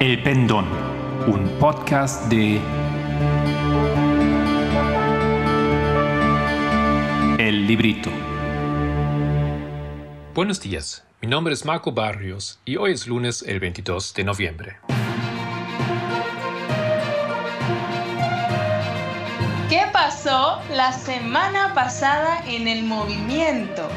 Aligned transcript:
El 0.00 0.22
Pendón, 0.22 0.64
un 1.26 1.48
podcast 1.58 2.30
de 2.30 2.60
El 7.36 7.66
Librito. 7.66 8.08
Buenos 10.36 10.60
días, 10.60 11.04
mi 11.20 11.26
nombre 11.26 11.52
es 11.52 11.64
Marco 11.64 11.90
Barrios 11.90 12.60
y 12.64 12.76
hoy 12.76 12.92
es 12.92 13.08
lunes 13.08 13.42
el 13.42 13.58
22 13.58 14.14
de 14.14 14.22
noviembre. 14.22 14.76
¿Qué 19.68 19.82
pasó 19.92 20.62
la 20.76 20.92
semana 20.92 21.74
pasada 21.74 22.44
en 22.46 22.68
el 22.68 22.84
movimiento? 22.84 23.88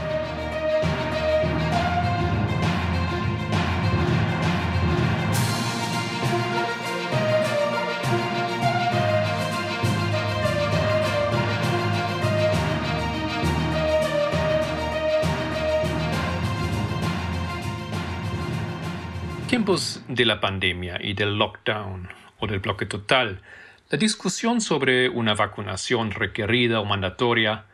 Tiempos 19.61 20.01
de 20.07 20.25
la 20.25 20.41
pandemia 20.41 20.97
y 20.99 21.13
del 21.13 21.37
lockdown 21.37 22.09
o 22.39 22.47
del 22.47 22.61
bloque 22.61 22.87
total, 22.87 23.43
la 23.91 23.99
discusión 23.99 24.59
sobre 24.59 25.07
una 25.07 25.35
vacunación 25.35 26.09
requerida 26.09 26.79
o 26.79 26.85
mandatoria 26.85 27.65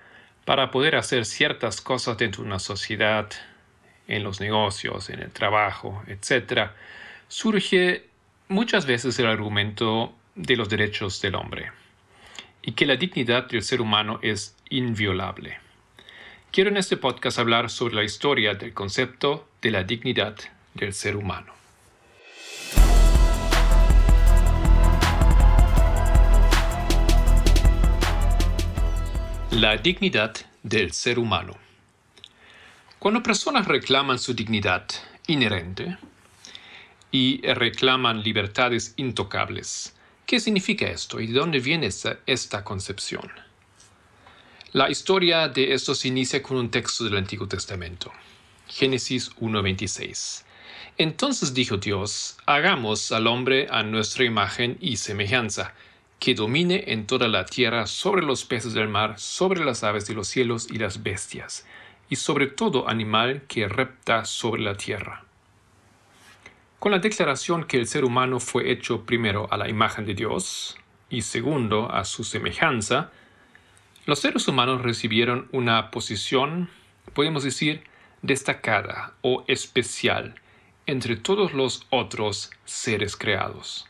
para 0.44 0.70
poder 0.70 0.98
hacer 0.98 1.24
ciertas 1.24 1.80
cosas 1.80 2.18
dentro 2.18 2.44
de 2.44 2.50
una 2.50 2.60
sociedad, 2.60 3.30
en 4.06 4.22
los 4.26 4.42
negocios, 4.42 5.10
en 5.10 5.22
el 5.22 5.32
trabajo, 5.32 6.04
etc., 6.08 6.72
surge 7.30 8.10
muchas 8.50 8.86
veces 8.86 9.18
el 9.20 9.28
argumento 9.28 10.14
de 10.36 10.58
los 10.58 10.68
derechos 10.68 11.22
del 11.22 11.36
hombre 11.36 11.72
y 12.62 12.74
que 12.74 12.86
la 12.86 12.98
dignidad 12.98 13.48
del 13.48 13.64
ser 13.64 13.80
humano 13.80 14.20
es 14.22 14.58
inviolable. 14.70 15.58
Quiero 16.52 16.70
en 16.70 16.76
este 16.76 16.98
podcast 16.98 17.40
hablar 17.40 17.70
sobre 17.70 17.96
la 17.96 18.04
historia 18.04 18.56
del 18.56 18.74
concepto 18.74 19.48
de 19.62 19.72
la 19.72 19.84
dignidad 19.86 20.36
del 20.74 20.94
ser 20.94 21.16
humano. 21.16 21.57
La 29.58 29.76
dignidad 29.76 30.36
del 30.62 30.92
ser 30.92 31.18
humano. 31.18 31.58
Cuando 33.00 33.24
personas 33.24 33.66
reclaman 33.68 34.20
su 34.20 34.36
dignidad 34.36 34.86
inherente 35.26 35.98
y 37.12 37.42
reclaman 37.42 38.22
libertades 38.22 38.94
intocables, 38.98 39.96
¿qué 40.28 40.40
significa 40.40 40.86
esto 40.86 41.20
y 41.20 41.26
de 41.26 41.40
dónde 41.40 41.60
viene 41.60 41.88
esta, 41.88 42.64
concepción? 42.64 43.32
La 44.74 44.92
historia 44.92 45.48
de 45.50 45.74
esto 45.74 45.96
se 45.96 46.10
inicia 46.10 46.44
con 46.44 46.58
un 46.58 46.70
texto 46.70 47.06
del 47.06 47.18
Antiguo 47.18 47.48
Testamento, 47.48 48.12
Génesis 48.68 49.32
1.26. 49.38 50.44
Entonces 51.00 51.56
dijo 51.56 51.78
Dios, 51.78 52.38
hagamos 52.46 53.12
al 53.12 53.26
hombre 53.26 53.66
a 53.72 53.82
nuestra 53.82 54.24
imagen 54.24 54.78
y 54.80 54.98
semejanza 54.98 55.74
que 56.20 56.34
domine 56.34 56.86
en 56.88 57.06
toda 57.06 57.28
la 57.28 57.46
tierra 57.46 57.86
sobre 57.86 58.24
los 58.24 58.46
peces 58.46 58.74
del 58.74 58.88
mar, 58.88 59.20
sobre 59.20 59.64
las 59.64 59.84
aves 59.84 60.08
de 60.08 60.14
los 60.14 60.28
cielos 60.28 60.68
y 60.72 60.78
las 60.78 61.04
bestias, 61.04 61.66
y 62.10 62.16
sobre 62.16 62.48
todo 62.48 62.90
animal 62.90 63.44
que 63.48 63.68
repta 63.68 64.26
sobre 64.26 64.62
la 64.62 64.76
tierra. 64.76 65.24
Con 66.80 66.92
la 66.92 67.00
declaración 67.00 67.66
que 67.66 67.78
el 67.78 67.88
ser 67.88 68.06
humano 68.06 68.40
fue 68.40 68.72
hecho 68.72 69.06
primero 69.06 69.48
a 69.52 69.58
la 69.58 69.68
imagen 69.68 70.06
de 70.06 70.14
Dios 70.14 70.78
y 71.10 71.22
segundo 71.22 71.92
a 71.92 72.06
su 72.06 72.24
semejanza, 72.24 73.12
los 74.06 74.20
seres 74.20 74.48
humanos 74.48 74.84
recibieron 74.84 75.48
una 75.52 75.92
posición, 75.92 76.70
podemos 77.14 77.44
decir, 77.44 77.84
destacada 78.22 79.14
o 79.22 79.44
especial 79.48 80.36
entre 80.86 81.18
todos 81.18 81.54
los 81.54 81.86
otros 81.90 82.52
seres 82.64 83.18
creados. 83.18 83.88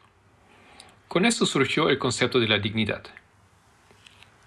Con 1.08 1.26
esto 1.26 1.46
surgió 1.46 1.90
el 1.90 1.98
concepto 1.98 2.40
de 2.40 2.50
la 2.50 2.60
dignidad. 2.60 3.04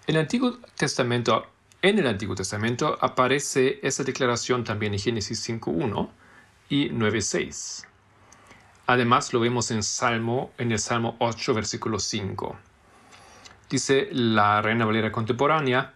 En 0.05 0.15
el 0.15 0.21
Antiguo 0.21 0.59
Testamento, 0.75 1.47
en 1.81 1.97
el 1.97 2.05
Antiguo 2.05 2.35
Testamento 2.35 2.99
aparece 3.01 3.79
esa 3.81 4.03
declaración 4.03 4.63
también 4.63 4.93
en 4.93 4.99
Génesis 4.99 5.47
5.1 5.49 6.09
y 6.69 6.89
9.6. 6.89 7.85
Además 8.85 9.33
lo 9.33 9.39
vemos 9.39 9.71
en 9.71 9.81
Salmo, 9.81 10.51
en 10.59 10.71
el 10.71 10.77
Salmo 10.77 11.15
8, 11.19 11.53
versículo 11.55 11.97
5. 11.97 12.55
Dice 13.69 14.09
la 14.11 14.61
Reina 14.61 14.85
Valera 14.85 15.11
contemporánea, 15.11 15.93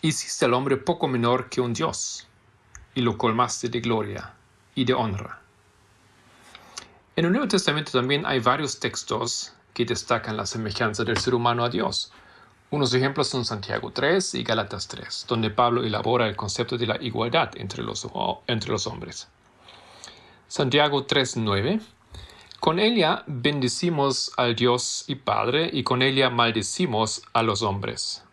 hiciste 0.00 0.44
al 0.44 0.54
hombre 0.54 0.76
poco 0.76 1.08
menor 1.08 1.48
que 1.48 1.60
un 1.60 1.72
Dios, 1.72 2.28
y 2.94 3.00
lo 3.00 3.18
colmaste 3.18 3.68
de 3.68 3.80
gloria 3.80 4.34
y 4.74 4.84
de 4.84 4.94
honra. 4.94 5.40
En 7.16 7.24
el 7.24 7.32
Nuevo 7.32 7.48
Testamento 7.48 7.92
también 7.92 8.24
hay 8.26 8.38
varios 8.40 8.78
textos 8.78 9.54
que 9.74 9.84
destacan 9.84 10.36
la 10.36 10.46
semejanza 10.46 11.04
del 11.04 11.18
ser 11.18 11.34
humano 11.34 11.64
a 11.64 11.68
Dios. 11.68 12.12
Unos 12.72 12.94
ejemplos 12.94 13.28
son 13.28 13.44
Santiago 13.44 13.90
3 13.90 14.34
y 14.34 14.44
Galatas 14.44 14.88
3, 14.88 15.26
donde 15.28 15.50
Pablo 15.50 15.84
elabora 15.84 16.26
el 16.26 16.36
concepto 16.36 16.78
de 16.78 16.86
la 16.86 16.96
igualdad 17.02 17.50
entre 17.56 17.82
los, 17.82 18.06
hombres. 18.86 19.28
Santiago 20.48 21.06
3.9 21.06 21.82
Con 22.60 22.78
ella 22.78 23.24
bendecimos 23.26 24.32
al 24.38 24.56
Dios 24.56 25.04
y 25.06 25.16
Padre 25.16 25.68
y 25.70 25.82
con 25.82 26.00
ella 26.00 26.30
maldecimos 26.30 27.22
a 27.34 27.42
los 27.42 27.60
hombres, 27.60 28.24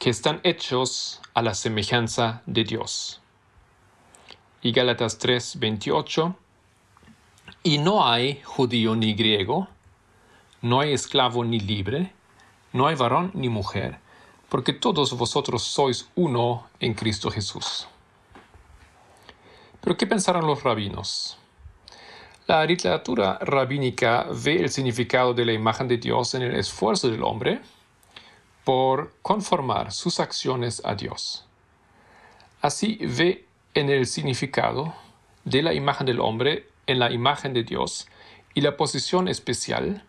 que 0.00 0.10
están 0.10 0.40
hechos 0.42 1.20
a 1.34 1.42
la 1.42 1.54
semejanza 1.54 2.42
de 2.46 2.64
Dios. 2.64 3.20
Y 4.62 4.72
Gálatas 4.72 5.20
3:28 5.20 6.34
Y 7.62 7.78
no 7.78 8.04
hay 8.04 8.40
judío 8.42 8.96
ni 8.96 9.14
griego, 9.14 9.68
no 10.62 10.80
hay 10.80 10.92
esclavo 10.92 11.44
ni 11.44 11.60
libre, 11.60 12.12
no 12.72 12.86
hay 12.86 12.94
varón 12.94 13.30
ni 13.34 13.48
mujer, 13.48 13.98
porque 14.48 14.72
todos 14.72 15.16
vosotros 15.16 15.62
sois 15.62 16.08
uno 16.14 16.68
en 16.80 16.94
Cristo 16.94 17.30
Jesús. 17.30 17.86
Pero 19.80 19.96
¿qué 19.96 20.06
pensaron 20.06 20.46
los 20.46 20.62
rabinos? 20.62 21.36
La 22.46 22.64
literatura 22.64 23.38
rabínica 23.40 24.26
ve 24.30 24.56
el 24.56 24.70
significado 24.70 25.34
de 25.34 25.44
la 25.44 25.52
imagen 25.52 25.88
de 25.88 25.98
Dios 25.98 26.34
en 26.34 26.42
el 26.42 26.54
esfuerzo 26.56 27.08
del 27.10 27.22
hombre 27.22 27.60
por 28.64 29.14
conformar 29.22 29.92
sus 29.92 30.20
acciones 30.20 30.80
a 30.84 30.94
Dios. 30.94 31.44
Así 32.60 32.98
ve 33.00 33.46
en 33.74 33.90
el 33.90 34.06
significado 34.06 34.94
de 35.44 35.62
la 35.62 35.74
imagen 35.74 36.06
del 36.06 36.20
hombre 36.20 36.68
en 36.86 36.98
la 36.98 37.10
imagen 37.10 37.52
de 37.52 37.64
Dios 37.64 38.06
y 38.54 38.60
la 38.60 38.76
posición 38.76 39.28
especial 39.28 40.04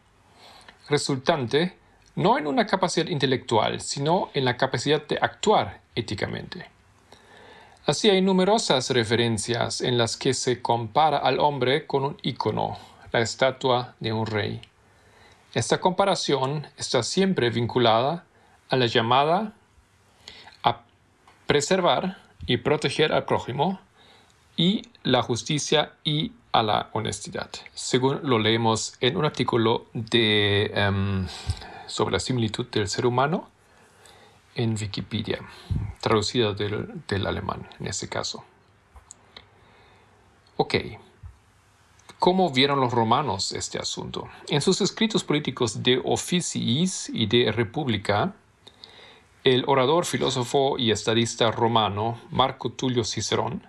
resultante 0.89 1.77
no 2.16 2.38
en 2.38 2.47
una 2.47 2.67
capacidad 2.67 3.07
intelectual, 3.07 3.81
sino 3.81 4.29
en 4.33 4.45
la 4.45 4.57
capacidad 4.57 5.05
de 5.07 5.17
actuar 5.19 5.81
éticamente. 5.95 6.69
Así 7.85 8.09
hay 8.09 8.21
numerosas 8.21 8.89
referencias 8.91 9.81
en 9.81 9.97
las 9.97 10.16
que 10.16 10.33
se 10.33 10.61
compara 10.61 11.17
al 11.17 11.39
hombre 11.39 11.85
con 11.85 12.05
un 12.05 12.17
ícono, 12.21 12.77
la 13.11 13.19
estatua 13.19 13.95
de 13.99 14.13
un 14.13 14.25
rey. 14.25 14.61
Esta 15.53 15.79
comparación 15.79 16.67
está 16.77 17.03
siempre 17.03 17.50
vinculada 17.50 18.25
a 18.69 18.75
la 18.77 18.85
llamada 18.85 19.53
a 20.63 20.81
preservar 21.45 22.17
y 22.45 22.57
proteger 22.57 23.11
al 23.11 23.25
prójimo 23.25 23.80
y 24.56 24.83
la 25.03 25.21
justicia 25.21 25.94
y 26.03 26.31
a 26.53 26.63
la 26.63 26.89
honestidad, 26.94 27.50
según 27.73 28.21
lo 28.23 28.39
leemos 28.39 28.95
en 29.01 29.17
un 29.17 29.25
artículo 29.25 29.88
de, 29.94 30.71
em, 30.73 31.27
sobre 31.88 32.13
la 32.13 32.19
similitud 32.19 32.67
del 32.67 32.88
ser 32.88 33.05
humano 33.05 33.50
en 34.55 34.75
Wikipedia, 34.79 35.39
traducida 36.00 36.53
del, 36.53 37.03
del 37.07 37.27
alemán 37.27 37.67
en 37.79 37.88
este 37.88 38.07
caso. 38.07 38.45
Ok, 40.57 40.75
¿Cómo 42.23 42.50
vieron 42.51 42.79
los 42.79 42.94
romanos 42.94 43.51
este 43.51 43.79
asunto? 43.79 44.29
En 44.47 44.61
sus 44.61 44.79
escritos 44.79 45.25
políticos 45.25 45.83
de 45.83 46.01
Officiis 46.06 47.11
y 47.13 47.25
de 47.25 47.51
República, 47.51 48.33
el 49.44 49.65
orador, 49.67 50.06
filósofo 50.06 50.77
y 50.77 50.91
estadista 50.91 51.51
romano 51.51 52.17
Marco 52.31 52.71
Tulio 52.71 53.03
Cicerón 53.03 53.67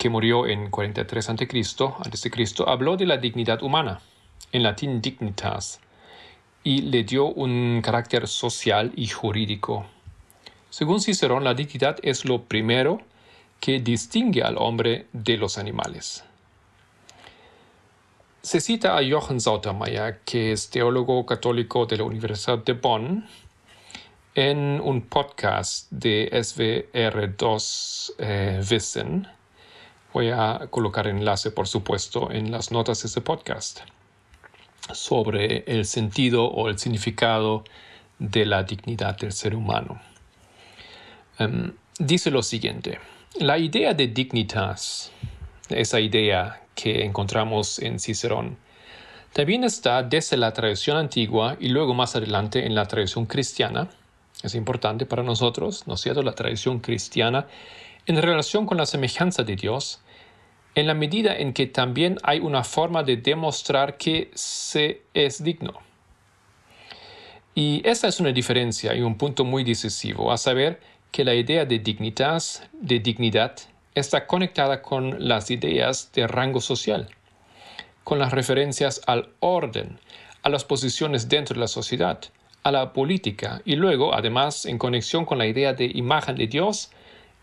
que 0.00 0.08
murió 0.08 0.46
en 0.46 0.70
43 0.70 1.28
a.C., 1.28 2.30
habló 2.66 2.96
de 2.96 3.04
la 3.04 3.18
dignidad 3.18 3.62
humana, 3.62 4.00
en 4.50 4.62
latín 4.62 5.02
dignitas, 5.02 5.78
y 6.64 6.80
le 6.80 7.04
dio 7.04 7.26
un 7.26 7.82
carácter 7.84 8.26
social 8.26 8.92
y 8.96 9.08
jurídico. 9.08 9.84
Según 10.70 11.02
Cicerón, 11.02 11.44
la 11.44 11.52
dignidad 11.52 11.98
es 12.02 12.24
lo 12.24 12.44
primero 12.44 13.02
que 13.60 13.78
distingue 13.78 14.42
al 14.42 14.56
hombre 14.56 15.06
de 15.12 15.36
los 15.36 15.58
animales. 15.58 16.24
Se 18.40 18.58
cita 18.58 18.96
a 18.96 19.02
Johann 19.06 19.38
Sautermeier, 19.38 20.20
que 20.24 20.52
es 20.52 20.70
teólogo 20.70 21.26
católico 21.26 21.84
de 21.84 21.98
la 21.98 22.04
Universidad 22.04 22.64
de 22.64 22.72
Bonn, 22.72 23.28
en 24.34 24.80
un 24.82 25.02
podcast 25.02 25.90
de 25.90 26.30
SVR2 26.32 28.14
eh, 28.16 28.62
Wissen. 28.70 29.39
Voy 30.12 30.30
a 30.30 30.66
colocar 30.70 31.06
enlace, 31.06 31.52
por 31.52 31.68
supuesto, 31.68 32.32
en 32.32 32.50
las 32.50 32.72
notas 32.72 33.02
de 33.02 33.06
este 33.06 33.20
podcast 33.20 33.80
sobre 34.92 35.62
el 35.68 35.84
sentido 35.84 36.46
o 36.46 36.68
el 36.68 36.80
significado 36.80 37.62
de 38.18 38.44
la 38.44 38.64
dignidad 38.64 39.16
del 39.16 39.32
ser 39.32 39.54
humano. 39.54 40.00
Em, 41.38 41.72
dice 41.98 42.32
lo 42.32 42.42
siguiente, 42.42 42.98
la 43.38 43.56
idea 43.58 43.94
de 43.94 44.08
dignitas, 44.08 45.12
esa 45.68 46.00
idea 46.00 46.60
que 46.74 47.04
encontramos 47.04 47.78
en 47.78 48.00
Cicerón, 48.00 48.56
también 49.32 49.62
está 49.62 50.02
desde 50.02 50.36
la 50.36 50.52
tradición 50.52 50.96
antigua 50.96 51.56
y 51.60 51.68
luego 51.68 51.94
más 51.94 52.16
adelante 52.16 52.66
en 52.66 52.74
la 52.74 52.86
tradición 52.86 53.26
cristiana. 53.26 53.88
Es 54.42 54.56
importante 54.56 55.06
para 55.06 55.22
nosotros, 55.22 55.86
¿no 55.86 55.94
es 55.94 56.00
cierto?, 56.00 56.24
la 56.24 56.34
tradición 56.34 56.80
cristiana 56.80 57.46
en 58.06 58.20
relación 58.20 58.66
con 58.66 58.78
la 58.78 58.86
semejanza 58.86 59.42
de 59.42 59.56
Dios, 59.56 60.00
en 60.74 60.86
la 60.86 60.94
medida 60.94 61.36
en 61.36 61.52
que 61.52 61.66
también 61.66 62.18
hay 62.22 62.40
una 62.40 62.64
forma 62.64 63.02
de 63.02 63.16
demostrar 63.16 63.96
que 63.96 64.30
se 64.34 65.02
es 65.14 65.42
digno. 65.42 65.74
Y 67.54 67.82
esa 67.84 68.08
es 68.08 68.20
una 68.20 68.32
diferencia 68.32 68.94
y 68.94 69.00
un 69.00 69.16
punto 69.16 69.44
muy 69.44 69.64
decisivo, 69.64 70.32
a 70.32 70.38
saber 70.38 70.80
que 71.10 71.24
la 71.24 71.34
idea 71.34 71.64
de 71.64 71.80
dignidad, 71.80 72.42
de 72.72 73.00
dignidad 73.00 73.56
está 73.94 74.26
conectada 74.26 74.80
con 74.82 75.28
las 75.28 75.50
ideas 75.50 76.12
de 76.12 76.26
rango 76.26 76.60
social, 76.60 77.08
con 78.04 78.18
las 78.18 78.32
referencias 78.32 79.02
al 79.06 79.30
orden, 79.40 79.98
a 80.42 80.48
las 80.48 80.64
posiciones 80.64 81.28
dentro 81.28 81.54
de 81.54 81.60
la 81.60 81.68
sociedad, 81.68 82.20
a 82.62 82.70
la 82.70 82.92
política 82.92 83.62
y 83.64 83.74
luego, 83.76 84.14
además, 84.14 84.66
en 84.66 84.78
conexión 84.78 85.24
con 85.24 85.38
la 85.38 85.46
idea 85.46 85.72
de 85.72 85.86
imagen 85.86 86.36
de 86.36 86.46
Dios, 86.46 86.90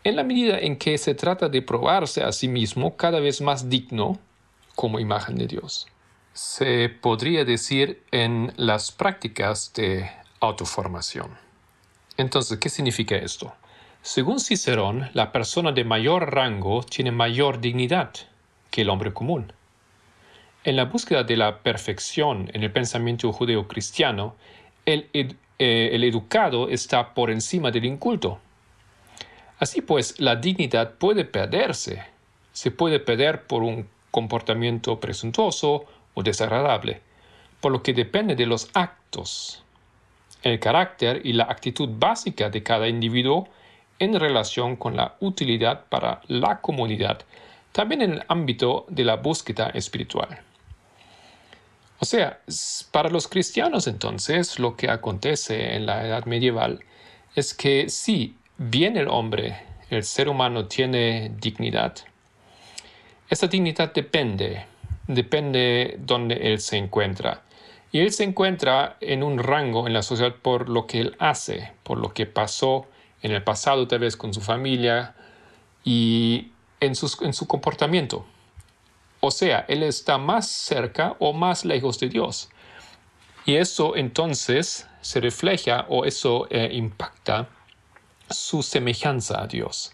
en 0.08 0.16
la 0.16 0.24
medida 0.24 0.58
en 0.58 0.76
que 0.76 0.96
se 0.96 1.14
trata 1.14 1.50
de 1.50 1.60
probarse 1.60 2.22
a 2.22 2.32
sí 2.32 2.48
mismo 2.48 2.96
cada 2.96 3.20
vez 3.20 3.42
más 3.42 3.68
digno 3.68 4.18
como 4.74 5.00
imagen 5.00 5.36
de 5.36 5.46
Dios. 5.46 5.86
Se 6.32 6.88
podría 6.88 7.44
decir 7.44 8.02
en 8.10 8.52
las 8.56 8.90
prácticas 8.90 9.72
de 9.74 10.10
autoformación. 10.40 11.36
Entonces, 12.16 12.58
¿qué 12.58 12.70
significa 12.70 13.16
esto? 13.16 13.52
Según 14.00 14.40
Cicerón, 14.40 15.10
la 15.12 15.30
persona 15.30 15.72
de 15.72 15.84
mayor 15.84 16.34
rango 16.34 16.82
tiene 16.84 17.10
mayor 17.10 17.60
dignidad 17.60 18.10
que 18.70 18.82
el 18.82 18.88
hombre 18.88 19.12
común. 19.12 19.52
En 20.64 20.76
la 20.76 20.86
búsqueda 20.86 21.22
de 21.22 21.36
la 21.36 21.58
perfección 21.58 22.50
en 22.54 22.62
el 22.62 22.72
pensamiento 22.72 23.30
judeo-cristiano, 23.30 24.36
el, 24.86 25.10
eh, 25.12 25.36
el 25.92 26.04
educado 26.04 26.70
está 26.70 27.12
por 27.12 27.30
encima 27.30 27.70
del 27.70 27.84
inculto. 27.84 28.40
Así 29.58 29.80
pues, 29.80 30.20
la 30.20 30.36
dignidad 30.36 30.94
puede 30.94 31.24
perderse. 31.24 32.02
Se 32.52 32.70
puede 32.70 33.00
perder 33.00 33.46
por 33.46 33.62
un 33.62 33.88
comportamiento 34.10 35.00
presuntuoso 35.00 35.84
o 36.14 36.22
desagradable, 36.22 37.00
por 37.60 37.72
lo 37.72 37.82
que 37.82 37.92
depende 37.92 38.34
de 38.34 38.46
los 38.46 38.70
actos, 38.74 39.62
el 40.42 40.58
carácter 40.60 41.22
y 41.24 41.32
la 41.32 41.44
actitud 41.44 41.88
básica 41.92 42.50
de 42.50 42.62
cada 42.62 42.88
individuo 42.88 43.48
en 43.98 44.18
relación 44.18 44.76
con 44.76 44.96
la 44.96 45.16
utilidad 45.20 45.84
para 45.88 46.20
la 46.28 46.60
comunidad, 46.60 47.20
también 47.72 48.02
en 48.02 48.12
el 48.14 48.24
ámbito 48.28 48.86
de 48.88 49.04
la 49.04 49.16
búsqueda 49.16 49.70
espiritual. 49.70 50.40
O 52.00 52.04
sea, 52.04 52.40
para 52.92 53.10
los 53.10 53.26
cristianos 53.26 53.88
entonces 53.88 54.60
lo 54.60 54.76
que 54.76 54.88
acontece 54.88 55.74
en 55.74 55.86
la 55.86 56.06
edad 56.06 56.24
medieval 56.26 56.84
es 57.34 57.54
que 57.54 57.88
si 57.88 58.36
bien 58.58 58.96
el 58.96 59.08
hombre, 59.08 59.56
el 59.88 60.02
ser 60.02 60.28
humano 60.28 60.66
tiene 60.66 61.32
dignidad, 61.40 61.94
esa 63.30 63.46
dignidad 63.46 63.92
depende, 63.92 64.66
depende 65.06 65.96
donde 66.00 66.34
él 66.52 66.60
se 66.60 66.76
encuentra. 66.76 67.42
Y 67.92 68.00
él 68.00 68.12
se 68.12 68.24
encuentra 68.24 68.96
en 69.00 69.22
un 69.22 69.38
rango 69.38 69.86
en 69.86 69.94
la 69.94 70.02
sociedad 70.02 70.34
por 70.34 70.68
lo 70.68 70.86
que 70.86 71.00
él 71.00 71.16
hace, 71.18 71.72
por 71.82 71.98
lo 71.98 72.12
que 72.12 72.26
pasó 72.26 72.86
en 73.22 73.32
el 73.32 73.42
pasado 73.42 73.86
tal 73.86 74.00
vez 74.00 74.16
con 74.16 74.34
su 74.34 74.40
familia 74.40 75.14
y 75.84 76.52
en, 76.80 76.92
en 77.20 77.32
su 77.32 77.46
comportamiento. 77.46 78.26
O 79.20 79.30
sea, 79.30 79.64
él 79.68 79.82
está 79.82 80.18
más 80.18 80.48
cerca 80.48 81.16
o 81.18 81.32
más 81.32 81.64
lejos 81.64 81.98
de 81.98 82.08
Dios. 82.08 82.50
Y 83.46 83.56
eso 83.56 83.96
entonces 83.96 84.86
se 85.00 85.20
refleja 85.20 85.86
o 85.88 86.04
eso 86.04 86.46
eh, 86.50 86.70
impacta 86.72 87.48
su 88.30 88.62
semejanza 88.62 89.42
a 89.42 89.46
Dios. 89.46 89.92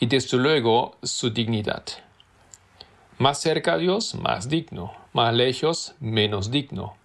Y 0.00 0.06
desde 0.06 0.36
luego 0.36 0.96
su 1.02 1.30
dignidad. 1.30 1.84
Más 3.18 3.40
cerca 3.40 3.74
a 3.74 3.78
Dios, 3.78 4.14
más 4.14 4.48
digno. 4.48 4.92
Más 5.12 5.34
lejos, 5.34 5.94
menos 6.00 6.50
digno. 6.50 6.96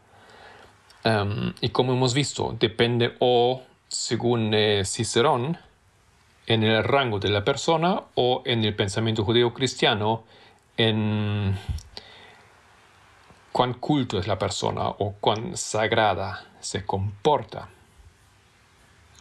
Em, 1.04 1.54
y 1.62 1.70
como 1.70 1.94
hemos 1.94 2.14
visto, 2.14 2.56
depende 2.60 3.16
o 3.20 3.62
según 3.88 4.54
eh, 4.54 4.84
Cicerón, 4.86 5.58
en 6.48 6.64
el 6.64 6.84
rango 6.84 7.20
de 7.20 7.30
la 7.30 7.44
persona 7.44 8.04
o 8.16 8.42
en 8.46 8.64
el 8.64 8.76
pensamiento 8.76 9.24
judeo-cristiano, 9.24 10.24
en 10.78 11.58
cuán 13.52 13.74
culto 13.74 14.18
es 14.18 14.28
la 14.28 14.40
persona 14.40 14.88
o 14.88 15.14
cuán 15.20 15.58
sagrada 15.58 16.46
se 16.60 16.86
comporta. 16.86 17.70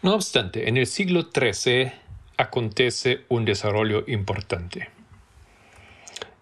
No 0.03 0.15
obstante, 0.15 0.69
en 0.69 0.77
el 0.77 0.87
siglo 0.87 1.29
XIII 1.35 1.93
acontece 2.37 3.25
un 3.29 3.45
desarrollo 3.45 4.05
importante. 4.07 4.91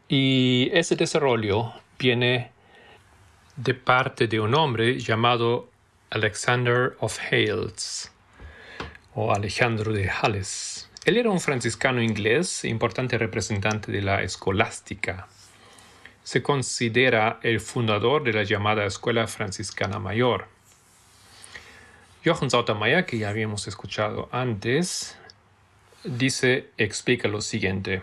Y 0.09 0.71
ese 0.73 0.97
desarrollo 0.97 1.73
viene 1.99 2.51
de 3.57 3.75
parte 3.75 4.27
de 4.27 4.41
un 4.41 4.55
hombre 4.55 4.99
llamado 4.99 5.71
Alexander 6.11 6.97
of 7.01 7.19
Hales 7.31 8.13
o 9.15 9.33
Alejandro 9.33 9.93
de 9.93 10.11
Hales. 10.11 10.91
Él 11.05 11.17
era 11.17 11.31
un 11.31 11.41
franciscano 11.41 12.03
inglés, 12.03 12.65
importante 12.65 13.19
representante 13.19 13.93
de 13.93 14.03
la 14.03 14.23
escolástica. 14.23 15.29
Se 16.23 16.43
considera 16.43 17.39
el 17.43 17.61
fundador 17.61 18.25
de 18.25 18.33
la 18.33 18.43
llamada 18.43 18.87
Escuela 18.87 19.27
Franciscana 19.27 19.99
Mayor. 19.99 20.49
Johann 22.25 22.51
Sautermeier, 22.51 23.05
que 23.05 23.19
ya 23.19 23.29
habíamos 23.29 23.69
escuchado 23.69 24.31
antes, 24.33 25.15
dice, 26.05 26.71
explica 26.79 27.29
lo 27.29 27.43
siguiente. 27.43 28.03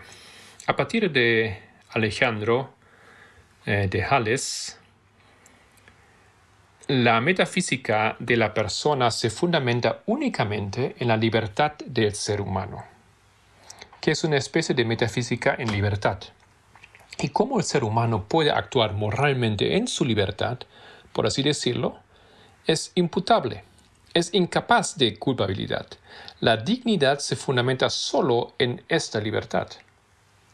A 0.68 0.76
partir 0.76 1.10
de 1.10 1.58
Alejandro 1.90 2.72
eh, 3.66 3.88
de 3.90 4.04
Hales, 4.04 4.78
la 6.86 7.20
metafísica 7.20 8.14
de 8.20 8.36
la 8.36 8.54
persona 8.54 9.10
se 9.10 9.28
fundamenta 9.28 10.02
únicamente 10.06 10.94
en 11.00 11.08
la 11.08 11.16
libertad 11.16 11.72
del 11.84 12.14
ser 12.14 12.40
humano, 12.40 12.84
que 14.00 14.12
es 14.12 14.22
una 14.22 14.36
especie 14.36 14.72
de 14.72 14.84
metafísica 14.84 15.56
en 15.58 15.72
libertad. 15.72 16.20
Y 17.18 17.30
cómo 17.30 17.58
el 17.58 17.64
ser 17.64 17.82
humano 17.82 18.24
puede 18.28 18.52
actuar 18.52 18.92
moralmente 18.92 19.76
en 19.76 19.88
su 19.88 20.04
libertad, 20.04 20.58
por 21.12 21.26
así 21.26 21.42
decirlo, 21.42 21.98
es 22.68 22.92
imputable, 22.94 23.64
es 24.14 24.32
incapaz 24.34 24.96
de 24.96 25.18
culpabilidad. 25.18 25.86
La 26.40 26.56
dignidad 26.56 27.18
se 27.18 27.36
fundamenta 27.36 27.88
solo 27.90 28.54
en 28.58 28.82
esta 28.88 29.20
libertad. 29.20 29.68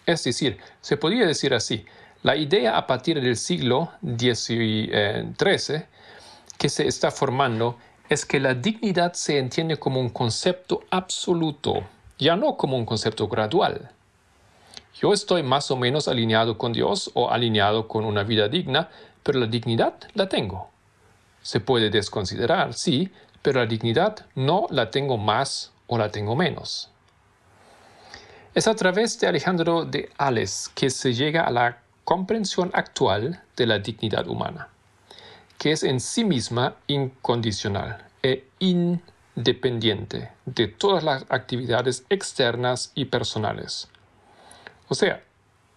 Es 0.07 0.25
decir, 0.25 0.59
se 0.81 0.97
podría 0.97 1.27
decir 1.27 1.55
así, 1.55 1.85
la 2.23 2.37
idea 2.37 2.77
a 2.77 2.87
partir 2.87 3.21
del 3.21 3.37
siglo 3.37 3.93
XIII 4.03 5.85
que 6.59 6.69
se 6.69 6.89
está 6.89 7.11
formando 7.11 7.79
es 8.09 8.25
que 8.25 8.41
la 8.41 8.55
dignidad 8.55 9.13
se 9.13 9.39
entiende 9.39 9.77
como 9.77 10.01
un 10.01 10.09
concepto 10.09 10.83
absoluto, 10.91 11.85
ya 12.19 12.37
no 12.37 12.57
como 12.57 12.77
un 12.77 12.87
concepto 12.87 13.29
gradual. 13.29 13.91
Yo 15.01 15.13
estoy 15.13 15.43
más 15.43 15.71
o 15.71 15.77
menos 15.77 16.09
alineado 16.09 16.59
con 16.59 16.73
Dios 16.73 17.11
o 17.15 17.31
alineado 17.31 17.87
con 17.87 18.05
una 18.05 18.25
vida 18.25 18.49
digna, 18.49 18.89
pero 19.23 19.39
la 19.39 19.47
dignidad 19.47 19.95
la 20.15 20.29
tengo. 20.29 20.71
Se 21.43 21.61
puede 21.61 21.91
desconsiderar, 21.91 22.75
sí, 22.75 23.13
pero 23.49 23.61
la 23.61 23.67
dignidad 23.67 24.27
no 24.35 24.67
la 24.69 24.91
tengo 24.91 25.17
más 25.17 25.73
o 25.87 25.97
la 25.97 26.11
tengo 26.11 26.37
menos. 26.37 26.91
Es 28.55 28.69
a 28.69 28.77
través 28.77 29.19
de 29.19 29.27
Alejandro 29.27 29.87
de 29.87 30.11
Ales 30.19 30.71
que 30.75 30.91
se 30.91 31.15
llega 31.15 31.45
a 31.45 31.51
la 31.51 31.79
comprensión 32.05 32.71
actual 32.75 33.43
de 33.57 33.67
la 33.67 33.79
dignidad 33.79 34.29
humana 34.29 34.69
que 35.57 35.73
es 35.73 35.83
en 35.83 35.99
sí 35.99 36.25
misma 36.25 36.77
incondicional 36.87 38.05
e 38.23 38.45
independiente 38.61 40.31
de 40.45 40.69
todas 40.69 41.03
las 41.03 41.25
actividades 41.31 42.05
externas 42.11 42.93
y 42.95 43.07
personales. 43.07 43.89
O 44.89 44.95
sea, 44.95 45.23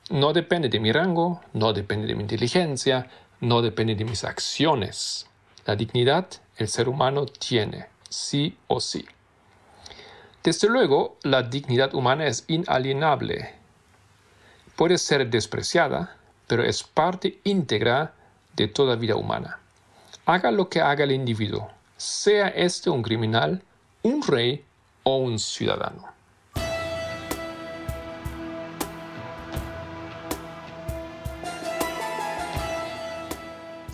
no 0.09 0.33
depende 0.33 0.67
de 0.67 0.81
mi 0.81 0.91
rango, 0.91 1.41
no 1.53 1.71
depende 1.73 2.07
de 2.07 2.15
mi 2.15 2.23
inteligencia, 2.23 3.07
no 3.39 3.61
depende 3.61 3.95
de 3.95 4.05
mis 4.05 4.23
acciones. 4.23 5.25
La 5.65 5.75
dignidad 5.75 6.27
el 6.57 6.67
ser 6.67 6.89
humano 6.89 7.25
tiene, 7.25 7.87
sí 8.09 8.57
o 8.67 8.79
sí. 8.79 9.05
Desde 10.43 10.67
luego, 10.67 11.17
la 11.23 11.43
dignidad 11.43 11.93
humana 11.93 12.25
es 12.25 12.45
inalienable. 12.47 13.53
Puede 14.75 14.97
ser 14.97 15.29
despreciada, 15.29 16.17
pero 16.47 16.63
es 16.63 16.83
parte 16.83 17.39
íntegra 17.43 18.13
de 18.55 18.67
toda 18.67 18.95
vida 18.95 19.15
humana. 19.15 19.59
Haga 20.25 20.51
lo 20.51 20.67
que 20.69 20.81
haga 20.81 21.03
el 21.03 21.11
individuo, 21.11 21.69
sea 21.97 22.47
este 22.47 22.89
un 22.89 23.03
criminal, 23.03 23.61
un 24.01 24.23
rey 24.23 24.65
o 25.03 25.17
un 25.17 25.37
ciudadano. 25.39 26.11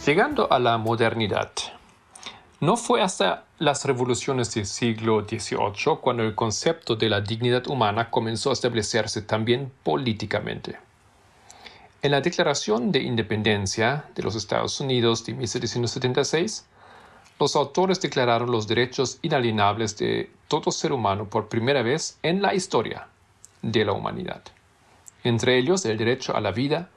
Llegando 0.06 0.50
a 0.50 0.58
la 0.60 0.78
modernidad, 0.78 1.52
no 2.60 2.76
fue 2.76 3.04
hasta 3.04 3.46
las 3.60 3.86
revoluciones 3.86 4.54
del 4.56 4.66
siglo 4.66 5.26
XVIII 5.28 5.98
cuando 6.02 6.24
el 6.24 6.34
concepto 6.34 6.96
de 6.96 7.08
la 7.08 7.22
dignidad 7.22 7.68
humana 7.68 8.10
comenzó 8.10 8.50
a 8.50 8.54
establecerse 8.54 9.22
también 9.22 9.72
políticamente. 9.84 10.80
En 12.02 12.12
la 12.12 12.22
Declaración 12.22 12.92
de 12.92 13.04
Independencia 13.04 14.06
de 14.16 14.24
los 14.24 14.36
Estados 14.36 14.80
Unidos 14.80 15.24
de 15.26 15.34
1776, 15.34 16.66
los 17.40 17.56
autores 17.56 18.02
declararon 18.02 18.50
los 18.50 18.68
derechos 18.68 19.20
inalienables 19.22 19.96
de 19.98 20.32
todo 20.48 20.72
ser 20.72 20.94
humano 20.94 21.30
por 21.30 21.50
primera 21.50 21.84
vez 21.84 22.18
en 22.24 22.42
la 22.42 22.56
historia 22.56 23.08
de 23.62 23.86
la 23.86 23.92
humanidad, 23.92 24.42
entre 25.24 25.60
ellos 25.60 25.86
el 25.86 25.98
derecho 25.98 26.36
a 26.36 26.42
la 26.42 26.52
vida, 26.52 26.90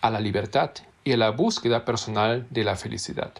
a 0.00 0.10
la 0.10 0.20
libertad 0.20 0.70
y 1.02 1.12
a 1.12 1.16
la 1.16 1.30
búsqueda 1.30 1.84
personal 1.84 2.46
de 2.50 2.62
la 2.62 2.76
felicidad. 2.76 3.32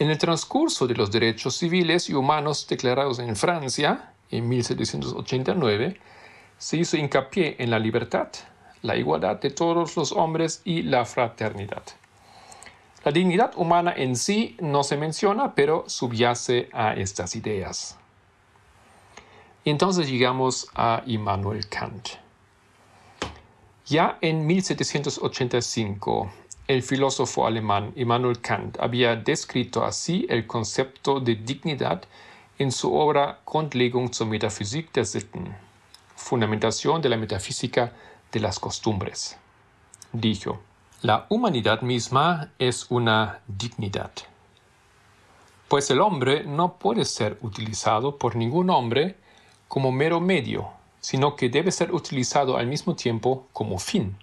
En 0.00 0.10
el 0.10 0.16
transcurso 0.16 0.86
de 0.86 0.94
los 0.94 1.10
derechos 1.10 1.58
civiles 1.58 2.08
y 2.08 2.14
humanos 2.14 2.66
declarados 2.66 3.18
en 3.18 3.36
Francia 3.36 4.14
en 4.30 4.48
1789, 4.48 6.00
se 6.56 6.78
hizo 6.78 6.96
hincapié 6.96 7.56
en 7.58 7.68
la 7.70 7.78
libertad, 7.78 8.28
la 8.80 8.96
igualdad 8.96 9.38
de 9.42 9.50
todos 9.50 9.94
los 9.96 10.12
hombres 10.12 10.62
y 10.64 10.80
la 10.84 11.04
fraternidad. 11.04 11.82
La 13.04 13.12
dignidad 13.12 13.52
humana 13.56 13.92
en 13.94 14.16
sí 14.16 14.56
no 14.58 14.84
se 14.84 14.96
menciona, 14.96 15.54
pero 15.54 15.84
subyace 15.86 16.70
a 16.72 16.94
estas 16.94 17.36
ideas. 17.36 17.98
entonces 19.66 20.08
llegamos 20.08 20.68
a 20.74 21.02
Immanuel 21.04 21.68
Kant. 21.68 22.08
Ya 23.84 24.16
en 24.22 24.46
1785, 24.46 26.32
el 26.70 26.84
filósofo 26.84 27.48
alemán 27.48 27.92
Immanuel 27.96 28.40
Kant 28.40 28.78
había 28.78 29.16
descrito 29.16 29.84
así 29.84 30.24
el 30.28 30.46
concepto 30.46 31.18
de 31.18 31.34
dignidad 31.34 32.04
en 32.60 32.70
su 32.70 32.94
obra 32.94 33.40
Grundlegung 33.44 34.14
zur 34.14 34.28
Metaphysik 34.28 34.92
der 34.92 35.04
Sitten, 35.04 35.56
fundamentación 36.14 37.02
de 37.02 37.08
la 37.08 37.16
metafísica 37.16 37.92
de 38.30 38.38
las 38.38 38.60
costumbres. 38.60 39.36
Dijo, 40.12 40.60
la 41.02 41.26
humanidad 41.28 41.80
misma 41.80 42.52
es 42.56 42.86
una 42.88 43.40
dignidad, 43.48 44.12
pues 45.66 45.90
el 45.90 46.00
hombre 46.00 46.44
no 46.44 46.74
puede 46.74 47.04
ser 47.04 47.36
utilizado 47.42 48.16
por 48.16 48.36
ningún 48.36 48.70
hombre 48.70 49.16
como 49.66 49.90
mero 49.90 50.20
medio 50.20 50.70
sino 51.00 51.34
que 51.34 51.48
debe 51.48 51.72
ser 51.72 51.92
utilizado 51.92 52.56
al 52.56 52.66
mismo 52.66 52.94
tiempo 52.94 53.46
como 53.52 53.78
fin. 53.78 54.16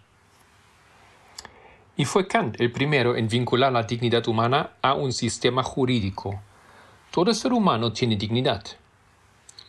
Y 1.97 2.05
fue 2.05 2.27
Kant 2.27 2.61
el 2.61 2.71
primero 2.71 3.15
en 3.15 3.27
vincular 3.27 3.73
la 3.73 3.81
dignidad 3.81 4.27
humana 4.27 4.73
a 4.83 4.93
un 4.93 5.11
sistema 5.11 5.63
jurídico. 5.63 6.39
Todo 7.09 7.33
ser 7.33 7.51
humano 7.51 7.91
tiene 7.91 8.15
dignidad. 8.15 8.63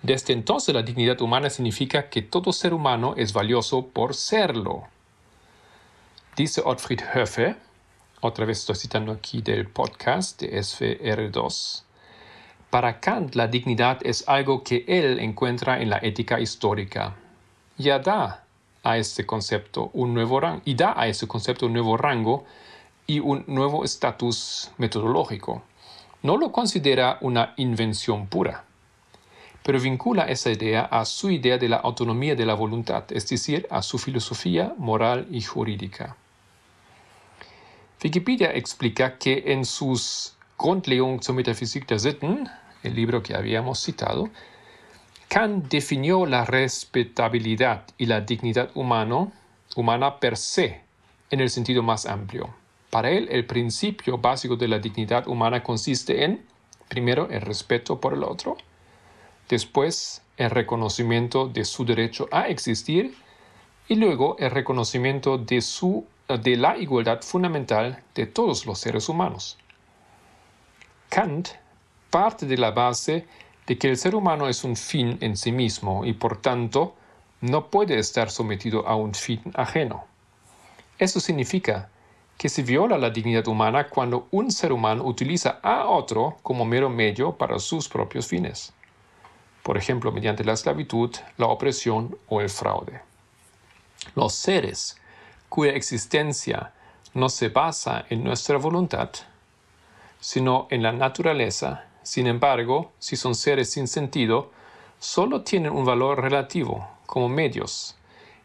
Desde 0.02 0.35
entonces 0.35 0.75
la 0.75 0.82
dignidad 0.82 1.20
humana 1.23 1.49
significa 1.49 2.11
que 2.11 2.20
todo 2.20 2.52
ser 2.52 2.75
humano 2.75 3.14
es 3.16 3.32
valioso 3.32 3.87
por 3.87 4.14
serlo. 4.14 4.85
Dice 6.37 6.61
Otfried 6.62 7.00
Höfe, 7.14 7.56
otra 8.20 8.44
vez 8.44 8.58
estoy 8.58 8.76
citando 8.76 9.11
aquí 9.11 9.40
del 9.40 9.66
podcast 9.66 10.40
de 10.42 10.52
SVR2, 10.58 11.82
para 12.68 13.00
Kant 13.00 13.37
la 13.37 13.49
dignidad 13.49 14.00
es 14.02 14.28
algo 14.28 14.62
que 14.62 14.85
él 14.87 15.18
encuentra 15.18 15.80
en 15.80 15.88
la 15.88 15.99
ética 16.02 16.38
histórica. 16.38 17.16
Ya 17.78 17.99
da 17.99 18.44
a 18.88 18.97
este 18.97 19.26
concepto 19.26 19.90
un 19.92 20.14
nuevo 20.14 20.40
rango, 20.40 20.62
y 20.64 20.75
da 20.75 20.95
a 20.97 21.07
ese 21.09 21.28
concepto 21.28 21.66
un 21.66 21.75
nuevo 21.75 21.97
rango 21.97 22.45
y 23.07 23.21
un 23.21 23.45
nuevo 23.47 23.85
estatus 23.85 24.71
metodológico. 24.78 25.62
No 26.23 26.37
lo 26.37 26.50
considera 26.52 27.18
una 27.21 27.54
invención 27.57 28.26
pura, 28.26 28.64
pero 29.62 29.78
vincula 29.78 30.25
esa 30.25 30.50
idea 30.50 30.83
a 30.83 31.04
su 31.04 31.30
idea 31.30 31.59
de 31.59 31.68
la 31.68 31.76
autonomía 31.76 32.35
de 32.35 32.47
la 32.47 32.54
voluntad, 32.54 33.04
es 33.11 33.28
decir, 33.28 33.66
a 33.71 33.83
su 33.83 33.99
filosofía 33.99 34.75
moral 34.78 35.26
y 35.30 35.42
jurídica. 35.42 36.16
Wikipedia 38.02 38.52
explica 38.54 39.18
que 39.18 39.42
en 39.47 39.64
sus 39.64 40.37
Grundlegung 40.59 41.21
zur 41.21 41.35
Metaphysik 41.35 41.87
der 41.87 42.00
Sitten, 42.00 42.49
el 42.83 42.95
libro 42.95 43.23
que 43.23 43.35
habíamos 43.35 43.80
citado, 43.80 44.30
Kant 45.28 45.68
definió 45.68 46.25
la 46.25 46.47
respetabilidad 46.47 47.85
y 47.99 48.06
la 48.06 48.23
dignidad 48.23 48.70
humano, 48.75 49.30
humana 49.76 50.18
per 50.18 50.38
se 50.38 50.80
en 51.30 51.40
el 51.40 51.50
sentido 51.50 51.82
más 51.82 52.06
amplio. 52.06 52.54
Para 52.88 53.11
él, 53.11 53.28
el 53.30 53.44
principio 53.44 54.16
básico 54.16 54.56
de 54.56 54.68
la 54.68 54.78
dignidad 54.78 55.28
humana 55.28 55.62
consiste 55.62 56.25
en, 56.25 56.47
primero, 56.88 57.28
el 57.30 57.42
respeto 57.42 58.00
por 58.00 58.14
el 58.14 58.25
otro, 58.25 58.56
después, 59.50 60.23
el 60.38 60.49
reconocimiento 60.49 61.47
de 61.47 61.66
su 61.66 61.85
derecho 61.85 62.28
a 62.32 62.49
existir 62.49 63.14
y 63.87 63.97
luego 63.97 64.37
el 64.38 64.50
reconocimiento 64.50 65.37
de, 65.37 65.61
su, 65.61 66.06
de 66.28 66.56
la 66.56 66.78
igualdad 66.78 67.20
fundamental 67.20 68.02
de 68.14 68.26
todos 68.26 68.64
los 68.64 68.78
seres 68.78 69.11
humanos. 69.11 69.58
Kant 71.11 71.49
parte 72.08 72.47
de 72.47 72.56
la 72.56 72.70
base 72.70 73.26
de 73.68 73.78
que 73.78 73.88
el 73.88 73.98
ser 73.98 74.14
humano 74.14 74.48
es 74.48 74.64
un 74.64 74.75
fin 74.75 75.18
en 75.20 75.37
sí 75.37 75.52
mismo 75.52 76.06
y 76.06 76.14
por 76.14 76.40
tanto 76.40 76.96
no 77.42 77.66
puede 77.66 77.98
estar 77.98 78.30
sometido 78.30 78.88
a 78.88 78.96
un 78.96 79.14
fin 79.14 79.40
ajeno. 79.54 80.06
Eso 80.98 81.20
significa 81.20 81.90
que 82.38 82.48
se 82.48 82.62
viola 82.62 82.96
la 82.96 83.10
dignidad 83.10 83.46
humana 83.46 83.88
cuando 83.88 84.26
un 84.30 84.50
ser 84.50 84.72
humano 84.72 85.04
utiliza 85.04 85.60
a 85.62 85.87
otro 85.87 86.38
como 86.42 86.64
mero 86.64 86.88
medio 86.88 87.37
para 87.37 87.58
sus 87.58 87.88
propios 87.88 88.26
fines, 88.26 88.72
por 89.62 89.76
ejemplo 89.76 90.10
mediante 90.10 90.44
la 90.44 90.54
esclavitud, 90.54 91.14
la 91.37 91.46
opresión 91.46 92.16
o 92.28 92.40
el 92.40 92.48
fraude. 92.48 93.02
Los 94.14 94.32
seres 94.32 94.96
cuya 95.48 95.72
existencia 95.72 96.72
no 97.12 97.28
se 97.28 97.50
basa 97.50 98.06
en 98.08 98.25
nuestra 98.25 98.56
voluntad 98.56 99.10
sino 100.20 100.66
en 100.70 100.82
la 100.82 100.92
naturaleza. 100.92 101.84
Sin 102.08 102.26
embargo, 102.26 102.90
si 102.98 103.16
son 103.16 103.34
seres 103.34 103.68
sin 103.70 103.86
sentido, 103.86 104.50
solo 104.98 105.42
tienen 105.42 105.72
un 105.72 105.84
valor 105.84 106.22
relativo, 106.22 106.88
como 107.04 107.28
medios, 107.28 107.96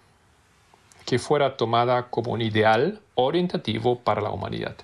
que 1.05 1.19
fuera 1.19 1.55
tomada 1.55 2.09
como 2.09 2.31
un 2.31 2.41
ideal 2.41 2.99
orientativo 3.13 3.99
para 3.99 4.21
la 4.21 4.31
humanidad. 4.31 4.75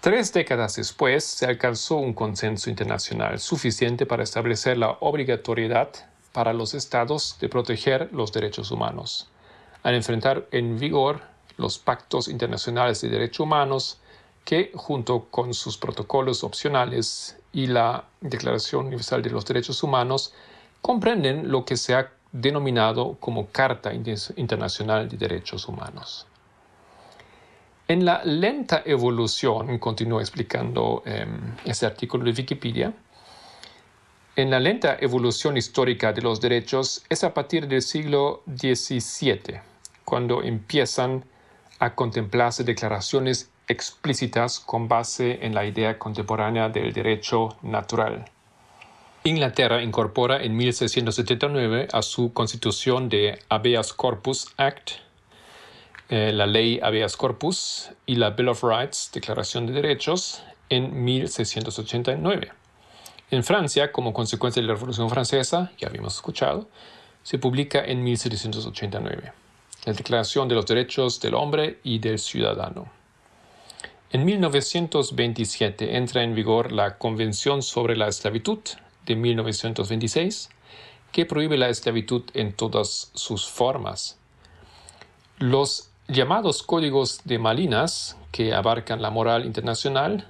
Tres 0.00 0.32
décadas 0.32 0.74
después 0.74 1.22
se 1.22 1.46
alcanzó 1.46 1.96
un 1.96 2.14
consenso 2.14 2.68
internacional 2.68 3.38
suficiente 3.38 4.06
para 4.06 4.24
establecer 4.24 4.76
la 4.76 4.90
obligatoriedad 5.00 5.88
para 6.32 6.52
los 6.52 6.74
estados 6.74 7.36
de 7.40 7.48
proteger 7.48 8.10
los 8.12 8.32
derechos 8.32 8.70
humanos, 8.70 9.28
al 9.82 9.94
enfrentar 9.94 10.46
en 10.50 10.78
vigor 10.78 11.22
los 11.56 11.78
pactos 11.78 12.28
internacionales 12.28 13.00
de 13.00 13.08
derechos 13.08 13.40
humanos 13.40 14.00
que, 14.44 14.70
junto 14.74 15.26
con 15.30 15.52
sus 15.52 15.76
protocolos 15.76 16.42
opcionales 16.44 17.38
y 17.52 17.66
la 17.66 18.04
Declaración 18.20 18.86
Universal 18.86 19.22
de 19.22 19.30
los 19.30 19.44
Derechos 19.44 19.82
Humanos, 19.82 20.32
comprenden 20.80 21.50
lo 21.50 21.64
que 21.64 21.76
se 21.76 21.94
ha 21.94 22.12
denominado 22.32 23.16
como 23.20 23.48
Carta 23.48 23.92
Internacional 23.92 25.08
de 25.08 25.16
Derechos 25.16 25.68
Humanos. 25.68 26.26
En 27.88 28.04
la 28.04 28.22
lenta 28.22 28.82
evolución, 28.84 29.78
continúa 29.78 30.20
explicando 30.20 31.02
em, 31.06 31.56
este 31.64 31.86
artículo 31.86 32.24
de 32.24 32.32
Wikipedia, 32.32 32.92
en 34.38 34.50
la 34.50 34.60
lenta 34.60 34.96
evolución 35.00 35.56
histórica 35.56 36.12
de 36.12 36.22
los 36.22 36.40
derechos 36.40 37.02
es 37.08 37.24
a 37.24 37.34
partir 37.34 37.66
del 37.66 37.82
siglo 37.82 38.44
XVII, 38.46 39.58
cuando 40.04 40.44
empiezan 40.44 41.24
a 41.80 41.96
contemplarse 41.96 42.62
declaraciones 42.62 43.50
explícitas 43.66 44.60
con 44.60 44.86
base 44.86 45.44
en 45.44 45.56
la 45.56 45.66
idea 45.66 45.98
contemporánea 45.98 46.68
del 46.68 46.92
derecho 46.92 47.56
natural. 47.62 48.26
Inglaterra 49.24 49.82
incorpora 49.82 50.40
en 50.40 50.56
1679 50.56 51.88
a 51.92 52.02
su 52.02 52.32
constitución 52.32 53.08
de 53.08 53.40
Habeas 53.48 53.92
Corpus 53.92 54.54
Act 54.56 54.92
eh, 56.10 56.30
la 56.32 56.46
ley 56.46 56.78
Habeas 56.80 57.16
Corpus 57.16 57.90
y 58.06 58.14
la 58.14 58.30
Bill 58.30 58.50
of 58.50 58.62
Rights, 58.62 59.10
Declaración 59.12 59.66
de 59.66 59.72
Derechos, 59.72 60.44
en 60.70 61.04
1689. 61.04 62.52
En 63.30 63.44
Francia, 63.44 63.92
como 63.92 64.12
consecuencia 64.12 64.62
de 64.62 64.68
la 64.68 64.74
Revolución 64.74 65.10
Francesa, 65.10 65.70
ya 65.78 65.88
habíamos 65.88 66.14
escuchado, 66.14 66.68
se 67.22 67.38
publica 67.38 67.84
en 67.84 68.02
1789 68.02 69.32
la 69.84 69.92
Declaración 69.92 70.48
de 70.48 70.54
los 70.54 70.66
Derechos 70.66 71.20
del 71.20 71.34
Hombre 71.34 71.78
y 71.82 71.98
del 71.98 72.18
Ciudadano. 72.18 72.90
En 74.10 74.24
1927 74.24 75.96
entra 75.96 76.22
en 76.22 76.34
vigor 76.34 76.72
la 76.72 76.98
Convención 76.98 77.62
sobre 77.62 77.96
la 77.96 78.08
Esclavitud 78.08 78.58
de 79.06 79.16
1926, 79.16 80.50
que 81.12 81.26
prohíbe 81.26 81.56
la 81.56 81.68
esclavitud 81.68 82.24
en 82.34 82.52
todas 82.52 83.10
sus 83.14 83.46
formas. 83.48 84.18
Los 85.38 85.90
llamados 86.08 86.62
códigos 86.62 87.20
de 87.24 87.38
Malinas, 87.38 88.16
que 88.32 88.52
abarcan 88.52 89.00
la 89.00 89.10
moral 89.10 89.46
internacional, 89.46 90.26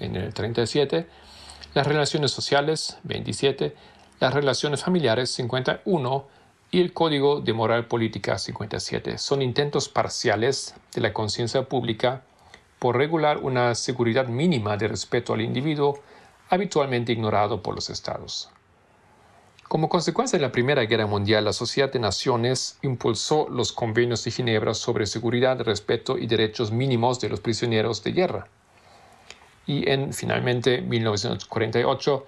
en 0.00 0.16
el 0.16 0.34
37, 0.34 1.06
las 1.74 1.86
relaciones 1.86 2.30
sociales, 2.30 2.98
27, 3.04 3.74
las 4.20 4.34
relaciones 4.34 4.82
familiares, 4.82 5.30
51, 5.30 6.26
y 6.70 6.80
el 6.80 6.92
Código 6.92 7.40
de 7.40 7.52
Moral 7.52 7.86
Política 7.86 8.38
57. 8.38 9.18
Son 9.18 9.42
intentos 9.42 9.88
parciales 9.88 10.74
de 10.94 11.02
la 11.02 11.12
conciencia 11.12 11.68
pública 11.68 12.22
por 12.78 12.96
regular 12.96 13.38
una 13.38 13.74
seguridad 13.74 14.26
mínima 14.26 14.76
de 14.76 14.88
respeto 14.88 15.34
al 15.34 15.42
individuo 15.42 16.00
habitualmente 16.48 17.12
ignorado 17.12 17.62
por 17.62 17.74
los 17.74 17.90
estados. 17.90 18.50
Como 19.68 19.88
consecuencia 19.88 20.38
de 20.38 20.44
la 20.44 20.52
Primera 20.52 20.82
Guerra 20.84 21.06
Mundial, 21.06 21.44
la 21.44 21.52
Sociedad 21.52 21.92
de 21.92 21.98
Naciones 21.98 22.78
impulsó 22.82 23.48
los 23.48 23.72
convenios 23.72 24.24
de 24.24 24.30
Ginebra 24.30 24.74
sobre 24.74 25.06
seguridad, 25.06 25.60
respeto 25.60 26.18
y 26.18 26.26
derechos 26.26 26.72
mínimos 26.72 27.20
de 27.20 27.30
los 27.30 27.40
prisioneros 27.40 28.02
de 28.02 28.12
guerra. 28.12 28.48
Y 29.66 29.88
en 29.88 30.12
finalmente 30.12 30.80
1948, 30.82 32.26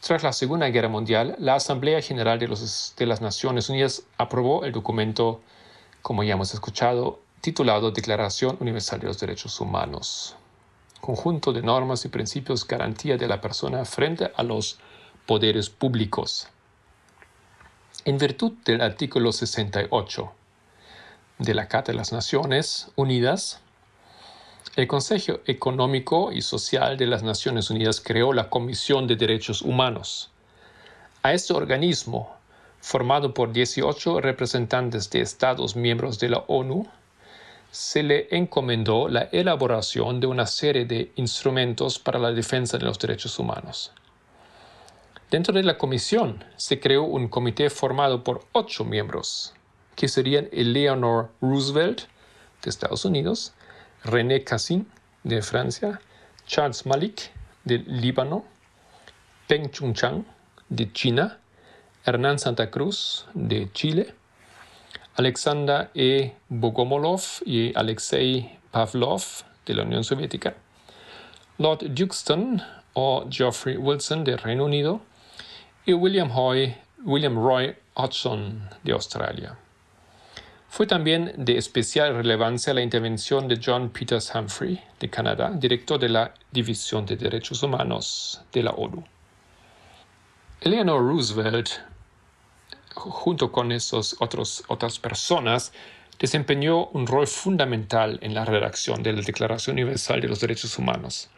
tras 0.00 0.22
la 0.22 0.32
Segunda 0.32 0.68
Guerra 0.68 0.88
Mundial, 0.88 1.36
la 1.38 1.56
Asamblea 1.56 2.00
General 2.00 2.38
de, 2.38 2.48
de 2.96 3.06
las 3.06 3.20
Naciones 3.20 3.68
Unidas 3.68 4.04
aprobó 4.18 4.64
el 4.64 4.72
documento, 4.72 5.40
como 6.02 6.22
ya 6.22 6.34
hemos 6.34 6.54
escuchado, 6.54 7.20
titulado 7.40 7.90
Declaración 7.90 8.56
Universal 8.60 9.00
de 9.00 9.06
los 9.06 9.18
Derechos 9.18 9.60
Humanos, 9.60 10.36
conjunto 11.00 11.52
de 11.52 11.62
normas 11.62 12.04
y 12.04 12.08
principios 12.08 12.66
garantía 12.66 13.16
de 13.16 13.28
la 13.28 13.40
persona 13.40 13.84
frente 13.84 14.30
a 14.34 14.42
los 14.42 14.78
poderes 15.26 15.70
públicos. 15.70 16.48
En 18.04 18.18
virtud 18.18 18.52
del 18.64 18.80
artículo 18.80 19.32
68 19.32 20.32
de 21.38 21.54
la 21.54 21.68
Carta 21.68 21.92
de 21.92 21.98
las 21.98 22.12
Naciones 22.12 22.90
Unidas, 22.94 23.60
el 24.76 24.86
Consejo 24.86 25.40
Económico 25.46 26.30
y 26.32 26.42
Social 26.42 26.98
de 26.98 27.06
las 27.06 27.22
Naciones 27.22 27.70
Unidas 27.70 27.98
creó 27.98 28.34
la 28.34 28.50
Comisión 28.50 29.06
de 29.06 29.16
Derechos 29.16 29.62
Humanos. 29.62 30.30
A 31.22 31.32
este 31.32 31.54
organismo, 31.54 32.36
formado 32.82 33.32
por 33.32 33.52
18 33.52 34.20
representantes 34.20 35.08
de 35.08 35.22
Estados 35.22 35.76
miembros 35.76 36.18
de 36.18 36.28
la 36.28 36.44
ONU, 36.46 36.86
se 37.70 38.02
le 38.02 38.28
encomendó 38.30 39.08
la 39.08 39.22
elaboración 39.32 40.20
de 40.20 40.26
una 40.26 40.46
serie 40.46 40.84
de 40.84 41.10
instrumentos 41.16 41.98
para 41.98 42.18
la 42.18 42.32
defensa 42.32 42.76
de 42.76 42.84
los 42.84 42.98
derechos 42.98 43.38
humanos. 43.38 43.92
Dentro 45.30 45.54
de 45.54 45.62
la 45.62 45.78
comisión 45.78 46.44
se 46.56 46.80
creó 46.80 47.04
un 47.04 47.28
comité 47.28 47.70
formado 47.70 48.22
por 48.22 48.44
ocho 48.52 48.84
miembros, 48.84 49.54
que 49.94 50.06
serían 50.06 50.50
Eleanor 50.52 51.30
Roosevelt 51.40 52.02
de 52.62 52.70
Estados 52.70 53.06
Unidos, 53.06 53.54
René 54.06 54.44
Cassin 54.44 54.86
de 55.24 55.42
Francia, 55.42 56.00
Charles 56.46 56.86
Malik 56.86 57.30
de 57.64 57.78
Líbano, 57.78 58.44
Peng 59.48 59.68
Chungchang 59.70 60.24
de 60.68 60.92
China, 60.92 61.38
Hernán 62.04 62.38
Santa 62.38 62.70
Cruz 62.70 63.26
de 63.34 63.68
Chile, 63.72 64.14
Alexander 65.16 65.90
E. 65.94 66.32
Bogomolov 66.48 67.42
y 67.44 67.76
Alexei 67.76 68.58
Pavlov 68.70 69.22
de 69.66 69.74
la 69.74 69.82
Unión 69.82 70.04
Soviética, 70.04 70.54
Lord 71.58 71.88
Duxton 71.92 72.62
o 72.94 73.26
Geoffrey 73.28 73.76
Wilson 73.76 74.22
de 74.22 74.36
Reino 74.36 74.64
Unido, 74.66 75.00
y 75.84 75.94
William, 75.94 76.30
William 77.04 77.36
Roy 77.36 77.74
Hodgson 77.94 78.68
de 78.84 78.92
Australia. 78.92 79.56
Fue 80.68 80.86
también 80.86 81.32
de 81.36 81.56
especial 81.56 82.14
relevancia 82.14 82.74
la 82.74 82.82
intervención 82.82 83.48
de 83.48 83.58
John 83.64 83.90
Peters 83.90 84.32
Humphrey 84.34 84.82
de 85.00 85.08
Canadá, 85.08 85.50
director 85.54 85.98
de 85.98 86.08
la 86.08 86.34
División 86.50 87.06
de 87.06 87.16
Derechos 87.16 87.62
Humanos 87.62 88.42
de 88.52 88.62
la 88.62 88.72
ONU. 88.72 89.04
Eleanor 90.60 91.00
Roosevelt, 91.00 91.70
junto 92.94 93.52
con 93.52 93.72
esas 93.72 94.16
otras 94.18 94.98
personas, 94.98 95.72
desempeñó 96.18 96.86
un 96.88 97.06
rol 97.06 97.26
fundamental 97.26 98.18
en 98.22 98.34
la 98.34 98.44
redacción 98.44 99.02
de 99.02 99.12
la 99.12 99.22
Declaración 99.22 99.74
Universal 99.74 100.20
de 100.20 100.28
los 100.28 100.40
Derechos 100.40 100.78
Humanos. 100.78 101.30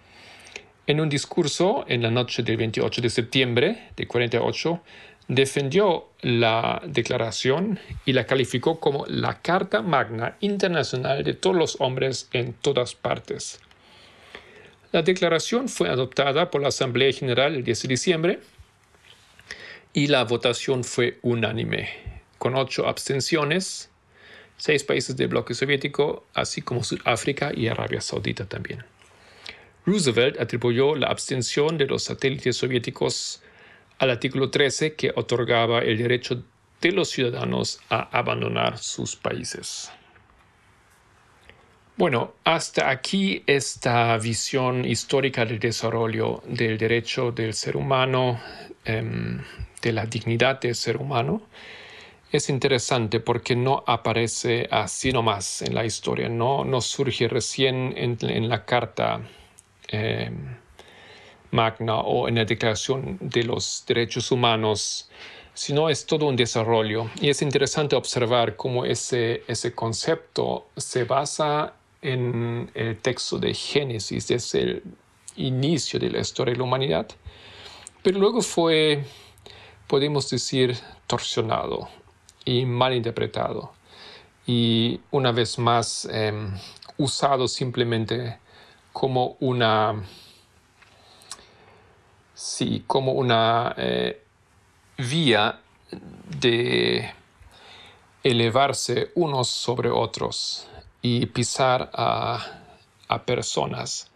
En 0.86 1.00
un 1.00 1.08
discurso 1.08 1.84
en 1.86 2.02
la 2.02 2.10
noche 2.10 2.42
del 2.42 2.56
28 2.56 3.02
de 3.02 3.10
septiembre 3.10 3.90
de 3.94 4.06
48, 4.06 4.80
defendió 5.28 6.08
la 6.20 6.82
declaración 6.86 7.78
y 8.04 8.12
la 8.14 8.26
calificó 8.26 8.80
como 8.80 9.04
la 9.06 9.40
Carta 9.40 9.82
Magna 9.82 10.36
Internacional 10.40 11.22
de 11.22 11.34
todos 11.34 11.54
los 11.54 11.76
hombres 11.80 12.28
en 12.32 12.54
todas 12.54 12.94
partes. 12.94 13.60
La 14.90 15.02
declaración 15.02 15.68
fue 15.68 15.90
adoptada 15.90 16.50
por 16.50 16.62
la 16.62 16.68
Asamblea 16.68 17.12
General 17.12 17.54
el 17.54 17.62
10 17.62 17.82
de 17.82 17.88
diciembre 17.88 18.40
y 19.92 20.06
la 20.06 20.24
votación 20.24 20.82
fue 20.82 21.18
unánime, 21.22 21.88
con 22.38 22.56
ocho 22.56 22.88
abstenciones 22.88 23.90
seis 24.58 24.82
países 24.82 25.16
del 25.16 25.28
bloque 25.28 25.54
soviético, 25.54 26.26
así 26.34 26.60
como 26.62 26.84
Sudáfrica 26.84 27.52
y 27.54 27.68
Arabia 27.68 28.00
Saudita 28.00 28.44
también. 28.44 28.84
Roosevelt 29.86 30.38
atribuyó 30.38 30.96
la 30.96 31.06
abstención 31.06 31.78
de 31.78 31.86
los 31.86 32.02
satélites 32.02 32.56
soviéticos 32.56 33.40
al 33.98 34.10
artículo 34.10 34.50
13 34.50 34.94
que 34.94 35.12
otorgaba 35.14 35.80
el 35.80 35.98
derecho 35.98 36.42
de 36.80 36.92
los 36.92 37.10
ciudadanos 37.10 37.80
a 37.90 38.08
abandonar 38.16 38.78
sus 38.78 39.16
países. 39.16 39.90
Bueno, 41.96 42.34
hasta 42.44 42.90
aquí 42.90 43.42
esta 43.44 44.16
visión 44.18 44.84
histórica 44.84 45.44
del 45.44 45.58
desarrollo 45.58 46.42
del 46.46 46.78
derecho 46.78 47.32
del 47.32 47.54
ser 47.54 47.76
humano, 47.76 48.40
em, 48.84 49.42
de 49.82 49.92
la 49.92 50.06
dignidad 50.06 50.60
del 50.60 50.76
ser 50.76 50.96
humano. 50.98 51.42
Es 52.30 52.50
interesante 52.50 53.18
porque 53.18 53.56
no 53.56 53.82
aparece 53.84 54.68
así 54.70 55.10
nomás 55.12 55.62
en 55.62 55.74
la 55.74 55.84
historia, 55.84 56.28
no, 56.28 56.64
no 56.64 56.80
surge 56.80 57.26
recién 57.26 57.92
en, 57.96 58.48
la 58.48 58.64
Carta 58.64 59.20
em, 59.88 60.54
Magna 61.50 61.96
o 61.96 62.28
en 62.28 62.36
la 62.36 62.44
Declaración 62.44 63.18
de 63.20 63.44
los 63.44 63.84
Derechos 63.86 64.30
Humanos 64.30 65.10
sino 65.54 65.90
es 65.90 66.06
todo 66.06 66.26
un 66.26 66.36
desarrollo. 66.36 67.10
Y 67.20 67.30
es 67.30 67.42
interesante 67.42 67.96
observar 67.96 68.54
cómo 68.54 68.84
ese, 68.84 69.42
ese 69.48 69.74
concepto 69.74 70.68
se 70.76 71.02
basa 71.02 71.74
en 72.00 72.70
el 72.74 72.96
texto 72.98 73.40
de 73.40 73.52
Génesis, 73.54 74.28
desde 74.28 74.62
el 74.62 74.82
inicio 75.36 75.98
de 75.98 76.10
la 76.10 76.20
historia 76.20 76.52
de 76.52 76.58
la 76.58 76.64
humanidad, 76.64 77.08
pero 78.02 78.18
luego 78.18 78.40
fue, 78.42 79.04
podemos 79.86 80.30
decir, 80.30 80.76
torsionado 81.06 81.88
y 82.44 82.64
mal 82.64 82.94
interpretado. 82.94 83.72
Y 84.46 85.00
una 85.10 85.32
vez 85.32 85.58
más 85.58 86.08
em, 86.10 86.52
usado 86.96 87.48
simplemente 87.48 88.38
como 88.92 89.36
una, 89.40 90.02
sí, 92.38 92.84
como 92.86 93.12
una 93.12 93.74
eh, 93.76 94.22
vía 94.96 95.58
de 96.40 97.12
elevarse 98.22 99.10
unos 99.16 99.48
sobre 99.48 99.90
otros 99.90 100.68
y 101.02 101.26
pisar 101.26 101.90
a, 101.92 102.62
personas 103.26 104.10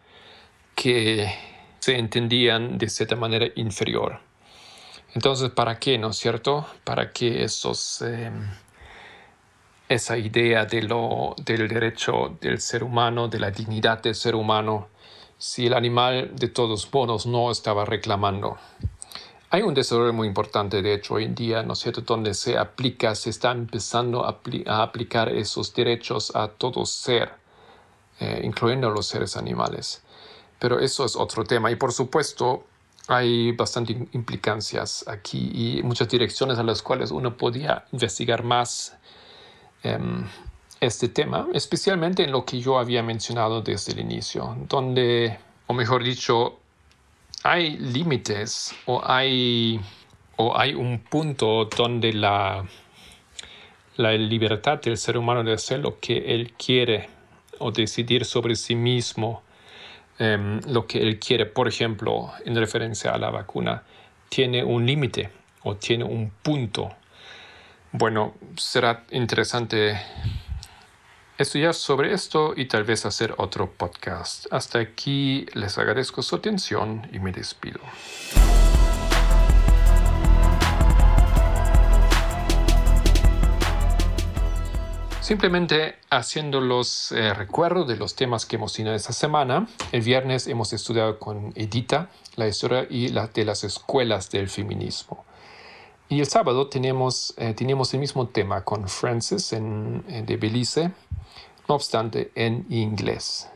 que 0.76 1.34
se 1.80 1.98
entendían 1.98 2.78
de 2.78 2.88
cierta 2.88 3.16
manera 3.16 3.46
inferior. 3.56 4.20
Entonces, 5.14 5.50
¿para 5.50 5.78
qué, 5.80 5.98
no 5.98 6.10
es 6.10 6.16
cierto? 6.16 6.66
Para 6.84 7.10
que 7.10 7.42
esos, 7.42 8.02
em, 8.02 8.50
esa 9.88 10.16
idea 10.16 10.64
de 10.64 10.82
lo, 10.82 11.34
del 11.44 11.66
derecho 11.68 12.36
del 12.40 12.60
ser 12.60 12.84
humano, 12.84 13.28
de 13.28 13.40
la 13.40 13.50
dignidad 13.50 14.00
del 14.02 14.14
ser 14.14 14.34
humano, 14.36 14.88
si 15.42 15.66
el 15.66 15.74
animal 15.74 16.30
de 16.36 16.46
todos 16.46 16.88
modos 16.94 17.26
no 17.26 17.50
estaba 17.50 17.84
reclamando. 17.84 18.58
Hay 19.50 19.62
un 19.62 19.74
desarrollo 19.74 20.12
muy 20.12 20.28
importante, 20.28 20.82
de 20.82 20.94
hecho, 20.94 21.14
hoy 21.14 21.24
en 21.24 21.34
día, 21.34 21.64
¿no 21.64 21.72
es 21.72 21.80
cierto?, 21.80 22.02
donde 22.02 22.32
se 22.32 22.56
aplica, 22.56 23.12
se 23.16 23.30
está 23.30 23.50
empezando 23.50 24.24
a, 24.24 24.40
aplicar 24.82 25.30
esos 25.30 25.74
derechos 25.74 26.36
a 26.36 26.46
todo 26.46 26.86
ser, 26.86 27.32
eh, 28.20 28.42
incluyendo 28.44 28.88
los 28.90 29.06
seres 29.06 29.36
animales. 29.36 30.04
Pero 30.60 30.78
eso 30.78 31.04
es 31.04 31.16
otro 31.16 31.42
tema. 31.42 31.72
Y 31.72 31.74
por 31.74 31.92
supuesto, 31.92 32.62
hay 33.08 33.50
bastante 33.50 33.94
implicancias 34.12 35.04
aquí 35.08 35.50
y 35.52 35.82
muchas 35.82 36.08
direcciones 36.08 36.56
a 36.60 36.62
las 36.62 36.82
cuales 36.82 37.10
uno 37.10 37.36
podía 37.36 37.84
investigar 37.90 38.44
más 38.44 38.96
em, 39.82 40.24
este 40.82 41.08
tema, 41.08 41.46
especialmente 41.54 42.24
en 42.24 42.32
lo 42.32 42.44
que 42.44 42.60
yo 42.60 42.76
había 42.76 43.04
mencionado 43.04 43.62
desde 43.62 43.92
el 43.92 44.00
inicio, 44.00 44.56
donde, 44.68 45.38
o 45.68 45.74
mejor 45.74 46.02
dicho, 46.02 46.58
hay 47.44 47.76
límites 47.76 48.74
o 48.86 49.00
hay, 49.04 49.80
o 50.36 50.58
hay 50.58 50.74
un 50.74 50.98
punto 50.98 51.66
donde 51.66 52.12
la, 52.12 52.64
la 53.96 54.12
libertad 54.14 54.80
del 54.80 54.96
ser 54.96 55.16
humano 55.16 55.44
de 55.44 55.52
hacer 55.52 55.78
lo 55.78 56.00
que 56.00 56.34
él 56.34 56.52
quiere 56.54 57.08
o 57.60 57.70
decidir 57.70 58.24
sobre 58.24 58.56
sí 58.56 58.74
mismo 58.74 59.44
em, 60.18 60.60
lo 60.66 60.88
que 60.88 61.00
él 61.00 61.20
quiere, 61.20 61.46
por 61.46 61.68
ejemplo, 61.68 62.32
en 62.44 62.56
referencia 62.56 63.12
a 63.12 63.18
la 63.18 63.30
vacuna, 63.30 63.84
tiene 64.28 64.64
un 64.64 64.84
límite 64.84 65.30
o 65.62 65.76
tiene 65.76 66.02
un 66.02 66.32
punto. 66.42 66.90
Bueno, 67.92 68.34
será 68.56 69.04
interesante 69.12 69.96
estudiar 71.42 71.74
sobre 71.74 72.12
esto 72.14 72.54
y 72.56 72.66
tal 72.66 72.84
vez 72.84 73.04
hacer 73.04 73.34
otro 73.36 73.70
podcast. 73.70 74.46
Hasta 74.50 74.78
aquí 74.78 75.46
les 75.54 75.76
agradezco 75.78 76.22
su 76.22 76.36
atención 76.36 77.08
y 77.12 77.18
me 77.18 77.32
despido. 77.32 77.80
Simplemente 85.20 85.96
haciendo 86.10 86.60
los 86.60 87.12
eh, 87.12 87.32
recuerdos 87.32 87.86
de 87.86 87.96
los 87.96 88.14
temas 88.14 88.44
que 88.44 88.56
hemos 88.56 88.72
tenido 88.72 88.94
esta 88.94 89.12
semana. 89.12 89.68
El 89.92 90.02
viernes 90.02 90.46
hemos 90.46 90.72
estudiado 90.72 91.18
con 91.18 91.52
Edita 91.54 92.10
la 92.36 92.48
historia 92.48 92.86
y 92.90 93.08
la 93.08 93.28
de 93.28 93.44
las 93.44 93.64
escuelas 93.64 94.30
del 94.30 94.48
feminismo. 94.48 95.24
Y 96.08 96.20
el 96.20 96.26
sábado 96.26 96.68
tenemos, 96.68 97.32
eh, 97.38 97.54
tenemos 97.54 97.94
el 97.94 98.00
mismo 98.00 98.28
tema 98.28 98.64
con 98.64 98.86
Francis 98.88 99.54
en, 99.54 100.04
de 100.26 100.36
Belice, 100.36 100.90
no 101.68 101.74
obstante 101.74 102.32
en 102.34 102.66
inglés. 102.70 103.48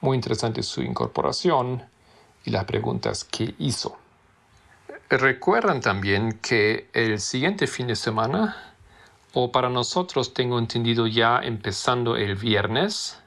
Muy 0.00 0.16
interesante 0.16 0.62
su 0.62 0.82
incorporación 0.82 1.82
y 2.44 2.50
las 2.50 2.64
preguntas 2.64 3.24
que 3.24 3.54
hizo. 3.58 3.96
Recuerdan 5.08 5.80
también 5.80 6.38
que 6.40 6.88
el 6.92 7.20
siguiente 7.20 7.66
fin 7.66 7.86
de 7.86 7.96
semana, 7.96 8.74
o 9.32 9.52
para 9.52 9.68
nosotros 9.68 10.34
tengo 10.34 10.58
entendido 10.58 11.06
ya 11.06 11.40
empezando 11.42 12.16
el 12.16 12.36
viernes, 12.36 13.18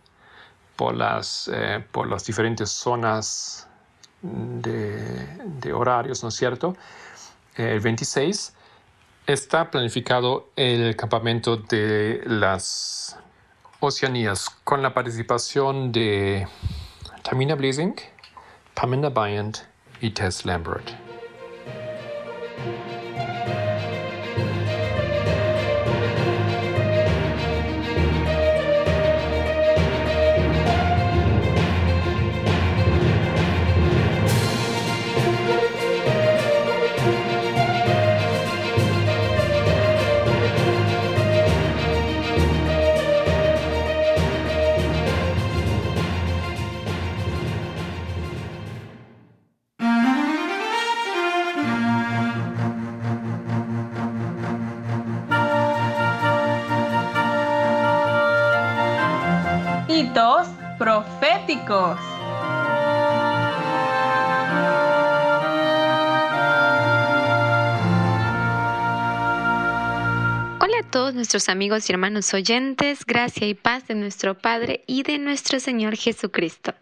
por 0.77 0.95
las, 0.95 1.49
eh, 1.51 1.83
por 1.91 2.07
las 2.07 2.25
diferentes 2.25 2.69
zonas 2.69 3.67
de, 4.21 5.27
de, 5.59 5.73
horarios, 5.73 6.23
¿no 6.23 6.29
es 6.29 6.35
cierto? 6.35 6.77
El 7.55 7.79
26 7.79 8.53
está 9.25 9.69
planificado 9.71 10.49
el 10.55 10.95
campamento 10.95 11.57
de 11.57 12.21
las 12.25 13.17
Oceanías 13.79 14.49
con 14.63 14.81
la 14.81 14.95
participación 14.95 15.91
de 15.91 16.47
Tamina 17.21 17.53
Blazing, 17.53 17.95
Pamela 18.73 19.09
Bryant 19.09 19.59
y 20.01 20.09
Tess 20.09 20.45
Lambert. 20.45 21.06
Hola 70.59 70.79
a 70.79 70.89
todos 70.89 71.13
nuestros 71.13 71.47
amigos 71.49 71.87
y 71.87 71.93
hermanos 71.93 72.33
oyentes, 72.33 73.05
gracia 73.05 73.47
y 73.47 73.53
paz 73.53 73.87
de 73.87 73.93
nuestro 73.93 74.35
Padre 74.35 74.83
y 74.87 75.03
de 75.03 75.19
nuestro 75.19 75.59
Señor 75.59 75.95
Jesucristo. 75.95 76.73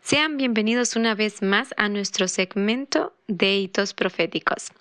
Sean 0.00 0.38
bienvenidos 0.38 0.96
una 0.96 1.14
vez 1.14 1.42
más 1.42 1.74
a 1.76 1.90
nuestro 1.90 2.26
segmento 2.26 3.12
de 3.28 3.56
hitos 3.56 3.92
proféticos. 3.92 4.72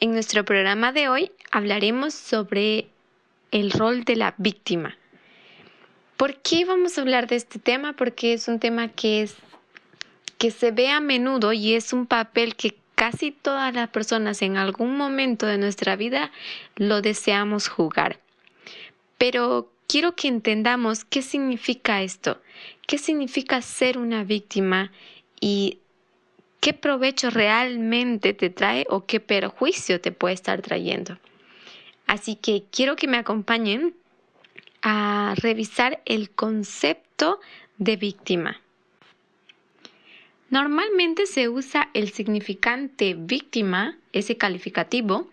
En 0.00 0.10
nuestro 0.10 0.44
programa 0.44 0.90
de 0.90 1.08
hoy 1.08 1.30
hablaremos 1.52 2.14
sobre 2.14 2.88
el 3.52 3.70
rol 3.70 4.02
de 4.02 4.16
la 4.16 4.34
víctima 4.36 4.96
¿Por 6.16 6.36
qué 6.36 6.64
vamos 6.64 6.96
a 6.96 7.02
hablar 7.02 7.26
de 7.26 7.36
este 7.36 7.58
tema? 7.58 7.92
Porque 7.92 8.32
es 8.32 8.48
un 8.48 8.58
tema 8.58 8.88
que, 8.88 9.22
es, 9.22 9.36
que 10.38 10.50
se 10.50 10.70
ve 10.70 10.88
a 10.88 11.00
menudo 11.00 11.52
y 11.52 11.74
es 11.74 11.92
un 11.92 12.06
papel 12.06 12.56
que 12.56 12.76
casi 12.94 13.32
todas 13.32 13.74
las 13.74 13.90
personas 13.90 14.40
en 14.40 14.56
algún 14.56 14.96
momento 14.96 15.46
de 15.46 15.58
nuestra 15.58 15.94
vida 15.96 16.32
lo 16.76 17.02
deseamos 17.02 17.68
jugar. 17.68 18.18
Pero, 19.18 19.70
quiero 19.86 20.14
que 20.14 20.28
entendamos 20.28 21.04
qué 21.04 21.22
significa 21.22 22.02
esto, 22.02 22.40
qué 22.86 22.98
significa 22.98 23.62
ser 23.62 23.98
una 23.98 24.24
víctima 24.24 24.92
y 25.40 25.78
qué 26.60 26.72
provecho 26.72 27.30
realmente 27.30 28.34
te 28.34 28.50
trae 28.50 28.86
o 28.88 29.06
qué 29.06 29.20
perjuicio 29.20 30.00
te 30.00 30.12
puede 30.12 30.34
estar 30.34 30.62
trayendo. 30.62 31.18
Así 32.06 32.36
que 32.36 32.64
quiero 32.70 32.96
que 32.96 33.08
me 33.08 33.18
acompañen 33.18 33.94
a 34.88 35.34
revisar 35.38 36.00
el 36.04 36.30
concepto 36.30 37.40
de 37.76 37.96
víctima. 37.96 38.60
Normalmente 40.48 41.26
se 41.26 41.48
usa 41.48 41.90
el 41.92 42.12
significante 42.12 43.16
víctima, 43.18 43.96
ese 44.12 44.36
calificativo, 44.36 45.28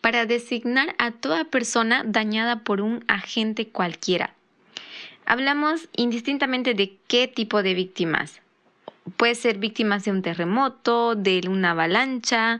para 0.00 0.24
designar 0.24 0.94
a 0.96 1.10
toda 1.10 1.44
persona 1.44 2.02
dañada 2.06 2.60
por 2.64 2.80
un 2.80 3.04
agente 3.06 3.68
cualquiera. 3.68 4.32
Hablamos 5.26 5.86
indistintamente 5.94 6.72
de 6.72 6.96
qué 7.06 7.28
tipo 7.28 7.62
de 7.62 7.74
víctimas. 7.74 8.40
Puede 9.18 9.34
ser 9.34 9.58
víctimas 9.58 10.06
de 10.06 10.12
un 10.12 10.22
terremoto, 10.22 11.14
de 11.14 11.42
una 11.46 11.72
avalancha, 11.72 12.58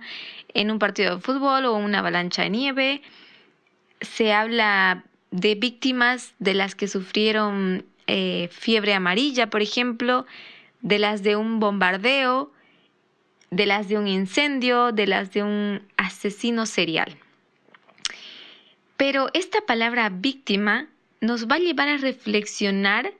en 0.52 0.70
un 0.70 0.78
partido 0.78 1.16
de 1.16 1.22
fútbol 1.22 1.64
o 1.64 1.74
una 1.74 2.00
avalancha 2.00 2.42
de 2.42 2.50
nieve. 2.50 3.02
Se 4.02 4.34
habla 4.34 5.04
de 5.34 5.56
víctimas 5.56 6.32
de 6.38 6.54
las 6.54 6.76
que 6.76 6.86
sufrieron 6.86 7.84
eh, 8.06 8.48
fiebre 8.52 8.94
amarilla, 8.94 9.50
por 9.50 9.62
ejemplo, 9.62 10.26
de 10.80 11.00
las 11.00 11.24
de 11.24 11.34
un 11.34 11.58
bombardeo, 11.58 12.52
de 13.50 13.66
las 13.66 13.88
de 13.88 13.98
un 13.98 14.06
incendio, 14.06 14.92
de 14.92 15.08
las 15.08 15.32
de 15.32 15.42
un 15.42 15.82
asesino 15.96 16.66
serial. 16.66 17.16
Pero 18.96 19.28
esta 19.34 19.60
palabra 19.62 20.08
víctima 20.08 20.86
nos 21.20 21.48
va 21.48 21.56
a 21.56 21.58
llevar 21.58 21.88
a 21.88 21.96
reflexionar 21.96 23.12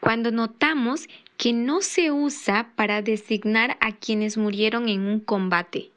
cuando 0.00 0.30
notamos 0.30 1.08
que 1.38 1.54
no 1.54 1.80
se 1.80 2.12
usa 2.12 2.70
para 2.76 3.00
designar 3.00 3.78
a 3.80 3.92
quienes 3.92 4.36
murieron 4.36 4.90
en 4.90 5.06
un 5.06 5.20
combate. 5.20 5.90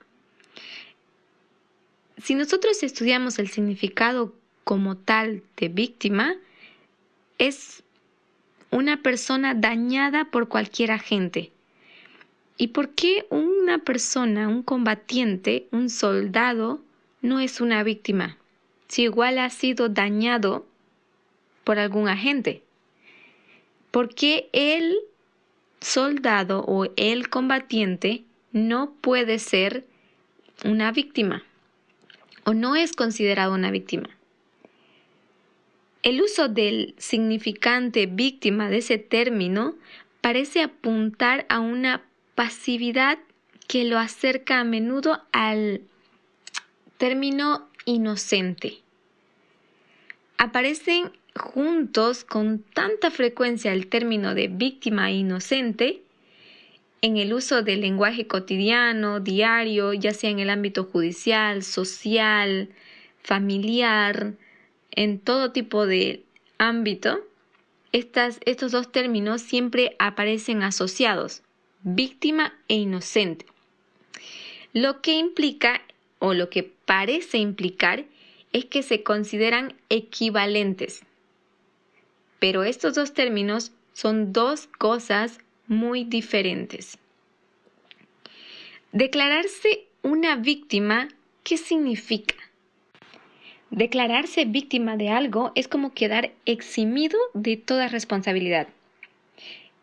Si 2.17 2.33
nosotros 2.33 2.81
estudiamos 2.81 3.39
el 3.39 3.49
significado 3.49 4.33
como 4.65 4.97
tal 4.97 5.43
de 5.55 5.69
víctima, 5.69 6.35
es 7.37 7.83
una 8.71 9.01
persona 9.01 9.53
dañada 9.53 10.25
por 10.25 10.49
cualquier 10.49 10.91
agente. 10.91 11.51
¿Y 12.57 12.69
por 12.69 12.89
qué 12.89 13.25
una 13.29 13.77
persona, 13.77 14.49
un 14.49 14.63
combatiente, 14.63 15.67
un 15.71 15.89
soldado, 15.89 16.81
no 17.21 17.39
es 17.39 17.61
una 17.61 17.83
víctima? 17.83 18.37
Si 18.89 19.03
igual 19.03 19.39
ha 19.39 19.49
sido 19.49 19.87
dañado 19.87 20.65
por 21.63 21.79
algún 21.79 22.07
agente. 22.07 22.63
¿Por 23.91 24.13
qué 24.13 24.49
el 24.53 24.95
soldado 25.79 26.63
o 26.67 26.87
el 26.95 27.29
combatiente 27.29 28.23
no 28.51 28.93
puede 29.01 29.39
ser 29.39 29.85
una 30.63 30.91
víctima 30.91 31.43
o 32.45 32.53
no 32.53 32.75
es 32.75 32.93
considerado 32.93 33.53
una 33.53 33.71
víctima? 33.71 34.09
El 36.05 36.21
uso 36.21 36.47
del 36.49 36.93
significante 36.99 38.05
víctima 38.05 38.69
de 38.69 38.77
ese 38.77 38.99
término 38.99 39.73
parece 40.21 40.61
apuntar 40.61 41.47
a 41.49 41.59
una 41.59 42.03
pasividad 42.35 43.17
que 43.67 43.85
lo 43.85 43.97
acerca 43.97 44.59
a 44.59 44.63
menudo 44.63 45.23
al 45.31 45.81
término 46.99 47.67
inocente. 47.85 48.81
Aparecen 50.37 51.11
juntos 51.35 52.23
con 52.23 52.59
tanta 52.59 53.09
frecuencia 53.09 53.73
el 53.73 53.87
término 53.87 54.35
de 54.35 54.47
víctima 54.47 55.09
inocente 55.09 56.03
en 57.01 57.17
el 57.17 57.33
uso 57.33 57.63
del 57.63 57.81
lenguaje 57.81 58.27
cotidiano, 58.27 59.21
diario, 59.21 59.93
ya 59.93 60.13
sea 60.13 60.29
en 60.29 60.37
el 60.37 60.51
ámbito 60.51 60.83
judicial, 60.83 61.63
social, 61.63 62.69
familiar, 63.23 64.35
en 64.95 65.19
todo 65.19 65.51
tipo 65.51 65.85
de 65.85 66.23
ámbito, 66.57 67.19
estos 67.91 68.71
dos 68.71 68.91
términos 68.91 69.41
siempre 69.41 69.95
aparecen 69.99 70.63
asociados, 70.63 71.43
víctima 71.83 72.53
e 72.67 72.75
inocente. 72.75 73.45
Lo 74.73 75.01
que 75.01 75.13
implica 75.13 75.81
o 76.19 76.33
lo 76.33 76.49
que 76.49 76.63
parece 76.63 77.37
implicar 77.37 78.05
es 78.51 78.65
que 78.65 78.83
se 78.83 79.03
consideran 79.03 79.75
equivalentes. 79.89 81.03
Pero 82.39 82.63
estos 82.63 82.95
dos 82.95 83.13
términos 83.13 83.71
son 83.93 84.33
dos 84.33 84.67
cosas 84.67 85.39
muy 85.67 86.03
diferentes. 86.03 86.97
Declararse 88.91 89.87
una 90.03 90.35
víctima, 90.35 91.07
¿qué 91.43 91.57
significa? 91.57 92.35
Declararse 93.71 94.45
víctima 94.45 94.95
de 94.95 95.09
algo 95.09 95.51
es 95.55 95.67
como 95.67 95.93
quedar 95.93 96.31
eximido 96.45 97.17
de 97.33 97.57
toda 97.57 97.87
responsabilidad. 97.87 98.67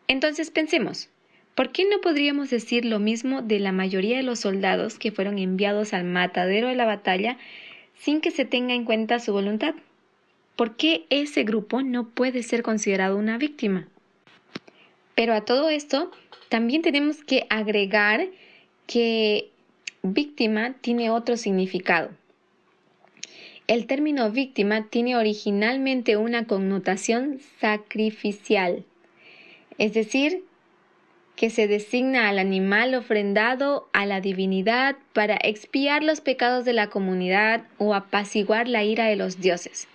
Entonces 0.08 0.50
pensemos, 0.50 1.08
¿por 1.54 1.72
qué 1.72 1.84
no 1.84 2.00
podríamos 2.00 2.48
decir 2.48 2.84
lo 2.84 3.00
mismo 3.00 3.42
de 3.42 3.58
la 3.58 3.72
mayoría 3.72 4.16
de 4.16 4.22
los 4.22 4.40
soldados 4.40 4.98
que 4.98 5.10
fueron 5.10 5.38
enviados 5.38 5.92
al 5.92 6.04
matadero 6.04 6.68
de 6.68 6.76
la 6.76 6.86
batalla 6.86 7.38
sin 7.98 8.20
que 8.20 8.30
se 8.30 8.44
tenga 8.44 8.74
en 8.74 8.84
cuenta 8.84 9.18
su 9.18 9.32
voluntad? 9.32 9.74
¿Por 10.56 10.76
qué 10.76 11.04
ese 11.10 11.44
grupo 11.44 11.82
no 11.82 12.08
puede 12.08 12.42
ser 12.42 12.62
considerado 12.62 13.16
una 13.16 13.36
víctima? 13.36 13.88
Pero 15.14 15.34
a 15.34 15.44
todo 15.44 15.70
esto 15.70 16.10
también 16.48 16.82
tenemos 16.82 17.24
que 17.24 17.46
agregar 17.50 18.28
que 18.86 19.50
víctima 20.02 20.74
tiene 20.80 21.10
otro 21.10 21.36
significado. 21.36 22.10
El 23.68 23.86
término 23.86 24.30
víctima 24.30 24.88
tiene 24.88 25.16
originalmente 25.16 26.16
una 26.16 26.46
connotación 26.46 27.38
sacrificial, 27.60 28.84
es 29.78 29.94
decir, 29.94 30.44
que 31.36 31.48
se 31.48 31.68
designa 31.68 32.28
al 32.28 32.38
animal 32.40 32.94
ofrendado 32.94 33.88
a 33.92 34.04
la 34.04 34.20
divinidad 34.20 34.96
para 35.12 35.38
expiar 35.42 36.02
los 36.02 36.20
pecados 36.20 36.64
de 36.64 36.72
la 36.72 36.90
comunidad 36.90 37.64
o 37.78 37.94
apaciguar 37.94 38.68
la 38.68 38.82
ira 38.82 39.06
de 39.06 39.16
los 39.16 39.40
dioses. 39.40 39.86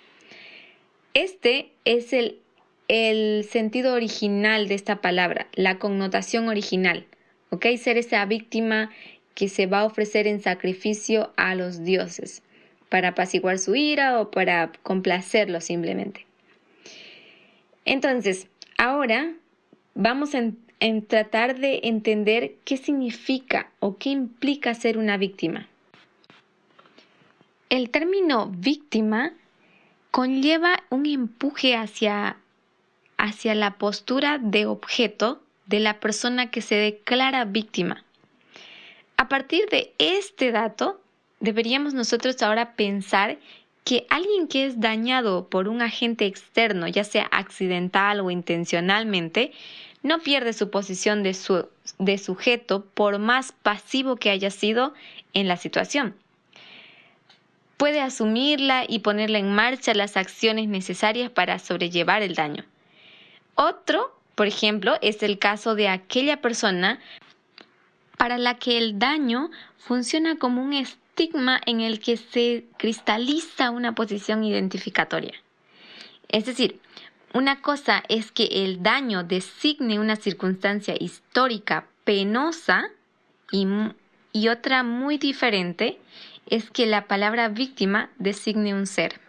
Este 1.13 1.69
es 1.83 2.13
el, 2.13 2.39
el 2.87 3.43
sentido 3.43 3.93
original 3.93 4.69
de 4.69 4.75
esta 4.75 5.01
palabra, 5.01 5.47
la 5.53 5.77
connotación 5.77 6.47
original, 6.47 7.05
¿ok? 7.49 7.65
Ser 7.77 7.97
esa 7.97 8.25
víctima 8.25 8.91
que 9.35 9.49
se 9.49 9.67
va 9.67 9.81
a 9.81 9.85
ofrecer 9.85 10.25
en 10.25 10.41
sacrificio 10.41 11.33
a 11.35 11.53
los 11.53 11.83
dioses 11.83 12.41
para 12.89 13.09
apaciguar 13.09 13.59
su 13.59 13.75
ira 13.75 14.19
o 14.19 14.31
para 14.31 14.71
complacerlo 14.83 15.61
simplemente. 15.61 16.25
Entonces, 17.85 18.47
ahora 18.77 19.33
vamos 19.95 20.35
a 20.35 20.51
tratar 21.07 21.59
de 21.59 21.81
entender 21.83 22.55
qué 22.65 22.77
significa 22.77 23.71
o 23.79 23.97
qué 23.97 24.09
implica 24.09 24.73
ser 24.73 24.97
una 24.97 25.17
víctima. 25.17 25.67
El 27.69 27.89
término 27.89 28.47
víctima 28.47 29.33
conlleva 30.11 30.83
un 30.89 31.05
empuje 31.05 31.75
hacia, 31.75 32.37
hacia 33.17 33.55
la 33.55 33.77
postura 33.77 34.37
de 34.37 34.65
objeto 34.65 35.41
de 35.65 35.79
la 35.79 35.99
persona 35.99 36.49
que 36.49 36.61
se 36.61 36.75
declara 36.75 37.45
víctima. 37.45 38.03
A 39.17 39.27
partir 39.27 39.67
de 39.69 39.93
este 39.97 40.51
dato, 40.51 41.01
deberíamos 41.39 41.93
nosotros 41.93 42.41
ahora 42.41 42.75
pensar 42.75 43.37
que 43.83 44.05
alguien 44.09 44.47
que 44.47 44.65
es 44.65 44.79
dañado 44.79 45.47
por 45.47 45.67
un 45.67 45.81
agente 45.81 46.25
externo, 46.25 46.87
ya 46.87 47.03
sea 47.03 47.27
accidental 47.31 48.19
o 48.19 48.31
intencionalmente, 48.31 49.53
no 50.03 50.19
pierde 50.19 50.53
su 50.53 50.69
posición 50.69 51.23
de, 51.23 51.35
de 51.97 52.17
sujeto 52.17 52.85
por 52.85 53.19
más 53.19 53.51
pasivo 53.51 54.17
que 54.17 54.29
haya 54.29 54.51
sido 54.51 54.93
en 55.33 55.47
la 55.47 55.57
situación. 55.57 56.15
Puede 57.77 58.01
asumirla 58.01 58.85
y 58.87 58.99
ponerla 58.99 59.37
en 59.37 59.53
marcha 59.53 59.93
las 59.93 60.17
acciones 60.17 60.67
necesarias 60.67 61.29
para 61.29 61.59
sobrellevar 61.59 62.23
el 62.23 62.35
daño. 62.35 62.65
Otro, 63.55 64.13
por 64.35 64.47
ejemplo, 64.47 64.97
es 65.01 65.23
el 65.23 65.39
caso 65.39 65.75
de 65.75 65.87
aquella 65.87 66.41
persona 66.41 66.99
para 68.17 68.37
la 68.37 68.55
que 68.55 68.77
el 68.77 68.99
daño 68.99 69.49
funciona 69.77 70.37
como 70.37 70.63
un 70.63 70.73
en 71.65 71.81
el 71.81 71.99
que 71.99 72.17
se 72.17 72.65
cristaliza 72.77 73.71
una 73.71 73.95
posición 73.95 74.43
identificatoria. 74.43 75.33
Es 76.29 76.45
decir, 76.45 76.79
una 77.33 77.61
cosa 77.61 78.03
es 78.09 78.31
que 78.31 78.45
el 78.63 78.83
daño 78.83 79.23
designe 79.23 79.99
una 79.99 80.15
circunstancia 80.15 80.95
histórica 80.99 81.87
penosa 82.03 82.89
y, 83.51 83.67
y, 84.31 84.49
otra 84.49 84.83
muy 84.83 85.17
diferente 85.17 85.99
es 86.47 86.69
que 86.69 86.85
la 86.85 87.07
palabra 87.07 87.49
víctima 87.49 88.09
designe 88.17 88.73
un 88.73 88.87
ser. 88.87 89.19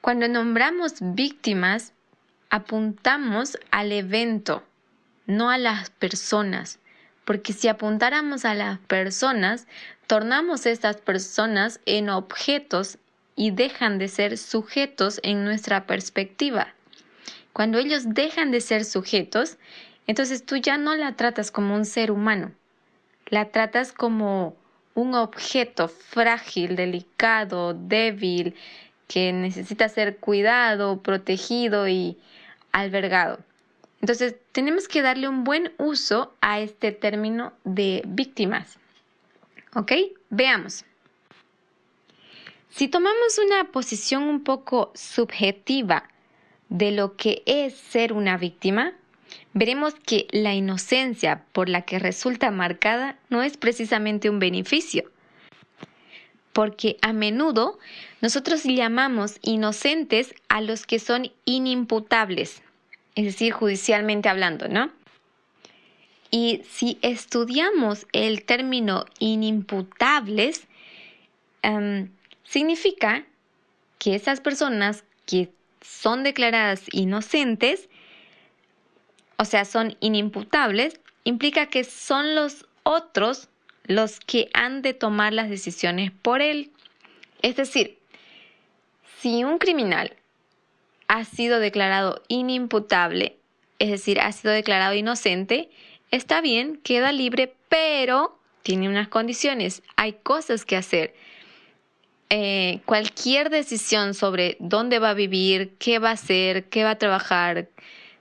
Cuando 0.00 0.28
nombramos 0.28 0.94
víctimas, 1.00 1.92
apuntamos 2.50 3.58
al 3.70 3.92
evento, 3.92 4.64
no 5.26 5.50
a 5.50 5.58
las 5.58 5.90
personas, 5.90 6.80
porque 7.24 7.52
si 7.52 7.68
apuntáramos 7.68 8.44
a 8.44 8.54
las 8.54 8.78
personas, 8.80 9.66
tornamos 10.12 10.66
estas 10.66 10.98
personas 10.98 11.80
en 11.86 12.10
objetos 12.10 12.98
y 13.34 13.50
dejan 13.50 13.96
de 13.96 14.08
ser 14.08 14.36
sujetos 14.36 15.18
en 15.22 15.42
nuestra 15.42 15.86
perspectiva. 15.86 16.74
Cuando 17.54 17.78
ellos 17.78 18.02
dejan 18.12 18.50
de 18.50 18.60
ser 18.60 18.84
sujetos, 18.84 19.56
entonces 20.06 20.44
tú 20.44 20.56
ya 20.56 20.76
no 20.76 20.94
la 20.96 21.16
tratas 21.16 21.50
como 21.50 21.74
un 21.74 21.86
ser 21.86 22.10
humano, 22.10 22.52
la 23.28 23.46
tratas 23.46 23.94
como 23.94 24.54
un 24.92 25.14
objeto 25.14 25.88
frágil, 25.88 26.76
delicado, 26.76 27.72
débil, 27.72 28.54
que 29.08 29.32
necesita 29.32 29.88
ser 29.88 30.18
cuidado, 30.18 31.00
protegido 31.00 31.88
y 31.88 32.18
albergado. 32.70 33.38
Entonces, 34.02 34.36
tenemos 34.52 34.88
que 34.88 35.00
darle 35.00 35.26
un 35.26 35.44
buen 35.44 35.72
uso 35.78 36.34
a 36.42 36.60
este 36.60 36.92
término 36.92 37.54
de 37.64 38.02
víctimas. 38.04 38.78
¿Ok? 39.74 39.92
Veamos. 40.30 40.84
Si 42.68 42.88
tomamos 42.88 43.38
una 43.38 43.64
posición 43.70 44.24
un 44.24 44.44
poco 44.44 44.92
subjetiva 44.94 46.08
de 46.68 46.90
lo 46.90 47.16
que 47.16 47.42
es 47.44 47.74
ser 47.74 48.12
una 48.12 48.38
víctima, 48.38 48.94
veremos 49.52 49.94
que 49.94 50.26
la 50.30 50.54
inocencia 50.54 51.44
por 51.52 51.68
la 51.68 51.82
que 51.82 51.98
resulta 51.98 52.50
marcada 52.50 53.18
no 53.28 53.42
es 53.42 53.56
precisamente 53.56 54.30
un 54.30 54.38
beneficio, 54.38 55.10
porque 56.52 56.96
a 57.02 57.12
menudo 57.12 57.78
nosotros 58.22 58.64
llamamos 58.64 59.38
inocentes 59.42 60.34
a 60.48 60.60
los 60.60 60.86
que 60.86 60.98
son 60.98 61.30
inimputables, 61.44 62.62
es 63.14 63.24
decir, 63.24 63.52
judicialmente 63.52 64.28
hablando, 64.28 64.68
¿no? 64.68 64.90
Y 66.34 66.62
si 66.68 66.98
estudiamos 67.02 68.06
el 68.12 68.44
término 68.44 69.04
inimputables, 69.18 70.66
em, 71.60 72.10
significa 72.42 73.26
que 73.98 74.14
esas 74.14 74.40
personas 74.40 75.04
que 75.26 75.52
son 75.82 76.24
declaradas 76.24 76.84
inocentes, 76.90 77.90
o 79.36 79.44
sea, 79.44 79.66
son 79.66 79.96
inimputables, 80.00 80.98
implica 81.24 81.66
que 81.66 81.84
son 81.84 82.34
los 82.34 82.66
otros 82.82 83.50
los 83.84 84.18
que 84.18 84.48
han 84.54 84.80
de 84.80 84.94
tomar 84.94 85.34
las 85.34 85.50
decisiones 85.50 86.12
por 86.12 86.40
él. 86.40 86.70
Es 87.42 87.56
decir, 87.56 87.98
si 89.20 89.44
un 89.44 89.58
criminal 89.58 90.16
ha 91.08 91.24
sido 91.24 91.58
declarado 91.58 92.22
inimputable, 92.28 93.36
es 93.78 93.90
decir, 93.90 94.18
ha 94.20 94.32
sido 94.32 94.54
declarado 94.54 94.94
inocente, 94.94 95.68
está 96.12 96.40
bien, 96.40 96.76
queda 96.84 97.10
libre, 97.10 97.56
pero 97.68 98.38
tiene 98.62 98.88
unas 98.88 99.08
condiciones, 99.08 99.82
hay 99.96 100.12
cosas 100.12 100.64
que 100.64 100.76
hacer. 100.76 101.14
Eh, 102.30 102.80
cualquier 102.86 103.50
decisión 103.50 104.14
sobre 104.14 104.56
dónde 104.60 105.00
va 105.00 105.10
a 105.10 105.14
vivir, 105.14 105.74
qué 105.78 105.98
va 105.98 106.10
a 106.10 106.12
hacer, 106.12 106.68
qué 106.68 106.84
va 106.84 106.90
a 106.90 106.98
trabajar, 106.98 107.68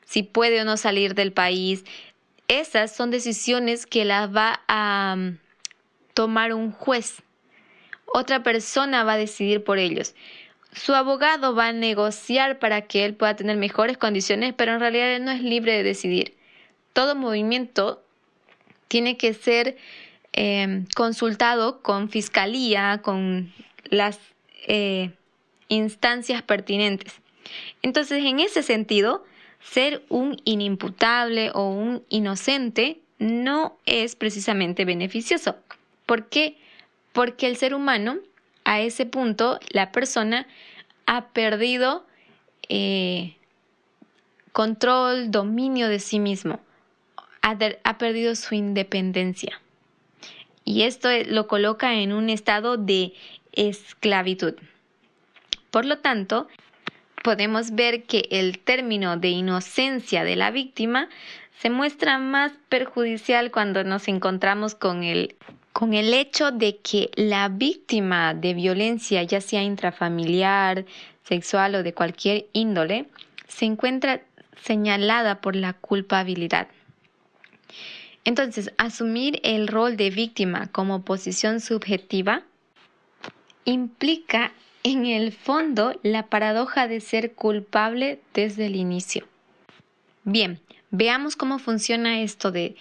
si 0.06 0.23
puede 0.23 0.62
o 0.62 0.65
no 0.65 0.75
salir 0.75 1.15
del 1.15 1.32
país, 1.32 1.86
esas 2.47 2.93
son 2.93 3.12
decisiones 3.12 3.86
que 3.86 4.04
las 4.04 4.36
va 4.36 4.62
a 4.67 5.15
mm, 5.17 5.38
tomar 6.13 6.54
un 6.54 6.71
juez. 6.71 7.21
Otra 8.13 8.43
persona 8.43 9.06
va 9.06 9.13
a 9.13 9.17
decidir 9.17 9.63
por 9.63 9.80
ellos. 9.80 10.15
Su 10.73 10.93
abogado 10.93 11.56
va 11.56 11.67
a 11.67 11.73
negociar 11.73 12.60
para 12.60 12.82
que 12.82 13.06
él 13.06 13.15
pueda 13.15 13.38
tener 13.38 13.56
mejores 13.56 13.97
condiciones, 13.97 14.54
pero 14.54 14.73
en 14.73 14.82
realidad 14.82 15.15
él 15.15 15.23
no 15.23 15.32
es 15.32 15.41
libre 15.41 15.73
de 15.73 15.84
decidir. 15.84 16.36
Todo 16.93 17.15
movimiento 17.15 18.04
tiene 18.88 19.17
que 19.17 19.34
ser 19.34 19.77
eh, 20.34 20.86
consultado 20.95 21.82
con 21.82 22.10
fiscalía, 22.10 23.01
con 23.01 23.54
las 23.86 24.19
eh, 24.67 25.12
instancias 25.67 26.41
pertinentes. 26.41 27.13
Entonces, 27.82 28.23
en 28.23 28.39
ese 28.39 28.63
sentido, 28.63 29.23
ser 29.62 30.04
un 30.10 30.38
inimputable 30.43 31.51
o 31.54 31.69
un 31.69 32.04
inocente 32.10 32.99
no 33.19 33.77
es 33.86 34.15
precisamente 34.15 34.86
beneficioso. 34.86 35.56
¿Por 36.06 36.27
qué? 36.27 36.58
Porque 37.13 37.47
el 37.47 37.56
ser 37.56 37.73
humano, 37.73 38.17
a 38.63 38.82
ese 38.82 39.06
punto, 39.06 39.60
la 39.69 39.91
persona 39.91 40.47
ha 41.06 41.27
perdido 41.27 42.06
eh, 42.69 43.36
control, 44.51 45.30
dominio 45.30 45.88
de 45.88 45.99
sí 45.99 46.19
mismo, 46.19 46.60
ha 47.41 47.97
perdido 47.97 48.36
su 48.36 48.56
independencia. 48.56 49.60
Y 50.63 50.84
esto 50.84 51.10
lo 51.27 51.47
coloca 51.47 51.95
en 51.95 52.13
un 52.13 52.30
estado 52.30 52.77
de 52.77 53.13
esclavitud. 53.51 54.56
Por 55.71 55.86
lo 55.86 55.99
tanto, 55.99 56.47
podemos 57.23 57.71
ver 57.71 58.04
que 58.04 58.27
el 58.32 58.60
término 58.60 59.17
de 59.17 59.30
inocencia 59.30 60.23
de 60.23 60.36
la 60.36 60.51
víctima 60.51 61.10
se 61.60 61.69
muestra 61.69 62.17
más 62.17 62.54
perjudicial 62.69 63.51
cuando 63.51 63.84
nos 63.84 64.08
encontramos 64.08 64.75
con 64.75 65.04
el, 65.04 65.36
con 65.73 65.93
el 65.93 66.13
hecho 66.13 66.51
de 66.51 66.77
que 66.77 67.12
la 67.15 67.49
víctima 67.49 68.34
de 68.34 68.54
violencia, 68.54 69.23
ya 69.23 69.41
sea 69.41 69.63
intrafamiliar, 69.63 70.86
sexual 71.23 71.75
o 71.75 71.84
de 71.84 71.93
cualquier 71.93 72.47
índole, 72.54 73.06
se 73.47 73.65
encuentra 73.65 74.21
señalada 74.63 75.41
por 75.41 75.56
la 75.56 75.73
culpabilidad. 75.73 76.67
Entonces, 78.24 78.72
asumir 78.78 79.40
el 79.44 79.68
rol 79.68 79.98
de 79.98 80.10
víctima 80.10 80.72
como 80.72 81.04
posición 81.04 81.60
subjetiva 81.60 82.44
implica 83.66 84.52
en 84.84 85.06
el 85.06 85.32
fondo 85.32 86.00
la 86.04 86.28
paradoja 86.28 86.88
de 86.88 87.02
ser 87.02 87.34
culpable 87.34 88.20
desde 88.34 88.68
el 88.68 88.76
inicio. 88.76 89.28
Bien, 90.24 90.60
veamos 90.92 91.36
cómo 91.36 91.60
funciona 91.60 92.22
esto 92.22 92.52
de, 92.52 92.76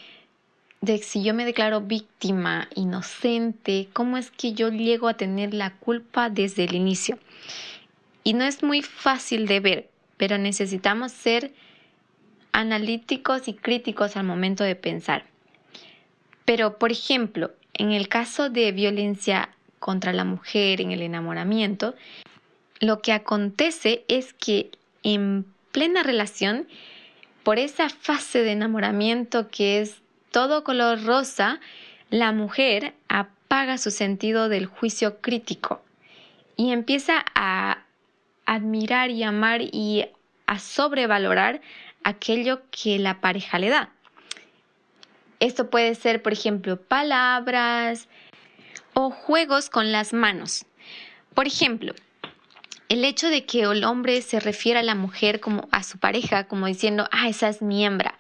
de 0.80 0.98
si 0.98 1.22
yo 1.22 1.34
me 1.34 1.44
declaro 1.44 1.80
víctima, 1.80 2.68
inocente, 2.74 3.88
cómo 3.92 4.18
es 4.18 4.30
que 4.30 4.52
yo 4.52 4.68
llego 4.70 5.08
a 5.08 5.14
tener 5.14 5.54
la 5.54 5.74
culpa 5.76 6.28
desde 6.30 6.64
el 6.64 6.74
inicio. 6.74 7.18
Y 8.24 8.34
no 8.34 8.44
es 8.44 8.62
muy 8.62 8.82
fácil 8.82 9.46
de 9.46 9.60
ver, 9.60 9.90
pero 10.16 10.36
necesitamos 10.36 11.12
ser 11.12 11.52
analíticos 12.52 13.48
y 13.48 13.54
críticos 13.54 14.16
al 14.16 14.24
momento 14.24 14.64
de 14.64 14.76
pensar. 14.76 15.24
Pero, 16.44 16.78
por 16.78 16.90
ejemplo, 16.90 17.52
en 17.74 17.92
el 17.92 18.08
caso 18.08 18.50
de 18.50 18.72
violencia 18.72 19.50
contra 19.78 20.12
la 20.12 20.24
mujer 20.24 20.80
en 20.80 20.90
el 20.92 21.02
enamoramiento, 21.02 21.94
lo 22.80 23.00
que 23.02 23.12
acontece 23.12 24.04
es 24.08 24.32
que 24.32 24.70
en 25.02 25.46
plena 25.72 26.02
relación, 26.02 26.66
por 27.42 27.58
esa 27.58 27.88
fase 27.88 28.42
de 28.42 28.52
enamoramiento 28.52 29.48
que 29.48 29.80
es 29.80 30.02
todo 30.30 30.64
color 30.64 31.04
rosa, 31.04 31.60
la 32.10 32.32
mujer 32.32 32.94
apaga 33.08 33.78
su 33.78 33.90
sentido 33.90 34.48
del 34.48 34.66
juicio 34.66 35.20
crítico 35.20 35.82
y 36.56 36.72
empieza 36.72 37.24
a 37.34 37.84
admirar 38.46 39.10
y 39.10 39.22
amar 39.22 39.60
y 39.62 40.06
a 40.46 40.58
sobrevalorar 40.58 41.60
aquello 42.04 42.62
que 42.70 42.98
la 42.98 43.20
pareja 43.20 43.58
le 43.58 43.68
da. 43.68 43.90
Esto 45.38 45.70
puede 45.70 45.94
ser, 45.94 46.22
por 46.22 46.32
ejemplo, 46.32 46.80
palabras, 46.80 48.08
o 48.94 49.10
juegos 49.10 49.70
con 49.70 49.92
las 49.92 50.12
manos. 50.12 50.66
Por 51.34 51.46
ejemplo, 51.46 51.94
el 52.88 53.04
hecho 53.04 53.28
de 53.28 53.46
que 53.46 53.62
el 53.62 53.84
hombre 53.84 54.20
se 54.20 54.40
refiera 54.40 54.80
a 54.80 54.84
la 54.84 54.94
mujer 54.94 55.40
como 55.40 55.68
a 55.70 55.82
su 55.82 55.98
pareja, 55.98 56.48
como 56.48 56.66
diciendo, 56.66 57.08
ah, 57.12 57.28
esa 57.28 57.48
es 57.48 57.62
mi 57.62 57.84
hembra. 57.84 58.18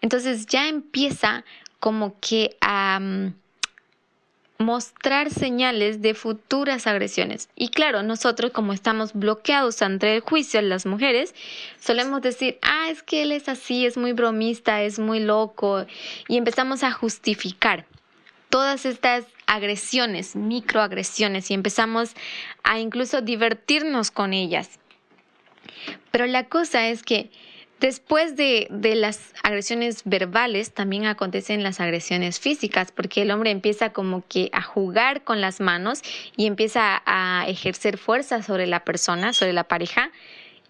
Entonces 0.00 0.46
ya 0.46 0.68
empieza 0.68 1.44
como 1.78 2.18
que 2.20 2.56
a 2.60 2.98
mm, 3.00 3.34
mostrar 4.64 5.30
señales 5.30 6.00
de 6.02 6.14
futuras 6.14 6.86
agresiones. 6.86 7.48
Y 7.54 7.68
claro, 7.68 8.02
nosotros 8.02 8.52
como 8.52 8.72
estamos 8.72 9.12
bloqueados 9.12 9.82
ante 9.82 10.14
el 10.14 10.20
juicio, 10.20 10.62
las 10.62 10.86
mujeres, 10.86 11.34
solemos 11.80 12.22
decir, 12.22 12.58
ah, 12.62 12.88
es 12.90 13.02
que 13.02 13.22
él 13.22 13.32
es 13.32 13.48
así, 13.48 13.86
es 13.86 13.96
muy 13.96 14.12
bromista, 14.12 14.82
es 14.82 14.98
muy 14.98 15.20
loco, 15.20 15.86
y 16.28 16.36
empezamos 16.36 16.82
a 16.82 16.92
justificar 16.92 17.86
todas 18.48 18.84
estas 18.84 19.24
agresiones, 19.46 20.36
microagresiones, 20.36 21.50
y 21.50 21.54
empezamos 21.54 22.14
a 22.62 22.78
incluso 22.78 23.20
divertirnos 23.20 24.10
con 24.10 24.32
ellas. 24.32 24.78
Pero 26.10 26.26
la 26.26 26.44
cosa 26.44 26.88
es 26.88 27.02
que 27.02 27.30
Después 27.82 28.36
de, 28.36 28.68
las 28.70 29.34
agresiones 29.42 30.02
verbales, 30.04 30.72
también 30.72 31.04
acontecen 31.06 31.64
las 31.64 31.80
agresiones 31.80 32.38
físicas, 32.38 32.92
porque 32.92 33.22
el 33.22 33.32
hombre 33.32 33.50
empieza 33.50 33.92
como 33.92 34.22
que 34.28 34.50
a 34.52 34.62
jugar 34.62 35.24
con 35.24 35.40
las 35.40 35.58
manos 35.58 36.00
y 36.36 36.46
empieza 36.46 37.02
a 37.06 37.44
ejercer 37.48 37.98
fuerza 37.98 38.40
sobre 38.40 38.68
la 38.68 38.84
persona, 38.84 39.32
sobre 39.32 39.52
la 39.52 39.64
pareja. 39.64 40.12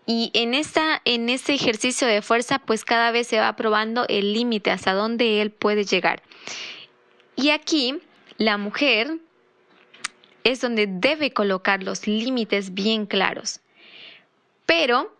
Y 0.06 0.30
en, 0.32 0.54
esta, 0.54 1.02
en 1.04 1.28
ese 1.28 1.52
ejercicio 1.52 2.08
de 2.08 2.22
fuerza, 2.22 2.60
pues 2.60 2.82
cada 2.82 3.10
vez 3.10 3.26
se 3.26 3.38
va 3.38 3.56
probando 3.56 4.06
el 4.08 4.32
límite 4.32 4.70
hasta 4.70 4.94
dónde 4.94 5.42
él 5.42 5.50
puede 5.50 5.84
llegar. 5.84 6.22
Y 7.36 7.50
aquí 7.50 7.98
la 8.38 8.56
mujer 8.56 9.18
es 10.44 10.62
donde 10.62 10.86
debe 10.86 11.34
colocar 11.34 11.82
los 11.82 12.06
límites 12.06 12.72
bien 12.72 13.04
claros. 13.04 13.60
Pero 14.64 15.14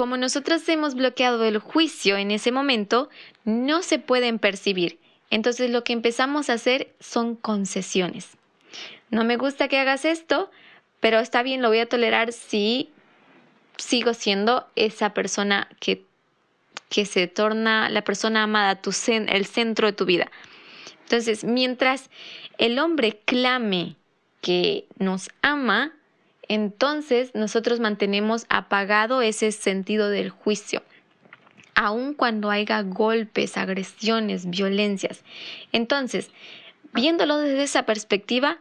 como 0.00 0.16
nosotros 0.16 0.66
hemos 0.70 0.94
bloqueado 0.94 1.44
el 1.44 1.58
juicio 1.58 2.16
en 2.16 2.30
ese 2.30 2.52
momento, 2.52 3.10
no 3.44 3.82
se 3.82 3.98
pueden 3.98 4.38
percibir. 4.38 4.98
Entonces 5.28 5.68
lo 5.68 5.84
que 5.84 5.92
empezamos 5.92 6.48
a 6.48 6.54
hacer 6.54 6.94
son 7.00 7.36
concesiones. 7.36 8.30
No 9.10 9.24
me 9.24 9.36
gusta 9.36 9.68
que 9.68 9.78
hagas 9.78 10.06
esto, 10.06 10.50
pero 11.00 11.18
está 11.18 11.42
bien, 11.42 11.60
lo 11.60 11.68
voy 11.68 11.80
a 11.80 11.86
tolerar 11.86 12.32
si 12.32 12.88
sigo 13.76 14.14
siendo 14.14 14.66
esa 14.74 15.12
persona 15.12 15.68
que, 15.80 16.02
que 16.88 17.04
se 17.04 17.26
torna 17.26 17.90
la 17.90 18.02
persona 18.02 18.44
amada, 18.44 18.80
tu 18.80 18.92
el 19.06 19.44
centro 19.44 19.86
de 19.86 19.92
tu 19.92 20.06
vida. 20.06 20.30
Entonces, 21.02 21.44
mientras 21.44 22.08
el 22.56 22.78
hombre 22.78 23.20
clame 23.26 23.96
que 24.40 24.86
nos 24.96 25.28
ama, 25.42 25.92
entonces 26.50 27.30
nosotros 27.32 27.78
mantenemos 27.78 28.44
apagado 28.48 29.22
ese 29.22 29.52
sentido 29.52 30.10
del 30.10 30.30
juicio, 30.30 30.82
aun 31.76 32.12
cuando 32.12 32.50
haya 32.50 32.82
golpes, 32.82 33.56
agresiones, 33.56 34.50
violencias. 34.50 35.22
Entonces, 35.70 36.32
viéndolo 36.92 37.38
desde 37.38 37.62
esa 37.62 37.84
perspectiva, 37.84 38.58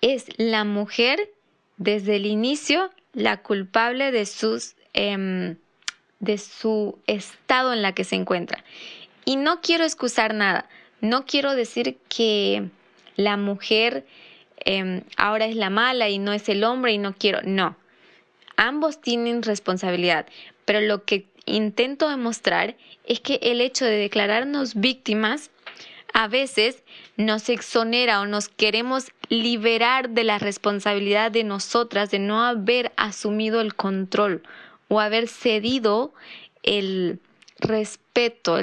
es 0.00 0.24
la 0.38 0.64
mujer 0.64 1.30
desde 1.76 2.16
el 2.16 2.24
inicio 2.24 2.90
la 3.12 3.42
culpable 3.42 4.12
de, 4.12 4.26
em, 4.94 5.56
de 6.20 6.38
su 6.38 6.98
estado 7.06 7.74
en 7.74 7.82
la 7.82 7.92
que 7.92 8.04
se 8.04 8.16
encuentra. 8.16 8.64
Y 9.26 9.36
no 9.36 9.60
quiero 9.60 9.84
excusar 9.84 10.32
nada, 10.32 10.70
no 11.02 11.26
quiero 11.26 11.54
decir 11.54 11.98
que 12.08 12.70
la 13.16 13.36
mujer 13.36 14.06
Em, 14.68 15.04
ahora 15.16 15.46
es 15.46 15.54
la 15.54 15.70
mala 15.70 16.08
y 16.08 16.18
no 16.18 16.32
es 16.32 16.48
el 16.48 16.64
hombre 16.64 16.92
y 16.92 16.98
no 16.98 17.14
quiero. 17.14 17.40
No, 17.44 17.76
ambos 18.56 19.00
tienen 19.00 19.44
responsabilidad, 19.44 20.26
pero 20.64 20.80
lo 20.80 21.04
que 21.04 21.26
intento 21.46 22.08
demostrar 22.08 22.76
es 23.04 23.20
que 23.20 23.38
el 23.42 23.60
hecho 23.60 23.84
de 23.84 23.96
declararnos 23.96 24.74
víctimas 24.74 25.52
a 26.12 26.26
veces 26.26 26.82
nos 27.16 27.48
exonera 27.48 28.20
o 28.20 28.26
nos 28.26 28.48
queremos 28.48 29.12
liberar 29.28 30.10
de 30.10 30.24
la 30.24 30.40
responsabilidad 30.40 31.30
de 31.30 31.44
nosotras 31.44 32.10
de 32.10 32.18
no 32.18 32.42
haber 32.42 32.90
asumido 32.96 33.60
el 33.60 33.76
control 33.76 34.42
o 34.88 34.98
haber 34.98 35.28
cedido 35.28 36.12
el 36.64 37.20
respeto, 37.60 38.58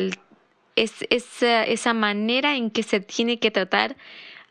esa 0.75 1.93
manera 1.93 2.57
en 2.57 2.71
que 2.71 2.83
se 2.83 2.99
tiene 2.99 3.39
que 3.39 3.51
tratar 3.51 3.95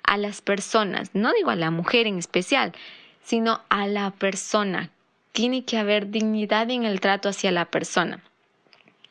a 0.02 0.16
las 0.16 0.42
personas, 0.42 1.10
no 1.14 1.32
digo 1.32 1.50
a 1.50 1.56
la 1.56 1.70
mujer 1.70 2.06
en 2.06 2.18
especial, 2.18 2.72
sino 3.22 3.62
a 3.68 3.86
la 3.86 4.10
persona. 4.10 4.90
Tiene 5.32 5.64
que 5.64 5.78
haber 5.78 6.10
dignidad 6.10 6.70
en 6.70 6.84
el 6.84 7.00
trato 7.00 7.28
hacia 7.28 7.50
la 7.52 7.66
persona. 7.66 8.22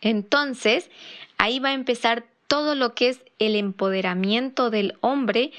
Entonces, 0.01 0.89
ahí 1.37 1.59
va 1.59 1.69
a 1.69 1.73
empezar 1.73 2.25
todo 2.47 2.75
lo 2.75 2.93
que 2.93 3.09
es 3.09 3.21
el 3.39 3.55
empoderamiento 3.55 4.69
del 4.69 4.97
hombre, 5.01 5.51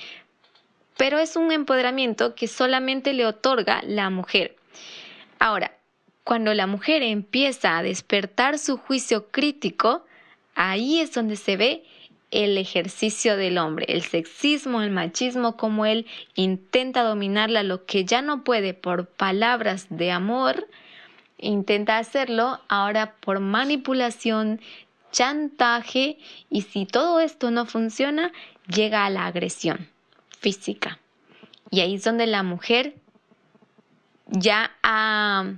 pero 0.97 1.19
es 1.19 1.37
un 1.37 1.51
empoderamiento 1.51 2.35
que 2.35 2.49
solamente 2.49 3.15
le 3.15 3.27
otorga 3.27 3.83
la 3.87 4.11
mujer. 4.11 4.57
Ahora, 5.39 5.73
cuando 6.25 6.55
la 6.55 6.67
mujer 6.67 7.03
empieza 7.03 7.77
a 7.79 7.83
despertar 7.83 8.59
su 8.59 8.77
juicio 8.77 9.29
crítico, 9.31 10.05
ahí 10.55 11.01
es 11.01 11.13
donde 11.15 11.37
se 11.37 11.57
ve 11.57 11.85
el 12.33 12.59
ejercicio 12.59 13.37
del 13.37 13.59
hombre, 13.59 13.87
el 13.89 14.03
sexismo, 14.03 14.83
el 14.83 14.91
machismo, 14.91 15.57
como 15.57 15.87
él 15.87 16.07
intenta 16.35 17.05
dominarla, 17.05 17.63
lo 17.63 17.85
que 17.85 18.05
ya 18.05 18.23
no 18.23 18.43
puede 18.43 18.75
por 18.75 19.07
palabras 19.07 19.87
de 19.91 20.11
amor, 20.11 20.67
intenta 21.39 21.99
hacerlo 21.99 22.59
ahora 22.69 23.15
por 23.21 23.39
manipulación, 23.41 24.61
chantaje 25.13 26.19
y 26.49 26.63
si 26.63 26.87
todo 26.87 27.21
esto 27.21 27.51
no 27.51 27.67
funciona, 27.67 28.33
llega 28.67 29.05
a 29.05 29.11
la 29.11 29.27
agresión 29.27 29.89
física. 30.41 30.99
Y 31.71 31.81
ahí 31.81 31.97
es 31.97 32.05
donde 32.05 32.27
la 32.27 32.43
mujer 32.43 32.95
ya 34.27 34.73
ha 34.83 35.53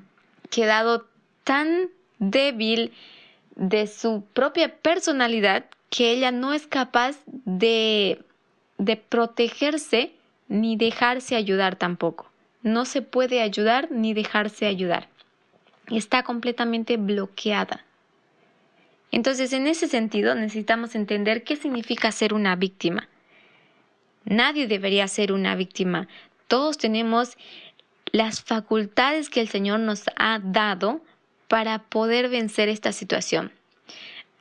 quedado 0.51 1.07
tan 1.45 1.89
débil 2.19 2.93
de 3.55 3.87
su 3.87 4.25
propia 4.33 4.77
personalidad 4.77 5.67
que 5.95 6.11
ella 6.11 6.33
no 6.33 6.53
es 6.53 6.67
capaz 6.67 7.17
de, 7.27 8.21
de 8.79 8.97
protegerse 8.97 10.11
ni 10.49 10.77
dejarse 10.77 11.37
ayudar 11.37 11.77
tampoco. 11.77 12.29
No 12.65 12.85
se 12.85 13.01
puede 13.01 13.41
ayudar 13.41 13.93
ni 13.93 14.13
dejarse 14.13 14.67
ayudar. 14.67 15.07
Está 15.93 16.25
completamente 16.25 16.97
bloqueada. 16.97 17.85
Entonces, 19.13 19.53
en 19.53 19.69
ese 19.69 19.87
sentido, 19.87 20.35
necesitamos 20.35 20.97
entender 20.97 21.45
qué 21.45 21.55
significa 21.55 22.11
ser 22.11 22.35
una 22.35 22.57
víctima. 22.57 23.07
Nadie 24.25 24.67
debería 24.67 25.07
ser 25.07 25.31
una 25.31 25.55
víctima. 25.55 26.09
Todos 26.49 26.77
tenemos 26.77 27.39
las 28.11 28.43
facultades 28.43 29.31
que 29.31 29.41
el 29.41 29.49
Señor 29.49 29.79
nos 29.79 30.07
ha 30.17 30.41
dado 30.43 31.03
para 31.47 31.85
poder 31.85 32.29
vencer 32.29 32.69
esta 32.69 32.91
situación. 32.91 33.53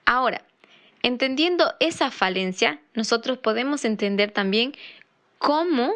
Ahora, 0.06 0.42
Entendiendo 1.06 1.74
esa 1.82 2.12
falencia, 2.12 2.80
nosotros 2.94 3.38
podemos 3.38 3.84
entender 3.84 4.32
también 4.32 4.74
cómo 5.38 5.96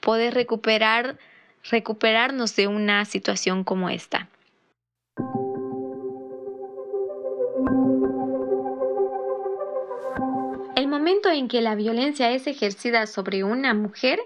poder 0.00 0.32
recuperar, 0.32 1.18
recuperarnos 1.70 2.56
de 2.56 2.66
una 2.66 3.04
situación 3.04 3.62
como 3.62 3.90
esta. 3.90 4.30
El 10.76 10.88
momento 10.88 11.28
en 11.28 11.48
que 11.48 11.60
la 11.60 11.74
violencia 11.74 12.30
es 12.30 12.46
ejercida 12.46 13.06
sobre 13.06 13.44
una 13.44 13.74
mujer, 13.74 14.18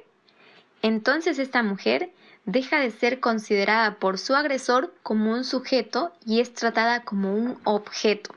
entonces 0.82 1.40
esta 1.40 1.64
mujer 1.64 2.12
deja 2.44 2.78
de 2.78 2.92
ser 2.92 3.18
considerada 3.18 3.96
por 3.96 4.18
su 4.18 4.36
agresor 4.36 4.94
como 5.02 5.32
un 5.32 5.42
sujeto 5.42 6.12
y 6.24 6.38
es 6.38 6.54
tratada 6.54 7.02
como 7.02 7.34
un 7.34 7.58
objeto. 7.64 8.32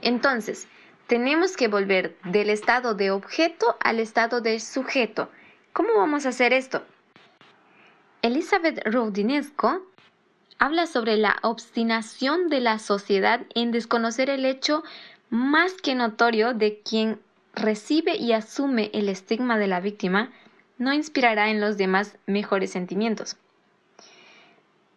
Entonces, 0.00 0.68
tenemos 1.06 1.56
que 1.56 1.68
volver 1.68 2.16
del 2.24 2.50
estado 2.50 2.94
de 2.94 3.10
objeto 3.10 3.76
al 3.80 4.00
estado 4.00 4.40
de 4.40 4.60
sujeto. 4.60 5.30
¿Cómo 5.72 5.94
vamos 5.96 6.26
a 6.26 6.30
hacer 6.30 6.52
esto? 6.52 6.82
Elizabeth 8.22 8.86
Rodinesco 8.86 9.82
habla 10.58 10.86
sobre 10.86 11.16
la 11.16 11.38
obstinación 11.42 12.48
de 12.48 12.60
la 12.60 12.78
sociedad 12.78 13.40
en 13.54 13.72
desconocer 13.72 14.30
el 14.30 14.44
hecho 14.44 14.84
más 15.28 15.72
que 15.74 15.94
notorio 15.94 16.54
de 16.54 16.80
quien 16.80 17.20
recibe 17.54 18.16
y 18.16 18.32
asume 18.32 18.90
el 18.92 19.08
estigma 19.08 19.58
de 19.58 19.66
la 19.66 19.80
víctima 19.80 20.30
no 20.78 20.92
inspirará 20.92 21.50
en 21.50 21.60
los 21.60 21.76
demás 21.78 22.16
mejores 22.26 22.70
sentimientos. 22.70 23.36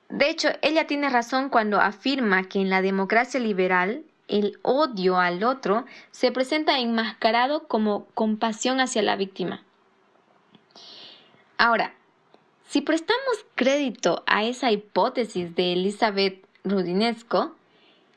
De 0.10 0.30
hecho, 0.30 0.50
ella 0.62 0.88
tiene 0.88 1.10
razón 1.10 1.50
cuando 1.50 1.80
afirma 1.80 2.44
que 2.44 2.60
en 2.60 2.70
la 2.70 2.82
democracia 2.82 3.40
liberal 3.40 4.04
el 4.28 4.58
odio 4.62 5.18
al 5.18 5.44
otro 5.44 5.86
se 6.12 6.32
presenta 6.32 6.80
enmascarado 6.80 7.68
como 7.68 8.06
compasión 8.14 8.80
hacia 8.80 9.02
la 9.02 9.16
víctima. 9.16 9.64
Ahora, 11.58 11.94
si 12.68 12.82
prestamos 12.82 13.46
crédito 13.56 14.24
a 14.26 14.44
esa 14.44 14.72
hipótesis 14.72 15.56
de 15.56 15.74
Elizabeth 15.74 16.44
Rudinesco, 16.64 17.56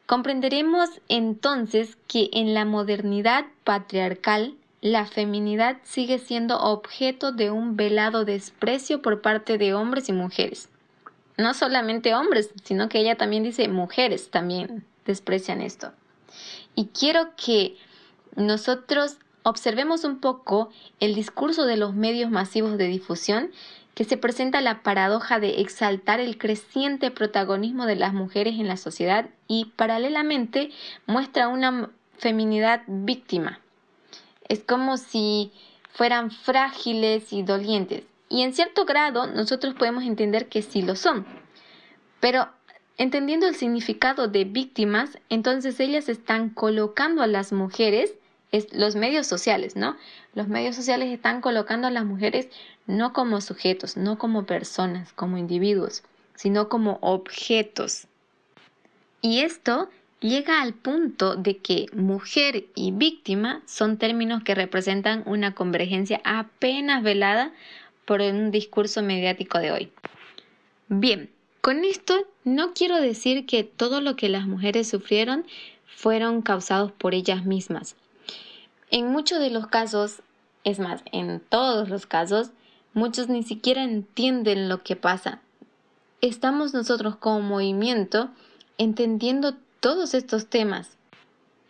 comprenderemos 0.06 1.00
entonces 1.08 1.96
que 2.08 2.30
en 2.32 2.54
la 2.54 2.64
modernidad 2.64 3.46
patriarcal 3.64 4.54
la 4.80 5.06
feminidad 5.06 5.78
sigue 5.82 6.18
siendo 6.18 6.58
objeto 6.58 7.32
de 7.32 7.50
un 7.50 7.76
velado 7.76 8.24
desprecio 8.24 9.02
por 9.02 9.20
parte 9.20 9.58
de 9.58 9.74
hombres 9.74 10.08
y 10.08 10.12
mujeres. 10.12 10.68
No 11.36 11.54
solamente 11.54 12.14
hombres, 12.14 12.50
sino 12.64 12.88
que 12.88 13.00
ella 13.00 13.16
también 13.16 13.42
dice 13.44 13.68
mujeres 13.68 14.30
también 14.30 14.84
desprecian 15.08 15.60
esto. 15.60 15.92
Y 16.76 16.86
quiero 16.86 17.30
que 17.36 17.76
nosotros 18.36 19.18
observemos 19.42 20.04
un 20.04 20.20
poco 20.20 20.70
el 21.00 21.14
discurso 21.14 21.66
de 21.66 21.76
los 21.76 21.94
medios 21.94 22.30
masivos 22.30 22.78
de 22.78 22.86
difusión 22.86 23.50
que 23.94 24.04
se 24.04 24.16
presenta 24.16 24.60
la 24.60 24.84
paradoja 24.84 25.40
de 25.40 25.60
exaltar 25.60 26.20
el 26.20 26.38
creciente 26.38 27.10
protagonismo 27.10 27.84
de 27.84 27.96
las 27.96 28.12
mujeres 28.12 28.60
en 28.60 28.68
la 28.68 28.76
sociedad 28.76 29.28
y 29.48 29.72
paralelamente 29.74 30.70
muestra 31.06 31.48
una 31.48 31.90
feminidad 32.16 32.82
víctima. 32.86 33.58
Es 34.48 34.60
como 34.60 34.98
si 34.98 35.50
fueran 35.90 36.30
frágiles 36.30 37.32
y 37.32 37.42
dolientes. 37.42 38.04
Y 38.28 38.42
en 38.42 38.52
cierto 38.52 38.84
grado 38.84 39.26
nosotros 39.26 39.74
podemos 39.74 40.04
entender 40.04 40.48
que 40.48 40.62
sí 40.62 40.82
lo 40.82 40.94
son. 40.94 41.26
Pero 42.20 42.48
entendiendo 42.98 43.46
el 43.46 43.54
significado 43.54 44.28
de 44.28 44.44
víctimas, 44.44 45.18
entonces 45.30 45.80
ellas 45.80 46.08
están 46.08 46.50
colocando 46.50 47.22
a 47.22 47.26
las 47.26 47.52
mujeres, 47.52 48.14
es, 48.50 48.72
los 48.72 48.96
medios 48.96 49.26
sociales, 49.26 49.76
¿no? 49.76 49.96
Los 50.34 50.48
medios 50.48 50.76
sociales 50.76 51.08
están 51.10 51.40
colocando 51.40 51.86
a 51.86 51.90
las 51.90 52.04
mujeres 52.04 52.48
no 52.86 53.12
como 53.12 53.40
sujetos, 53.40 53.96
no 53.96 54.18
como 54.18 54.46
personas, 54.46 55.12
como 55.12 55.38
individuos, 55.38 56.02
sino 56.34 56.68
como 56.68 56.98
objetos. 57.00 58.08
Y 59.22 59.40
esto 59.40 59.88
llega 60.20 60.60
al 60.60 60.74
punto 60.74 61.36
de 61.36 61.58
que 61.58 61.86
mujer 61.92 62.66
y 62.74 62.90
víctima 62.90 63.62
son 63.66 63.98
términos 63.98 64.42
que 64.42 64.54
representan 64.54 65.22
una 65.26 65.54
convergencia 65.54 66.20
apenas 66.24 67.02
velada 67.02 67.52
por 68.04 68.20
un 68.22 68.50
discurso 68.50 69.02
mediático 69.02 69.58
de 69.58 69.70
hoy. 69.70 69.92
Bien, 70.88 71.30
con 71.60 71.84
esto 71.84 72.26
no 72.44 72.72
quiero 72.72 73.00
decir 73.00 73.46
que 73.46 73.64
todo 73.64 74.00
lo 74.00 74.16
que 74.16 74.28
las 74.28 74.46
mujeres 74.46 74.88
sufrieron 74.88 75.44
fueron 75.86 76.42
causados 76.42 76.92
por 76.92 77.14
ellas 77.14 77.44
mismas. 77.44 77.96
En 78.90 79.08
muchos 79.08 79.40
de 79.40 79.50
los 79.50 79.66
casos, 79.66 80.22
es 80.64 80.78
más, 80.78 81.02
en 81.12 81.40
todos 81.40 81.88
los 81.88 82.06
casos, 82.06 82.50
muchos 82.94 83.28
ni 83.28 83.42
siquiera 83.42 83.82
entienden 83.82 84.68
lo 84.68 84.82
que 84.82 84.96
pasa. 84.96 85.40
Estamos 86.20 86.72
nosotros 86.72 87.16
como 87.16 87.40
movimiento 87.40 88.30
entendiendo 88.78 89.54
todos 89.80 90.14
estos 90.14 90.46
temas. 90.46 90.96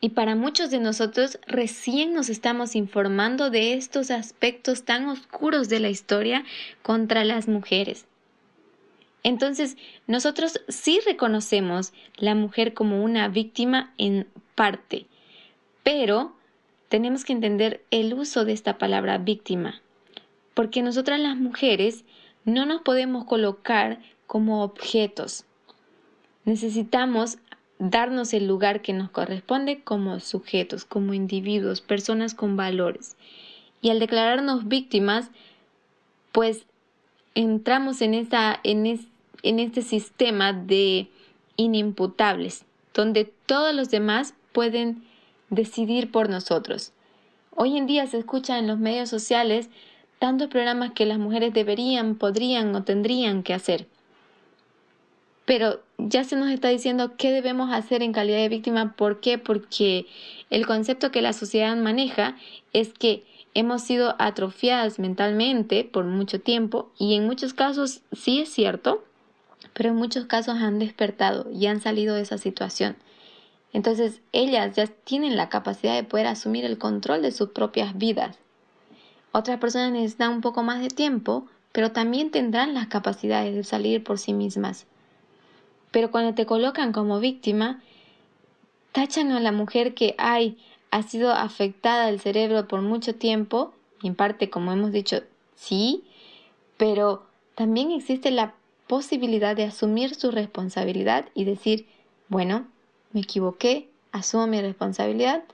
Y 0.01 0.11
para 0.11 0.36
muchos 0.36 0.70
de 0.70 0.78
nosotros 0.78 1.41
recién 1.47 2.14
nos 2.14 2.28
estamos 2.28 2.76
informando 2.76 3.51
de 3.51 3.74
estos 3.74 4.11
aspectos 4.11 4.84
tan 4.84 5.09
oscuros 5.09 5.68
de 5.68 5.80
la 5.80 5.89
historia 5.89 6.45
contra 6.82 7.24
las 7.24 7.49
mujeres. 7.49 8.07
Entonces, 9.29 9.76
nosotros 10.07 10.59
sí 10.68 11.01
reconocemos 11.05 11.93
la 12.16 12.35
mujer 12.35 12.72
como 12.72 13.05
una 13.05 13.29
víctima 13.29 13.93
en 13.99 14.26
parte, 14.55 15.05
pero 15.83 16.33
tenemos 16.89 17.26
que 17.26 17.35
entender 17.35 17.85
el 17.91 18.14
uso 18.14 18.47
de 18.47 18.55
esta 18.55 18.79
palabra 18.79 19.18
víctima, 19.18 19.83
porque 20.55 20.81
nosotras 20.81 21.20
las 21.20 21.37
mujeres 21.37 22.07
no 22.47 22.64
nos 22.64 22.81
podemos 22.81 23.26
colocar 23.26 24.01
como 24.26 24.62
objetos. 24.62 25.45
Necesitamos 26.47 27.37
darnos 27.79 28.33
el 28.33 28.47
lugar 28.47 28.81
que 28.81 28.95
nos 28.95 29.11
corresponde 29.11 29.83
como 29.83 30.20
sujetos, 30.20 30.87
como 30.87 31.12
individuos, 31.12 31.83
personas 31.83 32.33
con 32.35 32.57
valores. 32.57 33.18
Y 33.83 33.91
al 33.91 33.99
declararnos 33.99 34.68
víctimas, 34.68 35.31
pues 36.33 36.64
entramos 37.35 38.01
en, 38.01 38.14
esta, 38.14 38.59
en, 38.64 38.87
en 39.43 39.59
este 39.59 39.82
sistema 39.82 40.53
de 40.53 41.09
inimputables, 41.57 42.64
donde 42.95 43.24
todos 43.47 43.74
los 43.74 43.91
demás 43.91 44.34
pueden 44.53 45.05
decidir 45.51 46.11
por 46.11 46.28
nosotros. 46.28 46.93
Hoy 47.55 47.76
en 47.76 47.86
día 47.86 48.07
se 48.07 48.18
escucha 48.18 48.59
en 48.59 48.66
los 48.66 48.78
medios 48.78 49.09
sociales 49.09 49.68
tantos 50.18 50.49
programas 50.49 50.93
que 50.93 51.07
las 51.07 51.18
mujeres 51.18 51.53
deberían, 51.53 52.16
podrían 52.16 52.74
o 52.74 52.84
tendrían 52.84 53.43
que 53.43 53.55
hacer. 53.55 53.86
Pero 55.45 55.80
ya 55.97 56.24
se 56.24 56.36
nos 56.36 56.51
está 56.51 56.68
diciendo 56.68 57.16
qué 57.16 57.32
debemos 57.32 57.72
hacer 57.72 58.03
en 58.03 58.12
calidad 58.12 58.39
de 58.39 58.49
víctima. 58.49 58.95
¿Por 58.97 59.20
qué? 59.20 59.39
Porque 59.39 60.07
el 60.51 60.66
concepto 60.66 61.11
que 61.11 61.22
la 61.22 61.32
sociedad 61.32 61.74
maneja 61.76 62.36
es 62.72 62.93
que 62.93 63.24
hemos 63.55 63.82
sido 63.82 64.14
atrofiadas 64.18 64.99
mentalmente 64.99 65.84
por 65.84 66.05
mucho 66.05 66.41
tiempo 66.41 66.91
y 66.99 67.14
en 67.14 67.26
muchos 67.26 67.55
casos 67.55 68.03
sí 68.12 68.41
es 68.41 68.51
cierto, 68.51 69.03
pero 69.79 69.91
en 69.91 69.97
muchos 69.97 70.26
casos 70.26 70.57
han 70.57 70.81
despertado 70.81 71.49
y 71.53 71.66
han 71.66 71.81
salido 71.81 72.16
de 72.16 72.22
esa 72.22 72.37
situación. 72.37 72.97
Entonces 73.72 74.20
ellas 74.33 74.74
ya 74.74 74.89
tienen 74.89 75.37
la 75.37 75.49
capacidad 75.49 75.95
de 75.95 76.03
poder 76.03 76.26
asumir 76.26 76.64
el 76.64 76.79
control 76.79 77.22
de 77.22 77.31
sus 77.31 77.51
propias 77.51 77.97
vidas. 77.97 78.37
Otras 79.31 79.61
personas 79.61 79.93
necesitan 79.93 80.33
un 80.33 80.41
poco 80.41 80.64
más 80.64 80.81
de 80.81 80.89
tiempo, 80.89 81.47
pero 81.70 81.93
también 81.93 82.33
tendrán 82.33 82.74
las 82.74 82.89
capacidades 82.89 83.55
de 83.55 83.62
salir 83.62 84.03
por 84.03 84.18
sí 84.18 84.33
mismas. 84.33 84.87
Pero 85.93 86.11
cuando 86.11 86.35
te 86.35 86.45
colocan 86.45 86.93
como 86.93 87.20
víctima, 87.20 87.81
tachan 88.91 89.31
a 89.31 89.39
la 89.39 89.53
mujer 89.53 89.95
que 89.95 90.16
hay, 90.18 90.59
ha 90.91 91.05
sido 91.05 91.31
afectada 91.31 92.09
el 92.09 92.18
cerebro 92.18 92.66
por 92.66 92.83
mucho 92.83 93.14
tiempo, 93.14 93.72
y 94.03 94.09
en 94.09 94.16
parte, 94.16 94.51
como 94.51 94.72
hemos 94.72 94.91
dicho, 94.91 95.22
sí, 95.55 96.03
pero 96.76 97.26
también 97.55 97.93
existe 97.93 98.33
la 98.33 98.57
posibilidad 98.89 99.55
de 99.55 99.64
asumir 99.64 100.14
su 100.14 100.30
responsabilidad 100.30 101.26
y 101.34 101.45
decir, 101.45 101.86
bueno, 102.28 102.66
me 103.12 103.20
equivoqué, 103.20 103.89
asumo 104.11 104.47
mi 104.47 104.61
responsabilidad, 104.61 105.45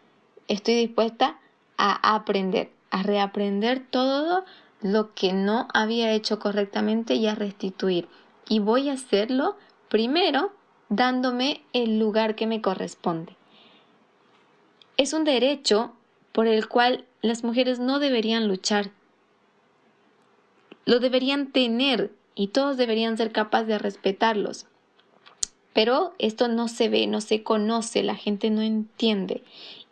estoy 0.49 0.75
dispuesta 0.75 1.39
a 1.77 2.15
aprender, 2.15 2.71
a 2.91 3.03
reaprender 3.03 3.85
todo 3.91 4.45
lo 4.81 5.15
que 5.15 5.33
no 5.33 5.69
había 5.75 6.13
hecho 6.13 6.39
correctamente 6.39 7.15
y 7.15 7.27
a 7.27 7.35
restituir. 7.35 8.09
Y 8.49 8.61
voy 8.61 8.89
a 8.89 8.95
hacerlo 8.95 9.57
primero 9.89 10.53
dándome 10.89 11.63
el 11.73 11.99
lugar 11.99 12.37
que 12.37 12.47
me 12.47 12.61
corresponde. 12.61 13.37
Es 14.97 15.13
un 15.13 15.25
derecho 15.25 15.93
por 16.33 16.47
el 16.47 16.69
cual 16.69 17.05
las 17.23 17.43
mujeres 17.43 17.81
no 17.81 17.99
deberían 17.99 18.47
luchar. 18.47 18.91
Lo 20.85 21.01
deberían 21.01 21.51
tener 21.53 22.13
y 22.35 22.49
todos 22.49 22.77
deberían 22.77 23.17
ser 23.17 23.33
capaces 23.33 23.69
de 23.69 23.79
respetarlos. 23.79 24.67
Pero 25.73 26.15
esto 26.19 26.49
no 26.49 26.69
se 26.69 26.89
ve, 26.89 27.07
no 27.07 27.21
se 27.21 27.43
conoce, 27.43 28.03
la 28.03 28.15
gente 28.15 28.51
no 28.51 28.63
entiende. 28.63 29.43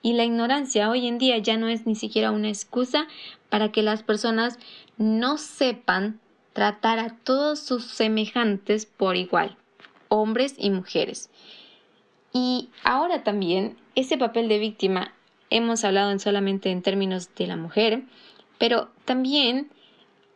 Y 0.00 0.14
la 0.14 0.24
ignorancia 0.24 0.90
hoy 0.90 1.06
en 1.06 1.18
día 1.18 1.38
ya 1.38 1.56
no 1.56 1.68
es 1.68 1.86
ni 1.86 1.94
siquiera 1.94 2.30
una 2.30 2.48
excusa 2.48 3.06
para 3.48 3.70
que 3.72 3.82
las 3.82 4.02
personas 4.02 4.58
no 4.96 5.38
sepan 5.38 6.20
tratar 6.52 6.98
a 6.98 7.16
todos 7.24 7.60
sus 7.60 7.84
semejantes 7.84 8.86
por 8.86 9.16
igual, 9.16 9.56
hombres 10.08 10.54
y 10.58 10.70
mujeres. 10.70 11.30
Y 12.32 12.70
ahora 12.84 13.22
también 13.24 13.76
ese 13.94 14.16
papel 14.16 14.48
de 14.48 14.58
víctima 14.58 15.12
hemos 15.50 15.84
hablado 15.84 16.18
solamente 16.18 16.70
en 16.70 16.82
términos 16.82 17.28
de 17.34 17.46
la 17.46 17.56
mujer, 17.56 18.04
pero 18.58 18.90
también 19.04 19.70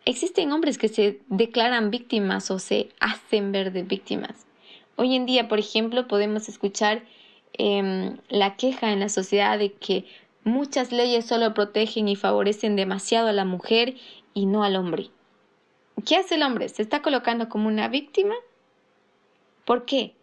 existen 0.07 0.53
hombres 0.53 0.79
que 0.79 0.89
se 0.89 1.21
declaran 1.29 1.91
víctimas 1.91 2.51
o 2.51 2.59
se 2.59 2.89
hacen 3.01 3.53
ver 3.53 3.73
de 3.73 3.83
víctimas. 3.83 4.47
Hoy 4.95 5.15
en 5.15 5.27
día, 5.27 5.49
por 5.49 5.59
ejemplo, 5.59 6.09
podemos 6.09 6.49
escuchar 6.49 7.03
em, 7.53 8.17
la 8.29 8.57
queja 8.57 8.93
en 8.93 9.01
la 9.01 9.09
sociedad 9.09 9.59
de 9.59 9.73
que 9.73 10.07
muchas 10.45 10.93
leyes 10.93 11.27
solo 11.27 11.53
protegen 11.53 12.09
y 12.09 12.17
favorecen 12.17 12.77
demasiado 12.77 13.29
a 13.29 13.33
la 13.33 13.45
mujer 13.45 13.97
y 14.33 14.47
no 14.47 14.63
al 14.63 14.77
hombre. 14.77 15.11
¿Qué 16.07 16.17
hace 16.17 16.37
el 16.37 16.45
hombre? 16.45 16.69
¿Se 16.69 16.83
está 16.83 17.03
colocando 17.03 17.49
como 17.49 17.69
una 17.69 17.89
víctima? 17.89 18.35
¿Por 19.65 19.87
qué? 19.87 20.15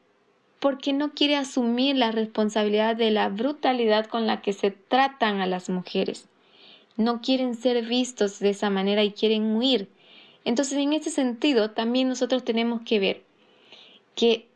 Porque 0.59 0.93
no 0.93 1.13
quiere 1.13 1.35
asumir 1.35 1.97
la 1.97 2.11
responsabilidad 2.11 2.95
de 2.95 3.11
la 3.11 3.27
brutalidad 3.27 4.05
con 4.05 4.27
la 4.27 4.41
que 4.41 4.53
se 4.53 4.71
tratan 4.71 5.41
a 5.41 5.45
las 5.45 5.69
mujeres 5.69 6.29
no 6.97 7.21
quieren 7.21 7.55
ser 7.55 7.85
vistos 7.85 8.39
de 8.39 8.49
esa 8.49 8.69
manera 8.69 9.03
y 9.03 9.11
quieren 9.11 9.55
huir. 9.55 9.89
Entonces, 10.45 10.77
en 10.77 10.93
ese 10.93 11.09
sentido, 11.09 11.71
también 11.71 12.09
nosotros 12.09 12.43
tenemos 12.43 12.81
que 12.81 12.99
ver 12.99 13.23
que 14.15 14.47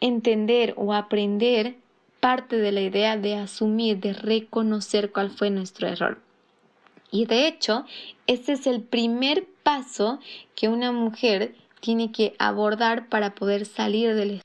entender 0.00 0.74
o 0.76 0.94
aprender 0.94 1.76
parte 2.20 2.56
de 2.56 2.72
la 2.72 2.80
idea 2.80 3.16
de 3.16 3.34
asumir, 3.34 3.98
de 3.98 4.12
reconocer 4.12 5.10
cuál 5.12 5.30
fue 5.30 5.50
nuestro 5.50 5.88
error. 5.88 6.20
Y 7.10 7.26
de 7.26 7.46
hecho, 7.46 7.84
ese 8.26 8.52
es 8.52 8.66
el 8.66 8.82
primer 8.82 9.46
paso 9.62 10.20
que 10.54 10.68
una 10.68 10.92
mujer 10.92 11.54
tiene 11.80 12.12
que 12.12 12.34
abordar 12.38 13.08
para 13.08 13.34
poder 13.34 13.66
salir 13.66 14.14
del, 14.14 14.42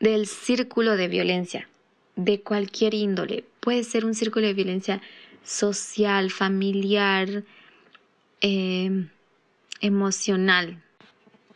del 0.00 0.26
círculo 0.26 0.96
de 0.96 1.08
violencia, 1.08 1.68
de 2.16 2.40
cualquier 2.40 2.94
índole. 2.94 3.44
Puede 3.60 3.84
ser 3.84 4.04
un 4.04 4.14
círculo 4.14 4.46
de 4.46 4.54
violencia 4.54 5.02
social, 5.44 6.30
familiar, 6.30 7.44
em, 8.40 9.08
emocional. 9.80 10.82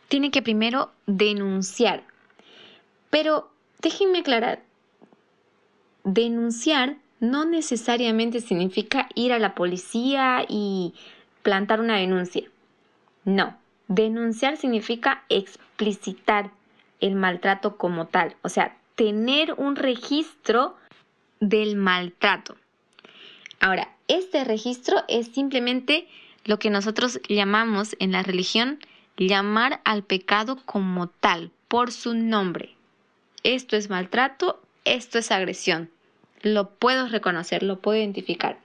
Tiene 0.07 0.31
que 0.31 0.41
primero 0.41 0.91
denunciar. 1.05 2.03
Pero 3.09 3.51
déjenme 3.81 4.19
aclarar, 4.19 4.63
denunciar 6.03 6.97
no 7.19 7.45
necesariamente 7.45 8.41
significa 8.41 9.07
ir 9.15 9.31
a 9.31 9.39
la 9.39 9.55
policía 9.55 10.45
y 10.47 10.93
plantar 11.41 11.79
una 11.79 11.97
denuncia. 11.97 12.49
No, 13.23 13.57
denunciar 13.87 14.57
significa 14.57 15.23
explicitar 15.29 16.51
el 16.99 17.15
maltrato 17.15 17.77
como 17.77 18.07
tal, 18.07 18.35
o 18.41 18.49
sea, 18.49 18.77
tener 18.95 19.53
un 19.53 19.75
registro 19.75 20.75
del 21.39 21.75
maltrato. 21.75 22.55
Ahora, 23.63 23.87
este 24.09 24.43
registro 24.43 25.05
es 25.07 25.27
simplemente 25.27 26.05
lo 26.43 26.59
que 26.59 26.69
nosotros 26.69 27.21
llamamos 27.29 27.95
en 27.99 28.11
la 28.11 28.21
religión 28.21 28.79
llamar 29.15 29.79
al 29.85 30.03
pecado 30.03 30.57
como 30.65 31.07
tal, 31.07 31.49
por 31.69 31.93
su 31.93 32.13
nombre. 32.13 32.75
Esto 33.43 33.77
es 33.77 33.89
maltrato, 33.89 34.61
esto 34.83 35.17
es 35.17 35.31
agresión. 35.31 35.89
Lo 36.41 36.71
puedo 36.71 37.07
reconocer, 37.07 37.63
lo 37.63 37.79
puedo 37.79 37.97
identificar. 37.99 38.59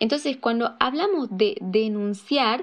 Entonces, 0.00 0.36
cuando 0.36 0.76
hablamos 0.80 1.28
de 1.30 1.56
denunciar, 1.62 2.62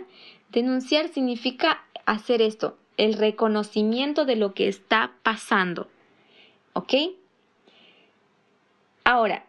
denunciar 0.52 1.08
significa 1.08 1.84
hacer 2.06 2.44
esto, 2.44 2.78
el 2.98 3.16
reconocimiento 3.16 4.26
de 4.26 4.36
lo 4.36 4.54
que 4.54 4.68
está 4.68 5.14
pasando. 5.24 5.88
¿Ok? 6.74 6.94
Ahora, 9.04 9.49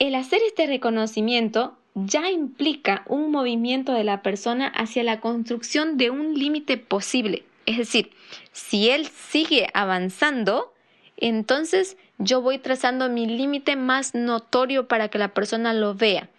el 0.00 0.14
hacer 0.14 0.40
este 0.46 0.66
reconocimiento 0.66 1.76
ya 1.94 2.30
implica 2.30 3.04
un 3.06 3.30
movimiento 3.30 3.92
de 3.92 4.02
la 4.02 4.22
persona 4.22 4.66
hacia 4.68 5.04
la 5.04 5.20
construcción 5.20 5.98
de 5.98 6.10
un 6.10 6.34
límite 6.34 6.78
posible. 6.78 7.44
Es 7.66 7.76
decir, 7.76 8.10
si 8.50 8.88
él 8.88 9.06
sigue 9.06 9.68
avanzando, 9.74 10.72
entonces 11.18 11.98
yo 12.16 12.40
voy 12.40 12.58
trazando 12.58 13.10
mi 13.10 13.26
límite 13.26 13.76
más 13.76 14.14
notorio 14.14 14.88
para 14.88 15.08
que 15.08 15.18
la 15.18 15.34
persona 15.34 15.74
lo 15.74 15.94
vea. 15.94 16.30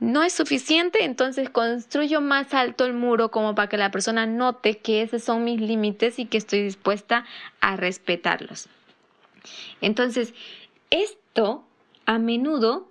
No 0.00 0.24
es 0.24 0.32
suficiente, 0.32 1.04
entonces 1.04 1.48
construyo 1.48 2.20
más 2.20 2.54
alto 2.54 2.84
el 2.86 2.92
muro 2.92 3.30
como 3.30 3.54
para 3.54 3.68
que 3.68 3.76
la 3.76 3.92
persona 3.92 4.26
note 4.26 4.78
que 4.78 5.02
esos 5.02 5.22
son 5.22 5.44
mis 5.44 5.60
límites 5.60 6.18
y 6.18 6.26
que 6.26 6.38
estoy 6.38 6.62
dispuesta 6.62 7.24
a 7.60 7.76
respetarlos. 7.76 8.68
Entonces, 9.80 10.34
esto 10.90 11.64
a 12.04 12.18
menudo 12.18 12.88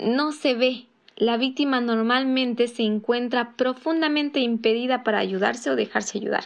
no 0.00 0.32
se 0.32 0.54
ve. 0.54 0.86
La 1.16 1.36
víctima 1.36 1.80
normalmente 1.80 2.68
se 2.68 2.82
encuentra 2.82 3.52
profundamente 3.52 4.40
impedida 4.40 5.04
para 5.04 5.18
ayudarse 5.18 5.70
o 5.70 5.76
dejarse 5.76 6.18
ayudar. 6.18 6.44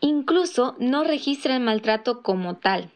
Incluso 0.00 0.74
no 0.78 1.04
registra 1.04 1.54
el 1.54 1.62
maltrato 1.62 2.22
como 2.22 2.56
tal, 2.56 2.90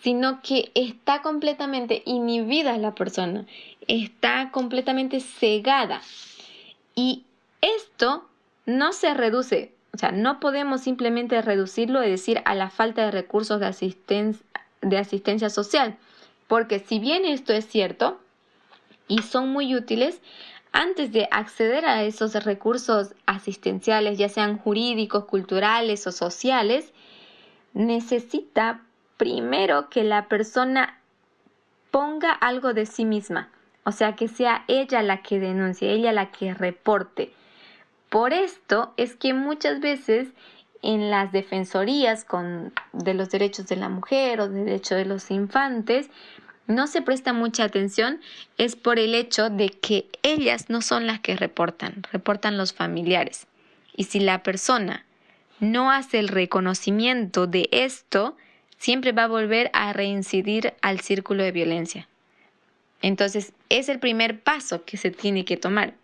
sino 0.00 0.40
que 0.42 0.70
está 0.74 1.22
completamente 1.22 2.02
inhibida 2.06 2.78
la 2.78 2.94
persona, 2.94 3.44
está 3.88 4.50
completamente 4.50 5.20
cegada. 5.20 6.00
Y 6.94 7.24
esto 7.60 8.26
no 8.66 8.92
se 8.92 9.12
reduce, 9.12 9.72
o 9.92 9.98
sea, 9.98 10.12
no 10.12 10.40
podemos 10.40 10.80
simplemente 10.80 11.42
reducirlo, 11.42 12.02
es 12.02 12.10
decir, 12.10 12.40
a 12.44 12.54
la 12.54 12.70
falta 12.70 13.04
de 13.04 13.10
recursos 13.10 13.60
de, 13.60 13.66
asistencia, 13.66 14.44
de 14.80 14.98
asistencia 14.98 15.50
social, 15.50 15.96
porque 16.54 16.78
si 16.78 17.00
bien 17.00 17.24
esto 17.24 17.52
es 17.52 17.66
cierto 17.66 18.20
y 19.08 19.22
son 19.22 19.48
muy 19.48 19.74
útiles, 19.74 20.20
antes 20.70 21.10
de 21.10 21.26
acceder 21.32 21.84
a 21.84 22.04
esos 22.04 22.32
recursos 22.44 23.12
asistenciales, 23.26 24.18
ya 24.18 24.28
sean 24.28 24.58
jurídicos, 24.58 25.24
culturales 25.24 26.06
o 26.06 26.12
sociales, 26.12 26.92
necesita 27.72 28.82
primero 29.16 29.90
que 29.90 30.04
la 30.04 30.28
persona 30.28 31.00
ponga 31.90 32.30
algo 32.30 32.72
de 32.72 32.86
sí 32.86 33.04
misma, 33.04 33.48
o 33.82 33.90
sea, 33.90 34.14
que 34.14 34.28
sea 34.28 34.62
ella 34.68 35.02
la 35.02 35.22
que 35.22 35.40
denuncie, 35.40 35.90
ella 35.90 36.12
la 36.12 36.30
que 36.30 36.54
reporte. 36.54 37.32
Por 38.10 38.32
esto 38.32 38.94
es 38.96 39.16
que 39.16 39.34
muchas 39.34 39.80
veces 39.80 40.28
en 40.84 41.10
las 41.10 41.32
defensorías 41.32 42.26
de 42.92 43.14
los 43.14 43.30
derechos 43.30 43.66
de 43.66 43.76
la 43.76 43.88
mujer 43.88 44.40
o 44.40 44.48
de 44.48 44.64
derechos 44.64 44.98
de 44.98 45.06
los 45.06 45.30
infantes, 45.30 46.10
no 46.66 46.86
se 46.86 47.02
presta 47.02 47.32
mucha 47.32 47.64
atención 47.64 48.20
es 48.58 48.76
por 48.76 48.98
el 48.98 49.14
hecho 49.14 49.50
de 49.50 49.70
que 49.70 50.06
ellas 50.22 50.70
no 50.70 50.80
son 50.82 51.06
las 51.06 51.20
que 51.20 51.36
reportan, 51.36 52.02
reportan 52.12 52.56
los 52.56 52.72
familiares. 52.72 53.46
Y 53.96 54.04
si 54.04 54.20
la 54.20 54.42
persona 54.42 55.04
no 55.60 55.90
hace 55.90 56.18
el 56.18 56.28
reconocimiento 56.28 57.46
de 57.46 57.68
esto, 57.70 58.36
siempre 58.78 59.12
va 59.12 59.24
a 59.24 59.28
volver 59.28 59.70
a 59.72 59.92
reincidir 59.92 60.74
al 60.82 61.00
círculo 61.00 61.42
de 61.42 61.52
violencia. 61.52 62.08
Entonces, 63.02 63.52
es 63.68 63.88
el 63.88 63.98
primer 63.98 64.40
paso 64.40 64.84
que 64.84 64.96
se 64.96 65.10
tiene 65.10 65.44
que 65.44 65.56
tomar. 65.56 65.94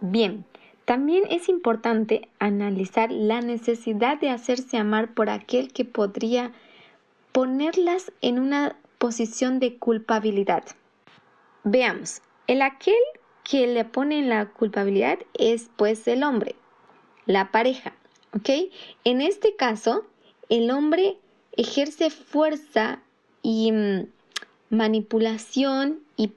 Bien, 0.00 0.44
también 0.84 1.24
es 1.30 1.48
importante 1.48 2.28
analizar 2.38 3.10
la 3.10 3.40
necesidad 3.40 4.20
de 4.20 4.30
hacerse 4.30 4.78
amar 4.78 5.14
por 5.14 5.28
aquel 5.28 5.72
que 5.72 5.84
podría 5.84 6.52
ponerlas 7.32 8.12
en 8.20 8.38
una 8.38 8.76
posición 8.98 9.60
de 9.60 9.78
culpabilidad. 9.78 10.64
Veamos, 11.64 12.22
el 12.46 12.62
aquel 12.62 12.94
que 13.44 13.66
le 13.66 13.84
pone 13.84 14.18
en 14.18 14.28
la 14.28 14.46
culpabilidad 14.46 15.18
es 15.34 15.70
pues 15.76 16.06
el 16.08 16.22
hombre, 16.22 16.54
la 17.26 17.50
pareja, 17.50 17.94
¿ok? 18.34 18.70
En 19.04 19.20
este 19.20 19.56
caso, 19.56 20.06
el 20.48 20.70
hombre 20.70 21.16
ejerce 21.52 22.10
fuerza 22.10 23.00
y 23.42 23.72
mm, 23.72 24.06
manipulación 24.70 26.00
y 26.16 26.32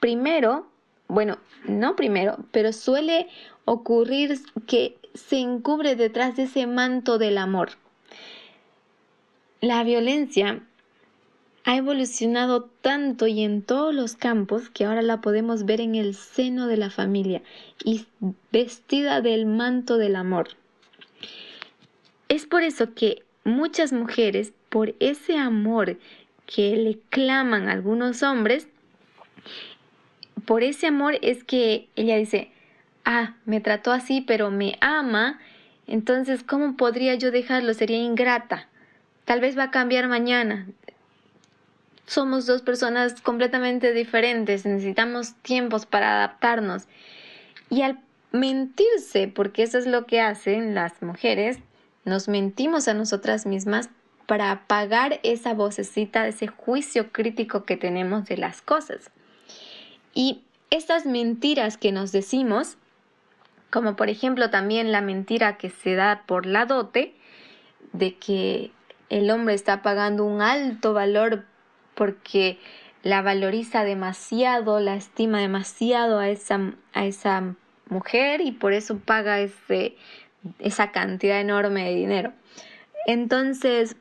primero, 0.00 0.66
bueno, 1.08 1.38
no 1.66 1.96
primero, 1.96 2.38
pero 2.52 2.72
suele 2.72 3.28
ocurrir 3.64 4.40
que 4.66 4.96
se 5.14 5.38
encubre 5.38 5.96
detrás 5.96 6.36
de 6.36 6.44
ese 6.44 6.66
manto 6.66 7.18
del 7.18 7.38
amor. 7.38 7.70
La 9.60 9.84
violencia 9.84 10.62
ha 11.64 11.76
evolucionado 11.76 12.64
tanto 12.80 13.26
y 13.26 13.42
en 13.42 13.60
todos 13.60 13.94
los 13.94 14.16
campos 14.16 14.70
que 14.70 14.86
ahora 14.86 15.02
la 15.02 15.20
podemos 15.20 15.66
ver 15.66 15.82
en 15.82 15.96
el 15.96 16.14
seno 16.14 16.66
de 16.66 16.78
la 16.78 16.88
familia 16.88 17.42
y 17.84 18.06
vestida 18.50 19.20
del 19.20 19.44
manto 19.44 19.98
del 19.98 20.16
amor. 20.16 20.48
Es 22.30 22.46
por 22.46 22.62
eso 22.62 22.94
que 22.94 23.22
muchas 23.44 23.92
mujeres, 23.92 24.54
por 24.70 24.94
ese 24.98 25.36
amor 25.36 25.98
que 26.46 26.74
le 26.76 26.98
claman 27.10 27.68
algunos 27.68 28.22
hombres, 28.22 28.66
por 30.46 30.62
ese 30.62 30.86
amor 30.86 31.18
es 31.20 31.44
que 31.44 31.90
ella 31.96 32.16
dice, 32.16 32.50
ah, 33.04 33.36
me 33.44 33.60
trató 33.60 33.92
así, 33.92 34.22
pero 34.22 34.50
me 34.50 34.78
ama, 34.80 35.38
entonces, 35.86 36.42
¿cómo 36.42 36.78
podría 36.78 37.16
yo 37.16 37.30
dejarlo? 37.30 37.74
Sería 37.74 37.98
ingrata. 37.98 38.69
Tal 39.30 39.40
vez 39.40 39.56
va 39.56 39.62
a 39.62 39.70
cambiar 39.70 40.08
mañana. 40.08 40.66
Somos 42.04 42.46
dos 42.46 42.62
personas 42.62 43.20
completamente 43.20 43.92
diferentes, 43.92 44.66
necesitamos 44.66 45.34
tiempos 45.42 45.86
para 45.86 46.16
adaptarnos. 46.16 46.88
Y 47.68 47.82
al 47.82 48.00
mentirse, 48.32 49.28
porque 49.28 49.62
eso 49.62 49.78
es 49.78 49.86
lo 49.86 50.04
que 50.04 50.20
hacen 50.20 50.74
las 50.74 51.00
mujeres, 51.00 51.60
nos 52.04 52.26
mentimos 52.26 52.88
a 52.88 52.94
nosotras 52.94 53.46
mismas 53.46 53.88
para 54.26 54.50
apagar 54.50 55.20
esa 55.22 55.54
vocecita, 55.54 56.26
ese 56.26 56.48
juicio 56.48 57.12
crítico 57.12 57.62
que 57.62 57.76
tenemos 57.76 58.24
de 58.24 58.36
las 58.36 58.62
cosas. 58.62 59.12
Y 60.12 60.42
estas 60.70 61.06
mentiras 61.06 61.76
que 61.76 61.92
nos 61.92 62.10
decimos, 62.10 62.78
como 63.70 63.94
por 63.94 64.08
ejemplo 64.10 64.50
también 64.50 64.90
la 64.90 65.02
mentira 65.02 65.56
que 65.56 65.70
se 65.70 65.94
da 65.94 66.24
por 66.26 66.46
la 66.46 66.66
dote, 66.66 67.14
de 67.92 68.16
que 68.16 68.72
el 69.10 69.30
hombre 69.30 69.54
está 69.54 69.82
pagando 69.82 70.24
un 70.24 70.40
alto 70.40 70.94
valor 70.94 71.44
porque 71.94 72.58
la 73.02 73.22
valoriza 73.22 73.84
demasiado, 73.84 74.80
la 74.80 74.94
estima 74.94 75.40
demasiado 75.40 76.18
a 76.18 76.28
esa, 76.28 76.72
a 76.92 77.04
esa 77.04 77.54
mujer 77.88 78.40
y 78.40 78.52
por 78.52 78.72
eso 78.72 78.98
paga 78.98 79.40
ese, 79.40 79.96
esa 80.58 80.92
cantidad 80.92 81.40
enorme 81.40 81.84
de 81.84 81.94
dinero. 81.94 82.32
Entonces, 83.06 83.96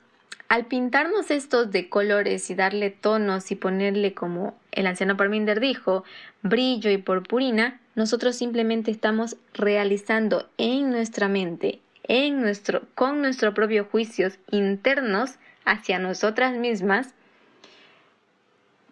al 0.47 0.65
pintarnos 0.65 1.31
estos 1.31 1.71
de 1.71 1.89
colores 1.89 2.49
y 2.49 2.55
darle 2.55 2.89
tonos 2.89 3.51
y 3.51 3.55
ponerle 3.55 4.13
como 4.13 4.57
el 4.71 4.87
anciano 4.87 5.17
Parminder 5.17 5.59
dijo, 5.59 6.03
brillo 6.41 6.89
y 6.91 6.97
purpurina, 6.97 7.79
nosotros 7.95 8.35
simplemente 8.35 8.91
estamos 8.91 9.37
realizando 9.53 10.49
en 10.57 10.89
nuestra 10.89 11.27
mente, 11.27 11.81
en 12.09 12.41
nuestro, 12.41 12.81
con 12.95 13.21
nuestros 13.21 13.53
propios 13.53 13.87
juicios 13.87 14.39
internos 14.49 15.35
hacia 15.63 15.99
nosotras 15.99 16.57
mismas, 16.57 17.13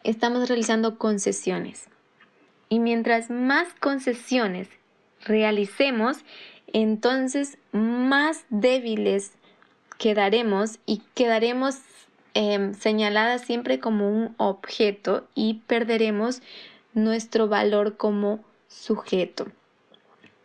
estamos 0.03 0.47
realizando 0.47 0.99
concesiones. 0.99 1.89
Y 2.69 2.77
mientras 2.79 3.31
más 3.31 3.67
concesiones 3.79 4.69
realicemos, 5.25 6.19
entonces 6.71 7.57
más 7.71 8.45
débiles 8.49 9.33
quedaremos 9.97 10.77
y 10.85 11.01
quedaremos 11.15 11.79
em, 12.35 12.75
señaladas 12.75 13.41
siempre 13.41 13.79
como 13.79 14.11
un 14.11 14.35
objeto 14.37 15.27
y 15.33 15.63
perderemos 15.65 16.43
nuestro 16.93 17.47
valor 17.47 17.97
como 17.97 18.43
sujeto. 18.67 19.47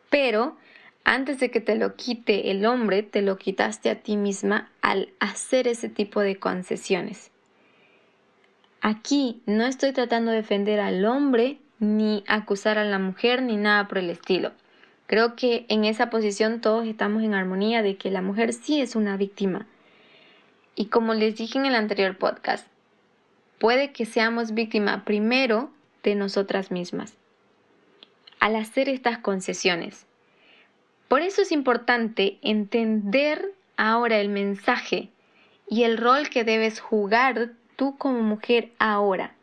Pero 0.08 0.56
antes 1.04 1.40
de 1.40 1.50
que 1.50 1.60
te 1.60 1.76
lo 1.76 1.96
quite 1.96 2.50
el 2.50 2.64
hombre, 2.64 3.02
te 3.02 3.22
lo 3.22 3.36
quitaste 3.36 3.90
a 3.90 4.02
ti 4.02 4.16
misma 4.16 4.70
al 4.80 5.12
hacer 5.20 5.68
ese 5.68 5.88
tipo 5.88 6.20
de 6.20 6.38
concesiones. 6.38 7.30
Aquí 8.80 9.42
no 9.46 9.64
estoy 9.64 9.92
tratando 9.92 10.30
de 10.30 10.38
defender 10.38 10.80
al 10.80 11.04
hombre 11.04 11.58
ni 11.78 12.24
acusar 12.26 12.78
a 12.78 12.84
la 12.84 12.98
mujer 12.98 13.42
ni 13.42 13.56
nada 13.56 13.88
por 13.88 13.98
el 13.98 14.10
estilo. 14.10 14.52
Creo 15.06 15.36
que 15.36 15.66
en 15.68 15.84
esa 15.84 16.10
posición 16.10 16.60
todos 16.60 16.86
estamos 16.86 17.22
en 17.22 17.34
armonía 17.34 17.82
de 17.82 17.96
que 17.96 18.10
la 18.10 18.22
mujer 18.22 18.52
sí 18.52 18.80
es 18.80 18.96
una 18.96 19.16
víctima. 19.16 19.66
Y 20.74 20.86
como 20.86 21.14
les 21.14 21.36
dije 21.36 21.58
en 21.58 21.66
el 21.66 21.74
anterior 21.74 22.16
podcast, 22.16 22.66
puede 23.58 23.92
que 23.92 24.06
seamos 24.06 24.54
víctima 24.54 25.04
primero 25.04 25.70
de 26.02 26.14
nosotras 26.14 26.70
mismas 26.70 27.16
al 28.40 28.56
hacer 28.56 28.88
estas 28.88 29.18
concesiones. 29.18 30.04
Por 31.12 31.20
eso 31.20 31.42
es 31.42 31.52
importante 31.52 32.38
entender 32.40 33.52
ahora 33.76 34.18
el 34.18 34.30
mensaje 34.30 35.10
y 35.68 35.82
el 35.82 35.98
rol 35.98 36.30
que 36.30 36.42
debes 36.42 36.80
jugar 36.80 37.50
tú 37.76 37.98
como 37.98 38.22
mujer 38.22 38.72
ahora. 38.78 39.34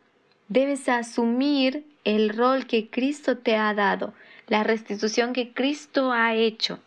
Debes 0.48 0.88
asumir 0.88 1.86
el 2.02 2.30
rol 2.30 2.66
que 2.66 2.90
Cristo 2.90 3.38
te 3.38 3.54
ha 3.54 3.72
dado, 3.72 4.14
la 4.48 4.64
restitución 4.64 5.32
que 5.32 5.52
Cristo 5.52 6.10
ha 6.10 6.34
hecho. 6.34 6.80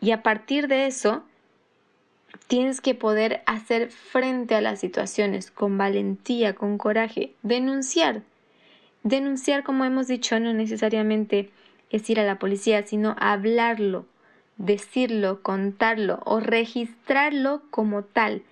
Y 0.00 0.12
a 0.12 0.22
partir 0.22 0.68
de 0.68 0.86
eso, 0.86 1.22
tienes 2.46 2.80
que 2.80 2.94
poder 2.94 3.42
hacer 3.44 3.90
frente 3.90 4.54
a 4.54 4.62
las 4.62 4.80
situaciones 4.80 5.50
con 5.50 5.76
valentía, 5.76 6.54
con 6.54 6.78
coraje, 6.78 7.34
denunciar. 7.42 8.22
Denunciar, 9.02 9.64
como 9.64 9.84
hemos 9.84 10.06
dicho, 10.06 10.40
no 10.40 10.54
necesariamente 10.54 11.50
es 11.90 12.08
ir 12.10 12.20
a 12.20 12.24
la 12.24 12.38
policía, 12.38 12.86
sino 12.86 13.16
hablarlo, 13.18 14.06
decirlo, 14.56 15.42
contarlo 15.42 16.20
o 16.24 16.40
registrarlo 16.40 17.62
como 17.70 18.02
tal. 18.02 18.42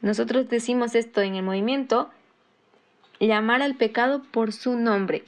Nosotros 0.00 0.48
decimos 0.48 0.94
esto 0.94 1.22
en 1.22 1.34
el 1.34 1.42
movimiento, 1.42 2.10
llamar 3.20 3.62
al 3.62 3.74
pecado 3.74 4.22
por 4.30 4.52
su 4.52 4.76
nombre. 4.76 5.24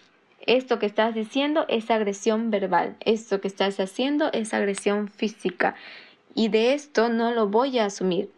Esto 0.47 0.79
que 0.79 0.87
estás 0.87 1.15
diciendo 1.15 1.67
es 1.69 1.91
agresión 1.91 2.51
verbal, 2.51 2.97
esto 3.01 3.41
que 3.41 3.49
estás 3.49 3.79
haciendo 3.79 4.33
es 4.33 4.55
agresión 4.55 5.09
física 5.09 5.75
y 6.35 6.49
de 6.49 6.75
esto 6.75 7.09
no 7.09 7.33
lo 7.33 7.49
voy 7.49 7.79
a 7.79 7.87
asumir. 7.87 8.31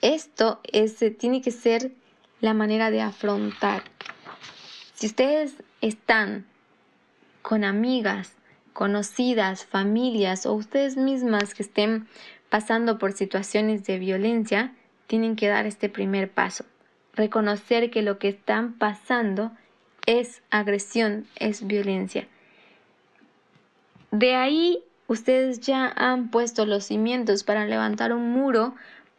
Esto 0.00 0.60
es, 0.64 0.96
tiene 1.18 1.40
que 1.42 1.50
ser 1.50 1.92
la 2.40 2.54
manera 2.54 2.90
de 2.90 3.00
afrontar. 3.00 3.82
Si 4.94 5.06
ustedes 5.06 5.54
están 5.80 6.46
con 7.48 7.64
amigas, 7.64 8.34
conocidas, 8.74 9.64
familias 9.64 10.44
o 10.44 10.52
ustedes 10.52 10.98
mismas 10.98 11.54
que 11.54 11.62
estén 11.62 12.06
pasando 12.50 12.98
por 12.98 13.12
situaciones 13.12 13.84
de 13.84 13.98
violencia, 13.98 14.74
tienen 15.06 15.34
que 15.34 15.48
dar 15.48 15.64
este 15.64 15.88
primer 15.88 16.30
paso. 16.30 16.66
Reconocer 17.14 17.90
que 17.90 18.02
lo 18.02 18.18
que 18.18 18.28
están 18.28 18.74
pasando 18.74 19.50
es 20.04 20.42
agresión, 20.50 21.26
es 21.36 21.66
violencia. 21.66 22.28
De 24.10 24.34
ahí 24.34 24.82
ustedes 25.06 25.60
ya 25.60 25.90
han 25.96 26.30
puesto 26.30 26.66
los 26.66 26.84
cimientos 26.84 27.44
para 27.44 27.64
levantar 27.64 28.12
un 28.12 28.30
muro 28.30 28.74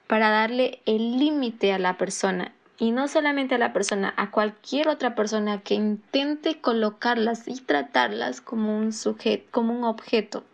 para 0.06 0.30
darle 0.30 0.82
el 0.86 1.18
límite 1.18 1.74
a 1.74 1.80
la 1.80 1.98
persona 1.98 2.54
y 2.80 2.92
no 2.92 3.10
solamente 3.10 3.56
a 3.56 3.58
la 3.58 3.74
persona, 3.74 4.14
a 4.16 4.32
cualquier 4.32 4.88
otra 4.88 5.14
persona 5.14 5.62
que 5.62 5.74
intente 5.76 6.62
colocarlas 6.62 7.48
y 7.48 7.60
tratarlas 7.60 8.40
como 8.40 8.78
un 8.78 8.94
sujeto, 8.94 9.46
como 9.52 9.78
un 9.78 9.84
objeto. 9.84 10.46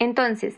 Entonces, 0.00 0.56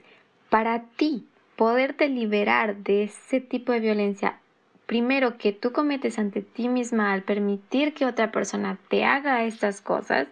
para 0.49 0.85
ti 0.97 1.26
poderte 1.57 2.09
liberar 2.09 2.76
de 2.76 3.05
ese 3.05 3.43
tipo 3.43 3.72
de 3.72 3.81
violencia, 3.81 4.39
primero 4.87 5.37
que 5.37 5.53
tú 5.53 5.72
cometes 5.72 6.18
ante 6.18 6.41
ti 6.41 6.70
misma 6.70 7.12
al 7.12 7.22
permitir 7.22 7.93
que 7.93 8.07
otra 8.07 8.33
persona 8.33 8.78
te 8.89 9.05
haga 9.05 9.45
estas 9.45 9.83
cosas, 9.83 10.28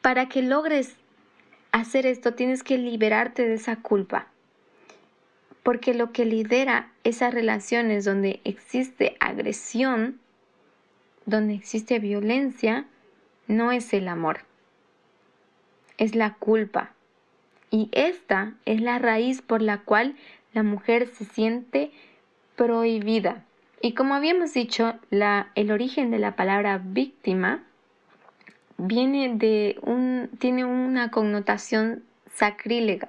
para 0.00 0.28
que 0.28 0.42
logres 0.42 0.96
hacer 1.70 2.06
esto 2.06 2.32
tienes 2.32 2.62
que 2.62 2.78
liberarte 2.78 3.46
de 3.46 3.54
esa 3.54 3.76
culpa 3.76 4.31
porque 5.62 5.94
lo 5.94 6.12
que 6.12 6.24
lidera 6.24 6.90
esas 7.04 7.32
relaciones 7.32 8.04
donde 8.04 8.40
existe 8.44 9.16
agresión, 9.20 10.18
donde 11.26 11.54
existe 11.54 11.98
violencia, 11.98 12.86
no 13.46 13.70
es 13.70 13.92
el 13.92 14.08
amor, 14.08 14.40
es 15.98 16.14
la 16.14 16.34
culpa. 16.34 16.92
Y 17.70 17.88
esta 17.92 18.54
es 18.66 18.80
la 18.80 18.98
raíz 18.98 19.40
por 19.40 19.62
la 19.62 19.78
cual 19.78 20.16
la 20.52 20.62
mujer 20.62 21.06
se 21.06 21.24
siente 21.24 21.90
prohibida. 22.56 23.44
Y 23.80 23.94
como 23.94 24.14
habíamos 24.14 24.52
dicho, 24.52 24.94
el 25.10 25.70
origen 25.70 26.10
de 26.10 26.18
la 26.18 26.36
palabra 26.36 26.80
víctima 26.84 27.64
viene 28.78 29.34
de 29.36 29.78
un, 29.82 30.28
tiene 30.38 30.64
una 30.64 31.10
connotación 31.10 32.04
sacrílega, 32.34 33.08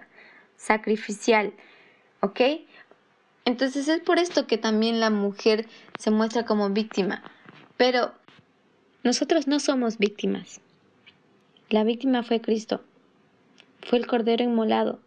sacrificial 0.56 1.54
¿ok? 2.24 2.40
Entonces 3.44 3.90
es 3.90 4.00
por 4.00 4.18
esto 4.18 4.48
que 4.48 4.58
también 4.58 5.02
la 5.02 5.10
mujer 5.10 5.68
se 6.00 6.10
muestra 6.10 6.46
como 6.46 6.70
víctima. 6.70 7.22
Pero 7.76 8.14
nosotros 9.04 9.48
no 9.48 9.60
somos 9.60 9.98
víctimas. 9.98 10.62
La 11.70 11.84
víctima 11.84 12.24
fue 12.24 12.40
Cristo. 12.40 12.82
Fue 13.82 14.00
el 14.00 14.08
Cordero 14.08 14.44
inmolado. 14.44 15.00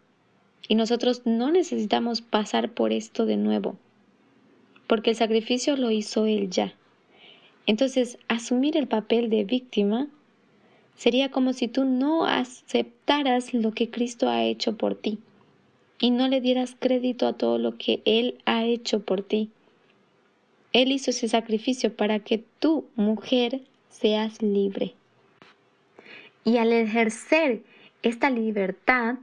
Y 0.67 0.75
nosotros 0.75 1.23
no 1.25 1.51
necesitamos 1.51 2.21
pasar 2.21 2.69
por 2.71 2.93
esto 2.93 3.25
de 3.25 3.37
nuevo. 3.37 3.77
Porque 4.85 5.09
el 5.09 5.15
sacrificio 5.15 5.75
lo 5.75 5.89
hizo 5.89 6.27
Él 6.27 6.51
ya. 6.51 6.75
Entonces, 7.65 8.19
asumir 8.27 8.77
el 8.77 8.87
papel 8.87 9.31
de 9.31 9.43
víctima 9.43 10.07
sería 10.95 11.31
como 11.31 11.53
si 11.53 11.67
tú 11.67 11.83
no 11.83 12.25
aceptaras 12.25 13.55
lo 13.55 13.71
que 13.71 13.89
Cristo 13.89 14.29
ha 14.29 14.43
hecho 14.43 14.77
por 14.77 14.93
ti 14.93 15.19
y 15.99 16.11
no 16.11 16.27
le 16.27 16.41
dieras 16.41 16.75
crédito 16.79 17.27
a 17.27 17.33
todo 17.33 17.57
lo 17.57 17.77
que 17.77 18.01
Él 18.05 18.39
ha 18.45 18.63
hecho 18.63 19.01
por 19.01 19.23
ti. 19.23 19.51
Él 20.73 20.91
hizo 20.91 21.11
ese 21.11 21.27
sacrificio 21.27 21.95
para 21.95 22.19
que 22.19 22.43
tú, 22.59 22.85
mujer, 22.95 23.61
seas 23.89 24.41
libre. 24.41 24.93
Y 26.43 26.57
al 26.57 26.71
ejercer 26.71 27.63
esta 28.03 28.29
libertad, 28.29 29.15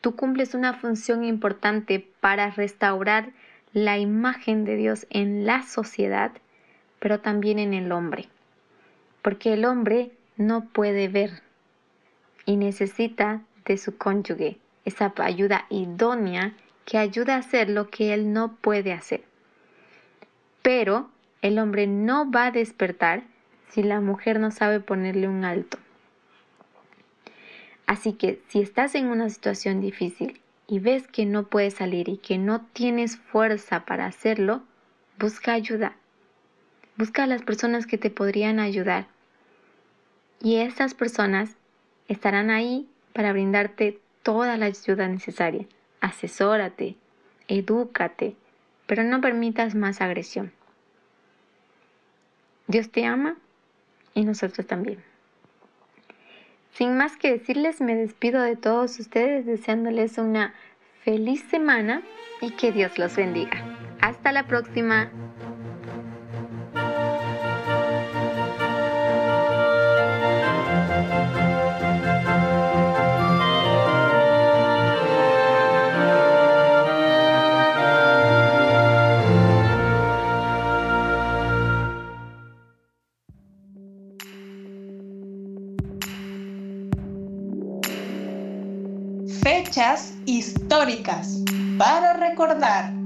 tú 0.00 0.16
cumples 0.16 0.54
una 0.54 0.74
función 0.74 1.24
importante 1.24 2.06
para 2.20 2.50
restaurar 2.50 3.32
la 3.72 3.98
imagen 3.98 4.64
de 4.64 4.76
Dios 4.76 5.06
en 5.10 5.46
la 5.46 5.62
sociedad, 5.62 6.32
pero 6.98 7.20
también 7.20 7.58
en 7.58 7.72
el 7.72 7.90
hombre. 7.90 8.28
Porque 9.22 9.54
el 9.54 9.64
hombre 9.64 10.10
no 10.36 10.66
puede 10.66 11.08
ver 11.08 11.42
y 12.44 12.56
necesita 12.56 13.42
de 13.64 13.78
su 13.78 13.96
cónyuge, 13.96 14.58
esa 14.84 15.12
ayuda 15.16 15.66
idónea 15.70 16.54
que 16.84 16.98
ayuda 16.98 17.36
a 17.36 17.38
hacer 17.38 17.68
lo 17.68 17.88
que 17.90 18.12
él 18.12 18.32
no 18.32 18.56
puede 18.56 18.92
hacer. 18.92 19.24
Pero 20.62 21.10
el 21.42 21.58
hombre 21.58 21.86
no 21.86 22.30
va 22.30 22.46
a 22.46 22.50
despertar 22.50 23.24
si 23.68 23.82
la 23.82 24.00
mujer 24.00 24.38
no 24.38 24.50
sabe 24.50 24.80
ponerle 24.80 25.28
un 25.28 25.44
alto. 25.44 25.78
Así 27.86 28.12
que 28.12 28.40
si 28.48 28.60
estás 28.60 28.94
en 28.94 29.06
una 29.06 29.28
situación 29.28 29.80
difícil 29.80 30.40
y 30.66 30.78
ves 30.78 31.06
que 31.08 31.26
no 31.26 31.44
puedes 31.44 31.74
salir 31.74 32.08
y 32.08 32.16
que 32.16 32.38
no 32.38 32.62
tienes 32.72 33.16
fuerza 33.16 33.84
para 33.84 34.06
hacerlo, 34.06 34.62
busca 35.18 35.52
ayuda. 35.52 35.96
Busca 36.96 37.24
a 37.24 37.26
las 37.26 37.42
personas 37.42 37.86
que 37.86 37.98
te 37.98 38.10
podrían 38.10 38.60
ayudar. 38.60 39.08
Y 40.40 40.56
esas 40.56 40.94
personas 40.94 41.56
estarán 42.08 42.50
ahí 42.50 42.88
para 43.12 43.32
brindarte 43.32 44.00
toda 44.22 44.56
la 44.56 44.66
ayuda 44.66 45.08
necesaria. 45.08 45.66
Asesórate, 46.00 46.96
edúcate, 47.48 48.36
pero 48.86 49.02
no 49.04 49.20
permitas 49.20 49.74
más 49.74 50.00
agresión. 50.00 50.52
Dios 52.66 52.90
te 52.90 53.04
ama 53.04 53.36
y 54.14 54.24
nosotros 54.24 54.66
también. 54.66 55.02
Sin 56.72 56.96
más 56.96 57.16
que 57.16 57.30
decirles, 57.30 57.80
me 57.80 57.94
despido 57.94 58.40
de 58.42 58.56
todos 58.56 58.98
ustedes 58.98 59.44
deseándoles 59.44 60.16
una 60.18 60.54
feliz 61.04 61.42
semana 61.50 62.02
y 62.40 62.52
que 62.52 62.72
Dios 62.72 62.98
los 62.98 63.14
bendiga. 63.14 63.62
Hasta 64.00 64.32
la 64.32 64.46
próxima. 64.46 65.10
Para 91.78 92.12
recordar. 92.14 93.01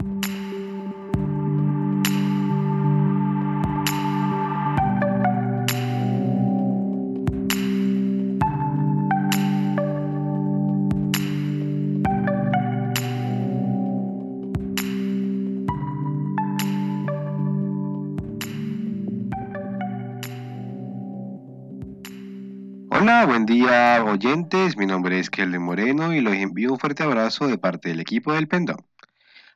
Buen 23.24 23.46
día 23.46 24.04
oyentes, 24.04 24.76
mi 24.76 24.84
nombre 24.84 25.18
es 25.18 25.30
Kelly 25.30 25.58
Moreno 25.58 26.12
y 26.12 26.20
los 26.20 26.34
envío 26.34 26.72
un 26.72 26.78
fuerte 26.78 27.02
abrazo 27.02 27.46
de 27.46 27.56
parte 27.56 27.88
del 27.88 28.00
equipo 28.00 28.34
del 28.34 28.46
Pendón. 28.46 28.86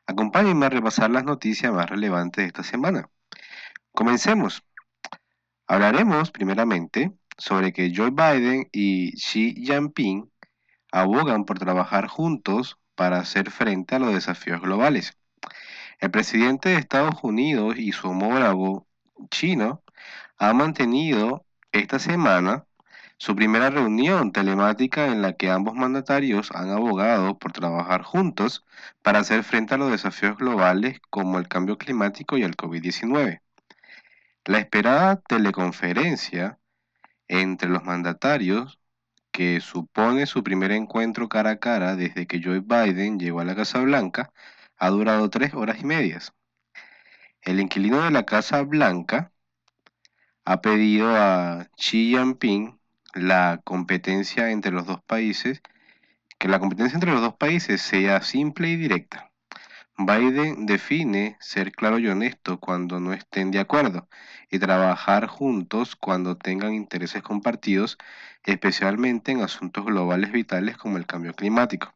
Acompáñenme 0.07 0.67
a 0.67 0.71
repasar 0.71 1.11
las 1.11 1.25
noticias 1.25 1.73
más 1.73 1.89
relevantes 1.89 2.43
de 2.43 2.47
esta 2.47 2.63
semana. 2.63 3.11
Comencemos. 3.93 4.65
Hablaremos 5.67 6.31
primeramente 6.31 7.13
sobre 7.37 7.73
que 7.73 7.93
Joe 7.95 8.11
Biden 8.11 8.69
y 8.73 9.13
Xi 9.13 9.55
Jinping 9.65 10.31
abogan 10.91 11.45
por 11.45 11.59
trabajar 11.59 12.07
juntos 12.09 12.79
para 12.95 13.19
hacer 13.19 13.51
frente 13.51 13.95
a 13.95 13.99
los 13.99 14.15
desafíos 14.15 14.63
globales. 14.63 15.19
El 15.99 16.11
presidente 16.11 16.71
de 16.71 16.77
Estados 16.77 17.23
Unidos 17.23 17.77
y 17.77 17.93
su 17.93 18.09
homólogo 18.09 18.87
chino 19.31 19.83
han 20.39 20.57
mantenido 20.57 21.45
esta 21.73 21.99
semana 21.99 22.65
su 23.21 23.37
primera 23.37 23.69
reunión 23.69 24.33
telemática 24.33 25.09
en 25.09 25.21
la 25.21 25.35
que 25.35 25.51
ambos 25.51 25.75
mandatarios 25.75 26.51
han 26.53 26.71
abogado 26.71 27.39
por 27.39 27.53
trabajar 27.53 28.03
juntos 28.03 28.65
para 29.03 29.19
hacer 29.19 29.45
frente 29.45 29.75
a 29.75 29.79
los 29.79 29.91
desafíos 29.91 30.39
globales 30.39 31.01
como 31.11 31.39
el 31.39 31.47
cambio 31.47 31.77
climático 31.77 32.39
y 32.39 32.45
el 32.45 32.57
COVID-19. 32.57 33.43
La 34.47 34.59
esperada 34.59 35.21
teleconferencia 35.21 36.59
entre 37.29 37.69
los 37.69 37.85
mandatarios, 37.85 38.81
que 39.33 39.61
supone 39.61 40.27
su 40.27 40.43
primer 40.43 40.73
encuentro 40.73 41.29
cara 41.29 41.51
a 41.51 41.59
cara 41.61 41.97
desde 41.97 42.27
que 42.27 42.41
Joe 42.43 42.61
Biden 42.61 43.19
llegó 43.19 43.41
a 43.41 43.45
la 43.45 43.55
Casa 43.55 43.81
Blanca, 43.83 44.33
ha 44.79 44.89
durado 44.89 45.29
tres 45.29 45.53
horas 45.53 45.79
y 45.81 45.85
medias. 45.85 46.33
El 47.43 47.61
inquilino 47.61 48.03
de 48.03 48.13
la 48.13 48.25
Casa 48.25 48.63
Blanca 48.63 49.31
ha 50.47 50.63
pedido 50.63 51.15
a 51.15 51.69
Xi 51.77 52.17
Jinping 52.17 52.80
la 53.15 53.61
competencia 53.65 54.51
entre 54.51 54.73
los 54.73 54.87
dos 54.87 55.03
países, 55.03 55.63
que 56.39 56.49
la 56.49 56.59
competencia 56.59 56.97
entre 56.97 57.13
los 57.13 57.21
dos 57.21 57.35
países 57.35 57.83
sea 57.83 58.23
simple 58.23 58.69
y 58.69 58.77
directa. 58.77 59.31
Biden 59.99 60.65
define 60.65 61.37
ser 61.41 61.73
claro 61.73 61.99
y 61.99 62.09
honesto 62.09 62.59
cuando 62.59 63.01
no 63.01 63.13
estén 63.13 63.51
de 63.51 63.59
acuerdo 63.59 64.09
y 64.51 64.59
trabajar 64.59 65.27
juntos 65.27 65.95
cuando 65.95 66.39
tengan 66.39 66.73
intereses 66.73 67.23
compartidos, 67.23 67.99
especialmente 68.45 69.33
en 69.33 69.43
asuntos 69.43 69.85
globales 69.85 70.33
vitales 70.33 70.79
como 70.79 70.97
el 70.97 71.07
cambio 71.07 71.35
climático. 71.35 71.95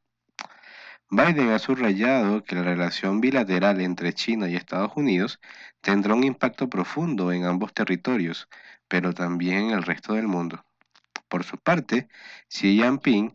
Biden 1.08 1.50
ha 1.50 1.58
subrayado 1.58 2.44
que 2.44 2.56
la 2.56 2.62
relación 2.62 3.20
bilateral 3.20 3.80
entre 3.80 4.12
China 4.12 4.48
y 4.48 4.56
Estados 4.56 4.92
Unidos 4.96 5.40
tendrá 5.80 6.14
un 6.14 6.24
impacto 6.24 6.68
profundo 6.68 7.32
en 7.32 7.44
ambos 7.44 7.72
territorios, 7.72 8.48
pero 8.88 9.14
también 9.14 9.66
en 9.66 9.70
el 9.70 9.82
resto 9.82 10.14
del 10.14 10.28
mundo. 10.28 10.64
Por 11.28 11.44
su 11.44 11.58
parte, 11.58 12.08
Xi 12.48 12.76
Jinping 12.80 13.32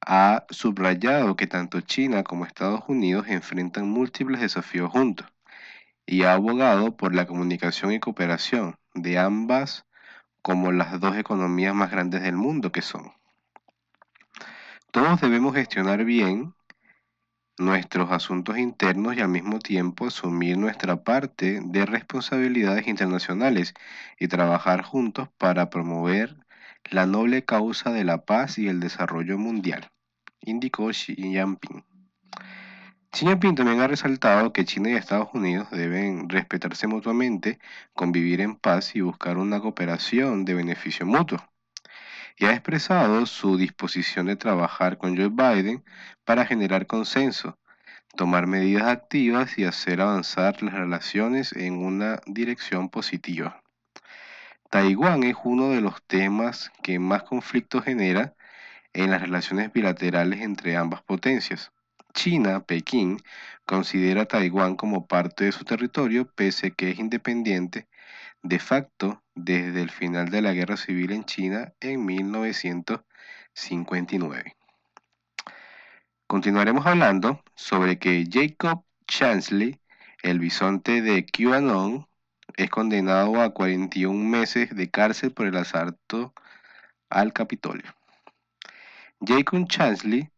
ha 0.00 0.46
subrayado 0.50 1.36
que 1.36 1.46
tanto 1.46 1.80
China 1.80 2.22
como 2.24 2.44
Estados 2.44 2.82
Unidos 2.88 3.26
enfrentan 3.28 3.88
múltiples 3.88 4.40
desafíos 4.40 4.90
juntos 4.90 5.26
y 6.06 6.22
ha 6.22 6.32
abogado 6.34 6.96
por 6.96 7.14
la 7.14 7.26
comunicación 7.26 7.92
y 7.92 8.00
cooperación 8.00 8.76
de 8.94 9.18
ambas 9.18 9.86
como 10.42 10.72
las 10.72 10.98
dos 11.00 11.16
economías 11.16 11.74
más 11.74 11.90
grandes 11.90 12.22
del 12.22 12.36
mundo 12.36 12.72
que 12.72 12.82
son. 12.82 13.12
Todos 14.90 15.20
debemos 15.20 15.54
gestionar 15.54 16.04
bien 16.04 16.54
nuestros 17.58 18.10
asuntos 18.10 18.56
internos 18.56 19.16
y 19.16 19.20
al 19.20 19.28
mismo 19.28 19.58
tiempo 19.58 20.06
asumir 20.06 20.56
nuestra 20.56 21.02
parte 21.02 21.60
de 21.62 21.84
responsabilidades 21.84 22.86
internacionales 22.86 23.74
y 24.18 24.28
trabajar 24.28 24.82
juntos 24.82 25.28
para 25.36 25.68
promover 25.68 26.36
la 26.90 27.06
noble 27.06 27.44
causa 27.44 27.92
de 27.92 28.04
la 28.04 28.24
paz 28.24 28.58
y 28.58 28.68
el 28.68 28.80
desarrollo 28.80 29.38
mundial, 29.38 29.90
indicó 30.40 30.88
Xi 30.88 31.14
Jinping. 31.14 31.84
Xi 33.10 33.26
Jinping 33.26 33.54
también 33.54 33.80
ha 33.80 33.88
resaltado 33.88 34.52
que 34.52 34.64
China 34.64 34.90
y 34.90 34.94
Estados 34.94 35.28
Unidos 35.32 35.68
deben 35.70 36.28
respetarse 36.28 36.86
mutuamente, 36.86 37.58
convivir 37.94 38.40
en 38.40 38.56
paz 38.56 38.94
y 38.94 39.00
buscar 39.00 39.38
una 39.38 39.60
cooperación 39.60 40.44
de 40.44 40.54
beneficio 40.54 41.06
mutuo. 41.06 41.38
Y 42.36 42.44
ha 42.44 42.52
expresado 42.52 43.26
su 43.26 43.56
disposición 43.56 44.26
de 44.26 44.36
trabajar 44.36 44.98
con 44.98 45.16
Joe 45.16 45.30
Biden 45.30 45.84
para 46.24 46.46
generar 46.46 46.86
consenso, 46.86 47.58
tomar 48.16 48.46
medidas 48.46 48.88
activas 48.88 49.58
y 49.58 49.64
hacer 49.64 50.00
avanzar 50.00 50.62
las 50.62 50.74
relaciones 50.74 51.52
en 51.52 51.74
una 51.74 52.20
dirección 52.26 52.88
positiva. 52.88 53.62
Taiwán 54.70 55.22
es 55.22 55.36
uno 55.44 55.70
de 55.70 55.80
los 55.80 56.02
temas 56.06 56.70
que 56.82 56.98
más 56.98 57.22
conflictos 57.22 57.84
genera 57.84 58.34
en 58.92 59.10
las 59.10 59.22
relaciones 59.22 59.72
bilaterales 59.72 60.42
entre 60.42 60.76
ambas 60.76 61.00
potencias. 61.02 61.72
China, 62.12 62.60
Pekín, 62.64 63.18
considera 63.64 64.22
a 64.22 64.26
Taiwán 64.26 64.76
como 64.76 65.06
parte 65.06 65.44
de 65.44 65.52
su 65.52 65.64
territorio 65.64 66.26
pese 66.34 66.72
que 66.72 66.90
es 66.90 66.98
independiente 66.98 67.88
de 68.42 68.58
facto 68.58 69.22
desde 69.34 69.82
el 69.82 69.90
final 69.90 70.30
de 70.30 70.42
la 70.42 70.52
Guerra 70.52 70.76
Civil 70.76 71.12
en 71.12 71.24
China 71.24 71.72
en 71.80 72.04
1959. 72.04 74.56
Continuaremos 76.26 76.84
hablando 76.86 77.42
sobre 77.54 77.98
que 77.98 78.26
Jacob 78.30 78.84
Chansley, 79.06 79.80
el 80.22 80.38
bisonte 80.40 81.00
de 81.02 81.24
QAnon, 81.24 82.07
es 82.56 82.70
condenado 82.70 83.40
a 83.40 83.50
41 83.50 84.12
meses 84.24 84.74
de 84.74 84.90
cárcel 84.90 85.32
por 85.32 85.46
el 85.46 85.56
asalto 85.56 86.32
al 87.10 87.32
Capitolio. 87.32 87.94
Jacob 89.20 89.66
Chansley, 89.68 90.30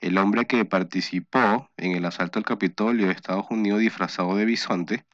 el 0.00 0.18
hombre 0.18 0.46
que 0.46 0.64
participó 0.64 1.70
en 1.76 1.92
el 1.92 2.04
asalto 2.04 2.38
al 2.38 2.44
Capitolio 2.44 3.06
de 3.06 3.12
Estados 3.12 3.46
Unidos 3.50 3.80
disfrazado 3.80 4.36
de 4.36 4.44
bisonte, 4.44 5.04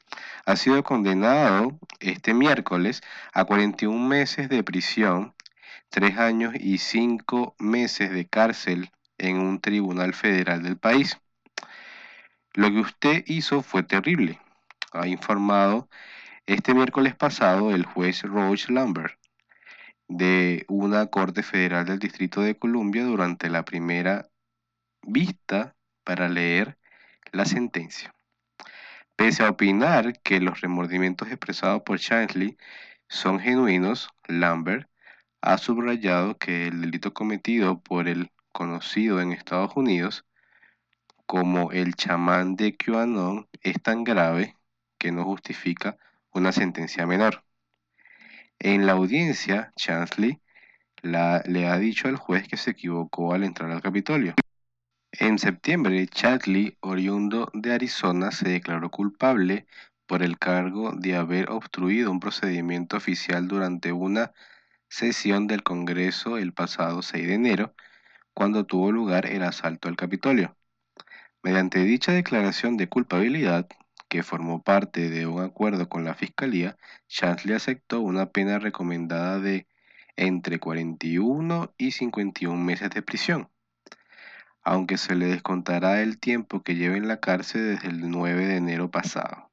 ha 0.47 0.57
sido 0.57 0.83
condenado 0.83 1.79
este 2.01 2.35
miércoles 2.35 3.03
a 3.33 3.45
41 3.45 4.09
meses 4.09 4.49
de 4.49 4.65
prisión, 4.65 5.35
3 5.91 6.19
años 6.19 6.55
y 6.59 6.79
5 6.79 7.55
meses 7.59 8.11
de 8.11 8.27
cárcel 8.27 8.91
en 9.19 9.39
un 9.39 9.61
tribunal 9.61 10.15
federal 10.15 10.63
del 10.63 10.77
país. 10.77 11.21
Lo 12.55 12.71
que 12.71 12.81
usted 12.81 13.25
hizo 13.27 13.63
fue 13.63 13.83
terrible, 13.83 14.41
ha 14.93 15.07
informado 15.07 15.89
este 16.47 16.75
miércoles 16.75 17.15
pasado, 17.15 17.71
el 17.75 17.85
juez 17.85 18.23
Roach 18.23 18.69
Lambert 18.69 19.19
de 20.09 20.65
una 20.69 21.07
Corte 21.07 21.45
Federal 21.45 21.87
del 21.87 22.01
Distrito 22.01 22.41
de 22.41 22.59
Columbia 22.59 23.05
durante 23.05 23.49
la 23.49 23.65
primera 23.65 24.29
vista 25.03 25.77
para 26.03 26.29
leer 26.29 26.79
la 27.31 27.45
sentencia. 27.45 28.15
Pese 29.15 29.45
a 29.45 29.51
opinar 29.51 30.21
que 30.23 30.41
los 30.41 30.61
remordimientos 30.61 31.29
expresados 31.29 31.83
por 31.83 32.01
Chansley 32.01 32.57
son 33.09 33.39
genuinos, 33.39 34.09
Lambert 34.27 34.89
ha 35.43 35.59
subrayado 35.59 36.39
que 36.39 36.67
el 36.67 36.81
delito 36.81 37.15
cometido 37.15 37.81
por 37.81 38.09
el 38.09 38.33
conocido 38.53 39.21
en 39.21 39.33
Estados 39.33 39.77
Unidos 39.77 40.25
como 41.27 41.71
el 41.71 41.95
chamán 41.95 42.57
de 42.57 42.77
QAnon 42.77 43.49
es 43.63 43.81
tan 43.81 44.03
grave 44.03 44.57
que 44.99 45.13
no 45.13 45.25
justifica 45.25 45.97
una 46.33 46.53
sentencia 46.53 47.07
menor. 47.07 47.45
En 48.59 48.87
la 48.87 48.93
audiencia, 48.93 49.73
Chansley 49.77 50.41
le 51.03 51.67
ha 51.69 51.79
dicho 51.79 52.09
al 52.09 52.17
juez 52.17 52.47
que 52.47 52.57
se 52.57 52.73
equivocó 52.73 53.33
al 53.33 53.45
entrar 53.45 53.71
al 53.71 53.83
Capitolio. 53.83 54.35
En 55.13 55.39
septiembre, 55.39 56.07
Chadley, 56.07 56.77
oriundo 56.81 57.51
de 57.53 57.73
Arizona, 57.73 58.31
se 58.31 58.49
declaró 58.49 58.91
culpable 58.91 59.67
por 60.07 60.23
el 60.23 60.39
cargo 60.39 60.93
de 60.93 61.17
haber 61.17 61.51
obstruido 61.51 62.11
un 62.11 62.21
procedimiento 62.21 62.97
oficial 62.97 63.49
durante 63.49 63.93
una 63.93 64.33
sesión 64.89 65.47
del 65.47 65.63
Congreso 65.63 66.39
el 66.39 66.53
pasado 66.53 67.03
6 67.03 67.27
de 67.27 67.35
enero, 67.35 67.75
cuando 68.35 68.67
tuvo 68.67 68.93
lugar 68.93 69.27
el 69.27 69.43
asalto 69.43 69.89
al 69.89 69.97
Capitolio. 69.97 70.57
Mediante 71.43 71.81
dicha 71.81 72.13
declaración 72.13 72.77
de 72.77 72.89
culpabilidad, 72.89 73.69
que 74.11 74.25
formó 74.25 74.61
parte 74.61 75.09
de 75.09 75.27
un 75.27 75.41
acuerdo 75.41 75.89
con 75.89 76.05
la 76.05 76.15
Fiscalía, 76.15 76.77
Chansley 77.09 77.55
aceptó 77.55 78.01
una 78.01 78.27
pena 78.27 78.59
recomendada 78.59 79.39
de 79.39 79.69
entre 80.17 80.59
41 80.59 81.73
y 81.79 81.93
51 81.93 82.57
meses 82.61 82.91
de 82.91 83.03
prisión, 83.03 83.49
aunque 84.65 84.99
se 84.99 85.15
le 85.15 85.27
descontará 85.27 86.03
el 86.03 86.19
tiempo 86.19 86.63
que 86.63 86.75
lleva 86.75 86.97
en 86.97 87.07
la 87.07 87.21
cárcel 87.21 87.77
desde 87.77 87.89
el 87.89 88.11
9 88.11 88.47
de 88.47 88.57
enero 88.57 88.91
pasado. 88.91 89.53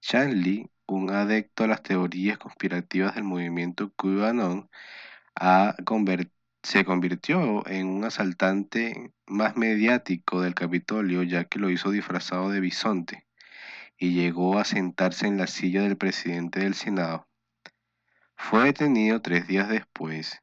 Chansley, 0.00 0.70
un 0.86 1.10
adepto 1.10 1.62
a 1.62 1.68
las 1.68 1.82
teorías 1.84 2.36
conspirativas 2.36 3.14
del 3.14 3.24
movimiento 3.24 3.92
QAnon, 3.94 4.68
se 6.64 6.84
convirtió 6.84 7.64
en 7.68 7.86
un 7.86 8.04
asaltante 8.04 9.12
más 9.26 9.56
mediático 9.56 10.40
del 10.42 10.54
Capitolio 10.56 11.22
ya 11.22 11.44
que 11.44 11.60
lo 11.60 11.70
hizo 11.70 11.92
disfrazado 11.92 12.50
de 12.50 12.58
bisonte 12.58 13.27
y 13.98 14.12
llegó 14.12 14.58
a 14.58 14.64
sentarse 14.64 15.26
en 15.26 15.36
la 15.36 15.48
silla 15.48 15.82
del 15.82 15.96
presidente 15.96 16.60
del 16.60 16.74
Senado. 16.74 17.26
Fue 18.36 18.64
detenido 18.64 19.20
tres 19.20 19.48
días 19.48 19.68
después 19.68 20.40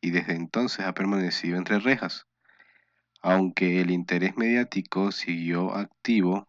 y 0.00 0.10
desde 0.10 0.34
entonces 0.34 0.86
ha 0.86 0.94
permanecido 0.94 1.58
entre 1.58 1.80
rejas, 1.80 2.26
aunque 3.20 3.80
el 3.80 3.90
interés 3.90 4.36
mediático 4.36 5.10
siguió 5.10 5.74
activo 5.74 6.48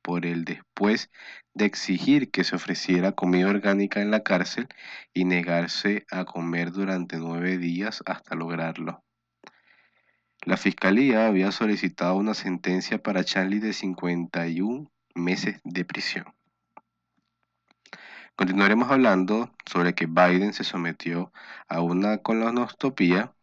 por 0.00 0.26
el 0.26 0.44
después 0.44 1.10
de 1.54 1.66
exigir 1.66 2.30
que 2.30 2.44
se 2.44 2.56
ofreciera 2.56 3.12
comida 3.12 3.48
orgánica 3.48 4.00
en 4.00 4.10
la 4.10 4.22
cárcel 4.22 4.68
y 5.12 5.26
negarse 5.26 6.06
a 6.10 6.24
comer 6.24 6.72
durante 6.72 7.18
nueve 7.18 7.58
días 7.58 8.02
hasta 8.06 8.34
lograrlo. 8.34 9.04
La 10.44 10.56
fiscalía 10.56 11.26
había 11.26 11.52
solicitado 11.52 12.16
una 12.16 12.34
sentencia 12.34 13.00
para 13.00 13.22
Charlie 13.22 13.60
de 13.60 13.72
51 13.72 14.90
meses 15.14 15.60
de 15.64 15.84
prisión. 15.84 16.26
Continuaremos 18.34 18.90
hablando 18.90 19.54
sobre 19.66 19.94
que 19.94 20.06
Biden 20.06 20.52
se 20.52 20.64
sometió 20.64 21.32
a 21.68 21.80
una 21.80 22.18
colonoscopia 22.18 23.34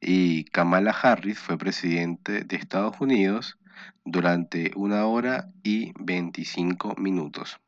y 0.00 0.44
Kamala 0.46 0.90
Harris 0.90 1.38
fue 1.38 1.56
presidente 1.56 2.42
de 2.42 2.56
Estados 2.56 3.00
Unidos 3.00 3.58
durante 4.04 4.72
una 4.74 5.06
hora 5.06 5.50
y 5.62 5.92
25 5.98 6.96
minutos. 6.96 7.60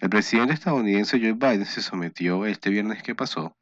El 0.00 0.10
presidente 0.10 0.54
estadounidense 0.54 1.18
Joe 1.18 1.32
Biden 1.32 1.64
se 1.64 1.82
sometió 1.82 2.44
este 2.46 2.70
viernes 2.70 3.02
que 3.02 3.14
pasó 3.14 3.56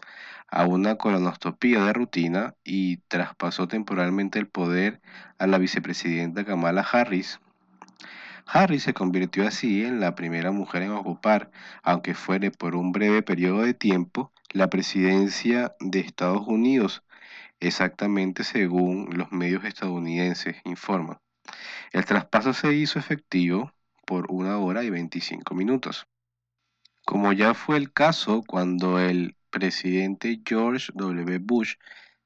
a 0.49 0.67
una 0.67 0.97
colonoscopia 0.97 1.85
de 1.85 1.93
rutina 1.93 2.55
y 2.65 2.99
traspasó 3.09 3.69
temporalmente 3.69 4.39
el 4.39 4.49
poder 4.49 5.01
a 5.39 5.47
la 5.47 5.59
vicepresidenta 5.59 6.45
Kamala 6.45 6.83
Harris 6.83 7.41
Harris 8.47 8.83
se 8.83 8.95
convirtió 8.95 9.47
así 9.47 9.85
en 9.85 10.01
la 10.01 10.15
primera 10.15 10.51
mujer 10.51 10.83
en 10.83 10.93
ocupar, 10.93 11.51
aunque 11.83 12.15
fuere 12.15 12.51
por 12.51 12.77
un 12.77 12.93
breve 12.93 13.23
periodo 13.23 13.63
de 13.63 13.75
tiempo, 13.75 14.33
la 14.51 14.69
presidencia 14.71 15.75
de 15.81 16.01
Estados 16.01 16.47
Unidos, 16.47 17.03
exactamente 17.61 18.45
según 18.45 19.09
los 19.17 19.33
medios 19.33 19.65
estadounidenses 19.65 20.57
informan. 20.65 21.19
El 21.93 22.05
traspaso 22.05 22.53
se 22.53 22.73
hizo 22.75 22.99
efectivo 22.99 23.73
por 24.07 24.27
una 24.31 24.59
hora 24.59 24.85
y 24.85 24.91
25 24.91 25.55
minutos. 25.55 26.07
Como 27.05 27.33
ya 27.33 27.55
fue 27.55 27.77
el 27.77 27.93
caso 27.93 28.43
cuando 28.47 28.99
el 28.99 29.37
presidente 29.51 30.41
George 30.45 30.91
W. 30.95 31.39
Bush 31.39 31.75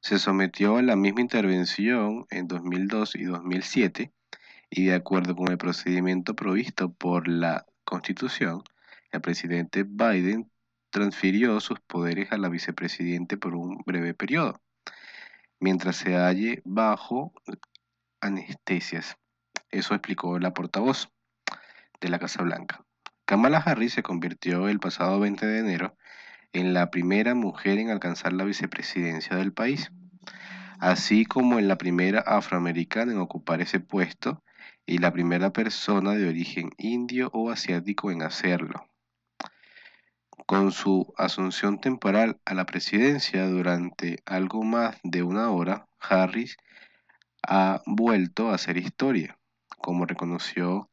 se 0.01 0.19
sometió 0.19 0.77
a 0.77 0.83
la 0.83 0.97
misma 0.97 1.21
intervención 1.21 2.27
en 2.31 2.47
2002 2.47 3.17
y 3.17 3.25
2007, 3.25 4.13
y 4.71 4.87
de 4.87 4.95
acuerdo 4.95 5.35
con 5.35 5.51
el 5.51 5.59
procedimiento 5.59 6.35
provisto 6.35 6.93
por 6.93 7.29
la 7.29 7.67
Constitución, 7.85 8.63
el 9.13 9.21
presidente 9.21 9.85
Biden 9.85 10.51
transfirió 10.91 11.61
sus 11.61 11.81
poderes 11.81 12.33
a 12.33 12.39
la 12.39 12.49
vicepresidente 12.49 13.37
por 13.37 13.55
un 13.55 13.83
breve 13.87 14.15
periodo, 14.15 14.61
mientras 15.61 15.97
se 15.97 16.17
halle 16.17 16.63
bajo 16.65 17.33
anestesias. 18.21 19.17
Eso 19.71 19.95
explicó 19.95 20.39
la 20.39 20.53
portavoz 20.53 21.11
de 22.01 22.09
la 22.09 22.19
Casa 22.19 22.43
Blanca. 22.43 22.85
Kamala 23.25 23.59
Harris 23.59 23.93
se 23.95 24.03
convirtió 24.03 24.69
el 24.69 24.81
pasado 24.81 25.21
20 25.21 25.47
de 25.47 25.59
enero 25.59 25.97
en 26.53 26.73
la 26.73 26.91
primera 26.91 27.35
mujer 27.35 27.79
en 27.79 27.91
alcanzar 27.91 28.33
la 28.33 28.45
vicepresidencia 28.45 29.37
del 29.37 29.53
país, 29.53 29.91
así 30.79 31.27
como 31.27 31.59
en 31.59 31.69
la 31.69 31.77
primera 31.77 32.21
afroamericana 32.21 33.13
en 33.13 33.19
ocupar 33.19 33.61
ese 33.61 33.81
puesto 33.81 34.43
y 34.89 34.99
la 34.99 35.13
primera 35.13 35.53
persona 35.53 36.13
de 36.15 36.27
origen 36.27 36.71
indio 36.79 37.29
o 37.35 37.51
asiático 37.51 38.11
en 38.11 38.23
hacerlo. 38.23 38.87
Con 40.47 40.73
su 40.73 41.13
asunción 41.19 41.79
temporal 41.79 42.41
a 42.47 42.55
la 42.55 42.65
presidencia 42.65 43.47
durante 43.49 44.23
algo 44.25 44.63
más 44.63 44.97
de 45.03 45.23
una 45.23 45.51
hora, 45.51 45.87
Harris 46.01 46.57
ha 47.47 47.83
vuelto 47.85 48.49
a 48.49 48.55
hacer 48.55 48.79
historia, 48.79 49.39
como 49.77 50.07
reconoció 50.07 50.89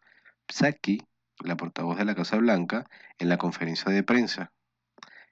Psaki, 0.50 1.02
la 1.40 1.56
portavoz 1.56 1.98
de 1.98 2.04
la 2.04 2.16
Casa 2.16 2.36
Blanca, 2.36 2.84
en 3.18 3.30
la 3.30 3.38
conferencia 3.38 3.94
de 3.94 4.04
prensa, 4.04 4.52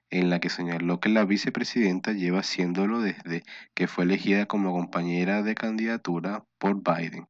en 0.08 0.30
la 0.30 0.40
que 0.40 0.48
señaló 0.48 1.00
que 1.00 1.10
la 1.10 1.26
vicepresidenta 1.26 2.12
lleva 2.12 2.40
haciéndolo 2.40 3.00
desde 3.02 3.42
que 3.74 3.88
fue 3.88 4.04
elegida 4.04 4.46
como 4.46 4.72
compañera 4.72 5.42
de 5.42 5.54
candidatura 5.54 6.46
por 6.56 6.82
Biden. 6.82 7.28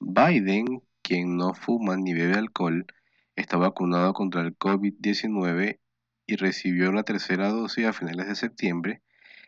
Biden, 0.00 0.82
quien 1.02 1.36
no 1.36 1.54
fuma 1.54 1.96
ni 1.96 2.14
bebe 2.14 2.34
alcohol, 2.34 2.86
está 3.36 3.56
vacunado 3.56 4.12
contra 4.14 4.42
el 4.42 4.56
COVID-19 4.56 5.78
y 6.26 6.36
recibió 6.36 6.92
la 6.92 7.02
tercera 7.02 7.48
dosis 7.48 7.86
a 7.86 7.92
finales 7.92 8.28
de 8.28 8.34
septiembre, 8.34 9.02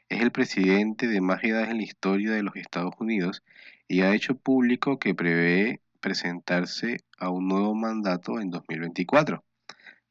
es 0.08 0.20
el 0.20 0.32
presidente 0.32 1.06
de 1.06 1.20
más 1.20 1.42
edades 1.44 1.70
en 1.70 1.76
la 1.76 1.84
historia 1.84 2.32
de 2.32 2.42
los 2.42 2.56
Estados 2.56 2.94
Unidos 2.98 3.44
y 3.86 4.00
ha 4.00 4.14
hecho 4.14 4.34
público 4.34 4.98
que 4.98 5.14
prevé 5.14 5.82
presentarse 6.00 6.98
a 7.18 7.30
un 7.30 7.46
nuevo 7.46 7.74
mandato 7.74 8.40
en 8.40 8.50
2024, 8.50 9.44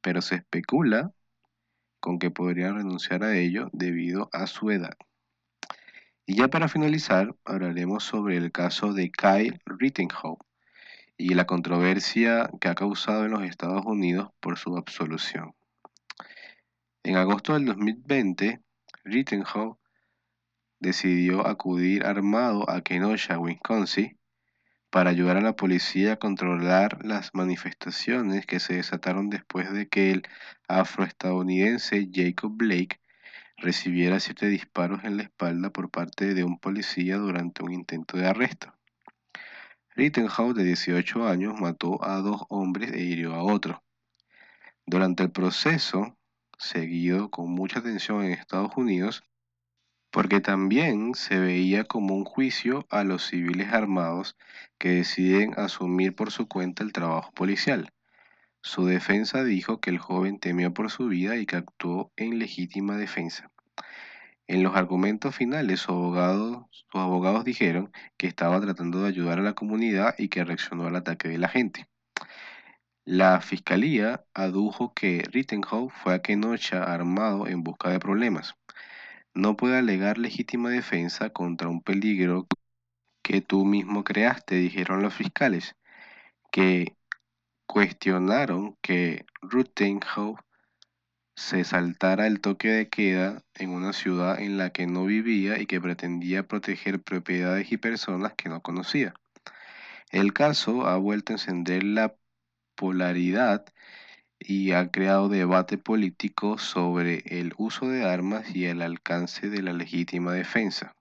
pero 0.01 0.21
se 0.21 0.35
especula 0.35 1.11
con 1.99 2.17
que 2.17 2.31
podría 2.31 2.71
renunciar 2.71 3.23
a 3.23 3.35
ello 3.35 3.69
debido 3.73 4.29
a 4.31 4.47
su 4.47 4.71
edad. 4.71 4.97
Y 6.29 6.35
ya 6.35 6.47
para 6.47 6.67
finalizar, 6.67 7.35
hablaremos 7.43 8.03
sobre 8.03 8.37
el 8.37 8.51
caso 8.51 8.93
de 8.93 9.09
Kyle 9.09 9.59
Rittenhouse 9.65 10.37
y 11.17 11.33
la 11.33 11.45
controversia 11.45 12.51
que 12.61 12.67
ha 12.67 12.75
causado 12.75 13.25
en 13.25 13.31
los 13.31 13.41
Estados 13.41 13.83
Unidos 13.83 14.29
por 14.39 14.59
su 14.59 14.77
absolución. 14.77 15.55
En 17.01 17.15
agosto 17.15 17.53
del 17.53 17.65
2020, 17.65 18.61
Rittenhouse 19.05 19.77
decidió 20.79 21.47
acudir 21.47 22.05
armado 22.05 22.69
a 22.69 22.81
Kenosha, 22.81 23.39
Wisconsin, 23.39 24.15
para 24.91 25.09
ayudar 25.09 25.37
a 25.37 25.41
la 25.41 25.55
policía 25.55 26.13
a 26.13 26.17
controlar 26.17 27.03
las 27.03 27.33
manifestaciones 27.33 28.45
que 28.45 28.59
se 28.59 28.75
desataron 28.75 29.31
después 29.31 29.73
de 29.73 29.87
que 29.87 30.11
el 30.11 30.27
afroestadounidense 30.67 32.07
Jacob 32.13 32.51
Blake 32.55 32.99
recibiera 33.61 34.19
siete 34.19 34.47
disparos 34.47 35.03
en 35.03 35.17
la 35.17 35.23
espalda 35.23 35.69
por 35.69 35.89
parte 35.89 36.33
de 36.33 36.43
un 36.43 36.59
policía 36.59 37.17
durante 37.17 37.63
un 37.63 37.73
intento 37.73 38.17
de 38.17 38.27
arresto. 38.27 38.73
Rittenhouse, 39.95 40.55
de 40.55 40.63
18 40.63 41.27
años, 41.27 41.59
mató 41.59 42.03
a 42.03 42.17
dos 42.17 42.43
hombres 42.49 42.91
e 42.93 43.01
hirió 43.01 43.35
a 43.35 43.43
otro. 43.43 43.83
Durante 44.85 45.23
el 45.23 45.31
proceso, 45.31 46.17
seguido 46.57 47.29
con 47.29 47.51
mucha 47.51 47.79
atención 47.79 48.23
en 48.23 48.31
Estados 48.31 48.71
Unidos, 48.75 49.23
porque 50.11 50.41
también 50.41 51.13
se 51.13 51.37
veía 51.37 51.83
como 51.83 52.15
un 52.15 52.25
juicio 52.25 52.87
a 52.89 53.03
los 53.03 53.27
civiles 53.27 53.71
armados 53.73 54.37
que 54.77 54.89
deciden 54.89 55.53
asumir 55.57 56.15
por 56.15 56.31
su 56.31 56.47
cuenta 56.47 56.83
el 56.83 56.93
trabajo 56.93 57.31
policial. 57.33 57.91
Su 58.61 58.85
defensa 58.85 59.43
dijo 59.43 59.79
que 59.79 59.89
el 59.89 59.99
joven 59.99 60.39
temió 60.39 60.73
por 60.73 60.91
su 60.91 61.07
vida 61.07 61.37
y 61.37 61.45
que 61.45 61.55
actuó 61.55 62.11
en 62.17 62.39
legítima 62.39 62.97
defensa. 62.97 63.51
En 64.47 64.63
los 64.63 64.75
argumentos 64.75 65.35
finales, 65.35 65.81
sus 65.81 65.89
abogados, 65.91 66.65
sus 66.71 67.01
abogados 67.01 67.45
dijeron 67.45 67.91
que 68.17 68.27
estaba 68.27 68.59
tratando 68.59 69.01
de 69.01 69.09
ayudar 69.09 69.39
a 69.39 69.43
la 69.43 69.53
comunidad 69.53 70.15
y 70.17 70.29
que 70.29 70.43
reaccionó 70.43 70.87
al 70.87 70.95
ataque 70.95 71.29
de 71.29 71.37
la 71.37 71.47
gente. 71.49 71.87
La 73.05 73.41
fiscalía 73.41 74.25
adujo 74.33 74.93
que 74.93 75.23
Rittenhouse 75.31 75.93
fue 75.93 76.13
a 76.15 76.21
Kenosha 76.21 76.83
armado 76.83 77.47
en 77.47 77.63
busca 77.63 77.89
de 77.89 77.99
problemas. 77.99 78.55
no 79.33 79.55
puede 79.57 79.77
alegar 79.77 80.17
legítima 80.17 80.69
defensa 80.69 81.29
contra 81.31 81.69
un 81.69 81.81
peligro 81.81 82.47
que 83.23 83.41
tú 83.41 83.65
mismo 83.65 84.03
creaste, 84.03 84.55
dijeron 84.55 85.01
los 85.01 85.13
fiscales, 85.13 85.75
que 86.51 86.97
cuestionaron 87.69 88.75
que 88.81 89.27
Rittenhouse 89.43 90.39
se 91.35 91.63
saltara 91.63 92.25
el 92.25 92.41
toque 92.41 92.69
de 92.69 92.89
queda 92.89 93.43
en 93.53 93.69
una 93.69 93.93
ciudad 93.93 94.39
en 94.39 94.57
la 94.57 94.71
que 94.71 94.87
no 94.87 95.05
vivía 95.05 95.59
y 95.59 95.67
que 95.67 95.79
pretendía 95.79 96.47
proteger 96.47 96.99
propiedades 96.99 97.71
y 97.71 97.77
personas 97.77 98.33
que 98.33 98.49
no 98.49 98.61
conocía. 98.61 99.13
El 100.09 100.33
caso 100.33 100.87
ha 100.87 100.97
vuelto 100.97 101.31
a 101.31 101.35
encender 101.35 101.83
la 101.83 102.15
polaridad 102.73 103.65
y 104.39 104.71
ha 104.71 104.89
creado 104.89 105.29
debate 105.29 105.77
político 105.77 106.57
sobre 106.57 107.21
el 107.27 107.53
uso 107.57 107.87
de 107.87 108.03
armas 108.03 108.49
y 108.55 108.65
el 108.65 108.81
alcance 108.81 109.47
de 109.47 109.61
la 109.61 109.73
legítima 109.73 110.33
defensa. 110.33 110.95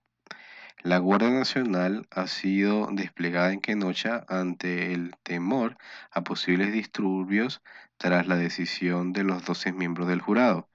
La 0.85 0.99
Guardia 0.99 1.31
Nacional 1.31 2.07
ha 2.13 2.29
sido 2.29 2.89
desplegada 2.93 3.53
en 3.53 3.61
Kenosha 3.61 4.25
ante 4.29 4.93
el 4.93 5.13
temor 5.25 5.77
a 6.13 6.23
posibles 6.23 6.73
disturbios 6.73 7.63
tras 7.97 8.29
la 8.29 8.37
decisión 8.37 9.13
de 9.13 9.25
los 9.25 9.45
12 9.45 9.73
miembros 9.73 10.07
del 10.07 10.21
jurado. 10.21 10.69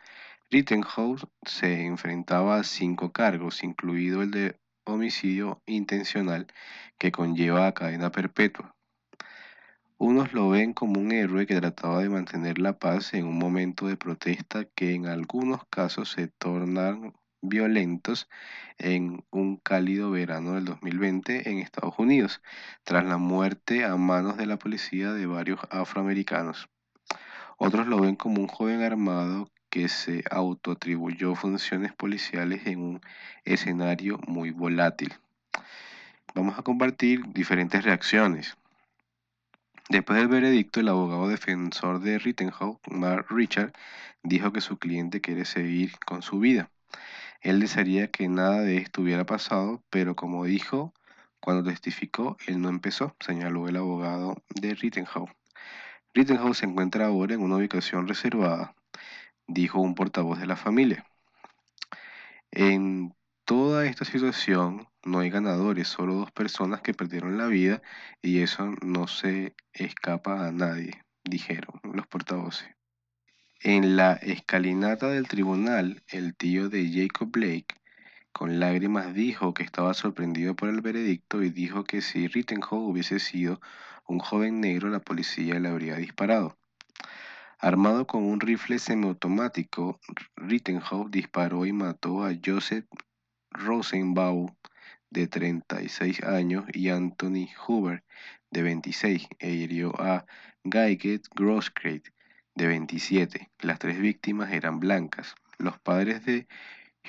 Rittenhouse 0.52 1.26
se 1.46 1.86
enfrentaba 1.86 2.58
a 2.58 2.64
cinco 2.66 3.14
cargos, 3.14 3.64
incluido 3.64 4.22
el 4.22 4.32
de 4.32 4.60
homicidio 4.84 5.62
intencional 5.66 6.48
que 6.98 7.14
conlleva 7.14 7.68
a 7.68 7.74
cadena 7.74 8.12
perpetua. 8.12 8.76
Unos 9.98 10.34
lo 10.34 10.50
ven 10.50 10.74
como 10.74 11.00
un 11.00 11.14
héroe 11.14 11.48
que 11.48 11.62
trataba 11.62 12.00
de 12.00 12.10
mantener 12.10 12.60
la 12.60 12.78
paz 12.78 13.14
en 13.14 13.26
un 13.26 13.38
momento 13.38 13.88
de 13.88 13.96
protesta 13.96 14.66
que 14.66 14.96
en 14.96 15.08
algunos 15.08 15.66
casos 15.70 16.12
se 16.12 16.28
tornan 16.28 17.14
violentos 17.44 18.28
en 18.80 19.24
un 19.30 19.58
cálido 19.58 20.10
verano 20.10 20.54
del 20.54 20.66
2020 20.66 21.50
en 21.50 21.60
Estados 21.60 21.94
Unidos, 22.00 22.42
tras 22.84 23.06
la 23.06 23.18
muerte 23.18 23.86
a 23.86 23.96
manos 23.98 24.38
de 24.38 24.48
la 24.48 24.58
policía 24.58 25.14
de 25.14 25.28
varios 25.28 25.60
afroamericanos. 25.70 26.70
Otros 27.58 27.88
lo 27.88 28.00
ven 28.00 28.16
como 28.16 28.42
un 28.42 28.48
joven 28.48 28.82
armado 28.82 29.50
que 29.70 29.90
se 29.90 30.24
autoatribuyó 30.30 31.36
funciones 31.36 31.94
policiales 31.94 32.66
en 32.66 32.80
un 32.80 33.02
escenario 33.44 34.20
muy 34.28 34.52
volátil. 34.52 35.14
Vamos 36.36 36.58
a 36.58 36.64
compartir 36.64 37.22
diferentes 37.28 37.84
reacciones. 37.84 38.58
Después 39.90 40.18
del 40.18 40.28
veredicto, 40.30 40.80
el 40.80 40.90
abogado 40.90 41.28
defensor 41.28 42.00
de 42.00 42.18
Rittenhouse, 42.18 42.80
Mark 42.90 43.28
Richard, 43.30 43.74
dijo 44.24 44.52
que 44.54 44.62
su 44.62 44.78
cliente 44.78 45.22
quiere 45.22 45.46
seguir 45.46 46.00
con 46.06 46.22
su 46.22 46.40
vida. 46.40 46.70
Él 47.44 47.60
desearía 47.60 48.08
que 48.08 48.30
nada 48.30 48.62
de 48.62 48.78
esto 48.78 49.02
hubiera 49.02 49.26
pasado, 49.26 49.84
pero 49.90 50.16
como 50.16 50.46
dijo 50.46 50.94
cuando 51.42 51.70
testificó, 51.70 52.38
él 52.48 52.62
no 52.62 52.70
empezó, 52.70 53.18
señaló 53.20 53.68
el 53.68 53.76
abogado 53.76 54.42
de 54.56 54.76
Rittenhouse. 54.76 55.30
Rittenhouse 56.14 56.60
se 56.60 56.66
encuentra 56.66 57.08
ahora 57.08 57.34
en 57.34 57.42
una 57.42 57.58
ubicación 57.58 58.08
reservada, 58.08 58.76
dijo 59.46 59.82
un 59.82 59.94
portavoz 59.94 60.40
de 60.40 60.46
la 60.46 60.56
familia. 60.56 61.06
En 62.52 63.14
toda 63.44 63.86
esta 63.88 64.06
situación 64.06 64.88
no 65.04 65.20
hay 65.20 65.30
ganadores, 65.30 65.90
solo 65.90 66.14
dos 66.14 66.32
personas 66.32 66.82
que 66.82 66.94
perdieron 66.94 67.38
la 67.38 67.48
vida 67.48 67.82
y 68.22 68.40
eso 68.40 68.74
no 68.82 69.08
se 69.08 69.54
escapa 69.74 70.48
a 70.48 70.54
nadie, 70.54 71.04
dijeron 71.26 71.82
los 71.84 72.08
portavoces. 72.08 72.70
En 73.66 73.96
la 73.96 74.16
escalinata 74.16 75.08
del 75.08 75.30
tribunal, 75.30 76.04
el 76.10 76.36
tío 76.36 76.68
de 76.68 76.86
Jacob 76.92 77.32
Blake, 77.32 77.74
con 78.34 78.60
lágrimas, 78.60 79.14
dijo 79.14 79.54
que 79.54 79.64
estaba 79.64 79.94
sorprendido 79.94 80.54
por 80.54 80.68
el 80.68 80.82
veredicto 80.82 81.42
y 81.42 81.50
dijo 81.50 81.86
que 81.86 82.02
si 82.02 82.28
Rittenhouse 82.28 82.92
hubiese 82.92 83.20
sido 83.20 83.62
un 84.06 84.20
joven 84.20 84.60
negro, 84.60 84.90
la 84.90 85.00
policía 85.00 85.62
le 85.62 85.70
habría 85.70 85.96
disparado. 85.96 86.58
Armado 87.58 88.06
con 88.06 88.26
un 88.26 88.42
rifle 88.42 88.80
semiautomático, 88.80 90.02
Rittenhouse 90.36 91.10
disparó 91.10 91.66
y 91.66 91.72
mató 91.72 92.26
a 92.26 92.34
Joseph 92.46 92.86
Rosenbaum, 93.50 94.54
de 95.10 95.28
36 95.28 96.22
años, 96.24 96.66
y 96.74 96.90
Anthony 96.90 97.48
Hoover, 97.66 98.04
de 98.52 98.62
26, 98.62 99.26
e 99.40 99.52
hirió 99.52 99.94
a 100.02 100.26
Guyget 100.66 101.30
Grosskreutz, 101.34 102.13
de 102.56 102.68
27. 102.68 103.50
Las 103.62 103.80
tres 103.80 104.00
víctimas 104.00 104.52
eran 104.52 104.80
blancas. 104.80 105.36
Los 105.58 105.80
padres 105.80 106.26
de 106.26 106.48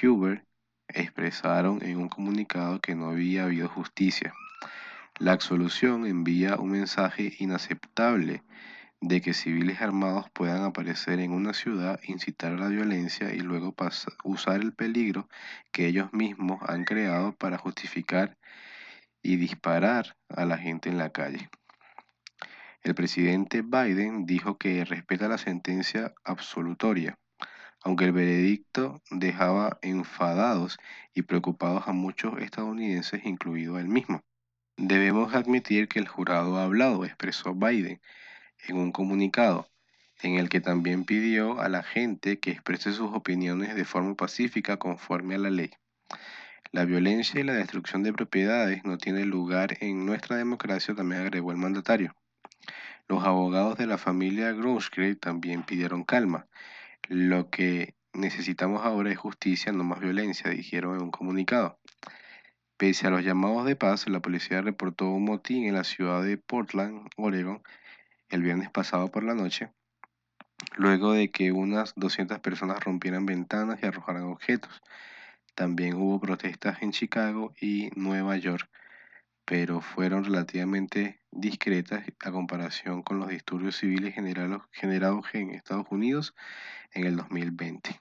Hubert 0.02 0.44
expresaron 0.88 1.82
en 1.82 1.98
un 1.98 2.08
comunicado 2.08 2.80
que 2.80 2.94
no 2.94 3.08
había 3.10 3.44
habido 3.44 3.68
justicia. 3.68 4.32
La 5.18 5.32
absolución 5.32 6.06
envía 6.06 6.56
un 6.56 6.70
mensaje 6.70 7.34
inaceptable 7.38 8.42
de 9.00 9.20
que 9.20 9.34
civiles 9.34 9.82
armados 9.82 10.30
puedan 10.30 10.62
aparecer 10.62 11.20
en 11.20 11.32
una 11.32 11.52
ciudad, 11.52 12.00
incitar 12.04 12.52
a 12.54 12.56
la 12.56 12.68
violencia 12.68 13.34
y 13.34 13.40
luego 13.40 13.74
usar 14.24 14.62
el 14.62 14.72
peligro 14.72 15.28
que 15.72 15.86
ellos 15.86 16.12
mismos 16.12 16.60
han 16.66 16.84
creado 16.84 17.32
para 17.36 17.58
justificar 17.58 18.38
y 19.22 19.36
disparar 19.36 20.16
a 20.28 20.44
la 20.46 20.56
gente 20.56 20.88
en 20.88 20.98
la 20.98 21.10
calle. 21.10 21.50
El 22.84 22.94
presidente 22.94 23.62
Biden 23.62 24.26
dijo 24.26 24.58
que 24.58 24.84
respeta 24.84 25.26
la 25.26 25.38
sentencia 25.38 26.12
absolutoria, 26.22 27.18
aunque 27.82 28.04
el 28.04 28.12
veredicto 28.12 29.00
dejaba 29.10 29.78
enfadados 29.80 30.76
y 31.14 31.22
preocupados 31.22 31.88
a 31.88 31.94
muchos 31.94 32.38
estadounidenses, 32.42 33.24
incluido 33.24 33.78
él 33.78 33.88
mismo. 33.88 34.20
Debemos 34.76 35.34
admitir 35.34 35.88
que 35.88 35.98
el 35.98 36.08
jurado 36.08 36.58
ha 36.58 36.64
hablado, 36.64 37.06
expresó 37.06 37.54
Biden 37.54 38.02
en 38.68 38.76
un 38.76 38.92
comunicado, 38.92 39.66
en 40.20 40.34
el 40.34 40.50
que 40.50 40.60
también 40.60 41.06
pidió 41.06 41.62
a 41.62 41.70
la 41.70 41.84
gente 41.84 42.38
que 42.38 42.50
exprese 42.50 42.92
sus 42.92 43.14
opiniones 43.14 43.74
de 43.74 43.86
forma 43.86 44.14
pacífica 44.14 44.76
conforme 44.76 45.36
a 45.36 45.38
la 45.38 45.50
ley. 45.50 45.70
La 46.70 46.84
violencia 46.84 47.40
y 47.40 47.44
la 47.44 47.54
destrucción 47.54 48.02
de 48.02 48.12
propiedades 48.12 48.84
no 48.84 48.98
tienen 48.98 49.30
lugar 49.30 49.78
en 49.80 50.04
nuestra 50.04 50.36
democracia, 50.36 50.94
también 50.94 51.22
agregó 51.22 51.50
el 51.50 51.56
mandatario. 51.56 52.14
Los 53.06 53.24
abogados 53.24 53.76
de 53.76 53.86
la 53.86 53.98
familia 53.98 54.52
Grosskreutz 54.52 55.20
también 55.20 55.62
pidieron 55.62 56.04
calma. 56.04 56.46
Lo 57.08 57.50
que 57.50 57.94
necesitamos 58.14 58.82
ahora 58.82 59.10
es 59.10 59.18
justicia, 59.18 59.72
no 59.72 59.84
más 59.84 60.00
violencia, 60.00 60.50
dijeron 60.50 60.96
en 60.96 61.02
un 61.02 61.10
comunicado. 61.10 61.78
Pese 62.78 63.06
a 63.06 63.10
los 63.10 63.22
llamados 63.22 63.66
de 63.66 63.76
paz, 63.76 64.08
la 64.08 64.20
policía 64.20 64.62
reportó 64.62 65.10
un 65.10 65.24
motín 65.24 65.66
en 65.66 65.74
la 65.74 65.84
ciudad 65.84 66.22
de 66.22 66.38
Portland, 66.38 67.08
Oregon, 67.16 67.62
el 68.30 68.42
viernes 68.42 68.70
pasado 68.70 69.10
por 69.10 69.22
la 69.22 69.34
noche, 69.34 69.70
luego 70.76 71.12
de 71.12 71.30
que 71.30 71.52
unas 71.52 71.92
200 71.96 72.40
personas 72.40 72.82
rompieran 72.82 73.26
ventanas 73.26 73.78
y 73.82 73.86
arrojaran 73.86 74.24
objetos. 74.24 74.82
También 75.54 75.94
hubo 75.94 76.20
protestas 76.20 76.82
en 76.82 76.90
Chicago 76.90 77.52
y 77.60 77.90
Nueva 77.96 78.38
York 78.38 78.68
pero 79.44 79.80
fueron 79.80 80.24
relativamente 80.24 81.20
discretas 81.30 82.04
a 82.20 82.32
comparación 82.32 83.02
con 83.02 83.18
los 83.18 83.28
disturbios 83.28 83.76
civiles 83.76 84.14
generados 84.14 85.26
en 85.32 85.50
Estados 85.50 85.86
Unidos 85.90 86.34
en 86.92 87.06
el 87.06 87.16
2020. 87.16 87.98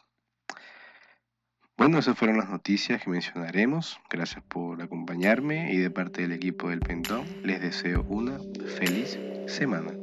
Bueno, 1.76 1.98
esas 1.98 2.18
fueron 2.18 2.38
las 2.38 2.50
noticias 2.50 3.02
que 3.02 3.10
mencionaremos. 3.10 4.00
Gracias 4.10 4.44
por 4.44 4.82
acompañarme 4.82 5.74
y 5.74 5.78
de 5.78 5.90
parte 5.90 6.22
del 6.22 6.32
equipo 6.32 6.70
del 6.70 6.80
Pentón 6.80 7.26
les 7.44 7.62
deseo 7.62 8.06
una 8.08 8.38
feliz 8.78 9.20
semana. 9.48 10.03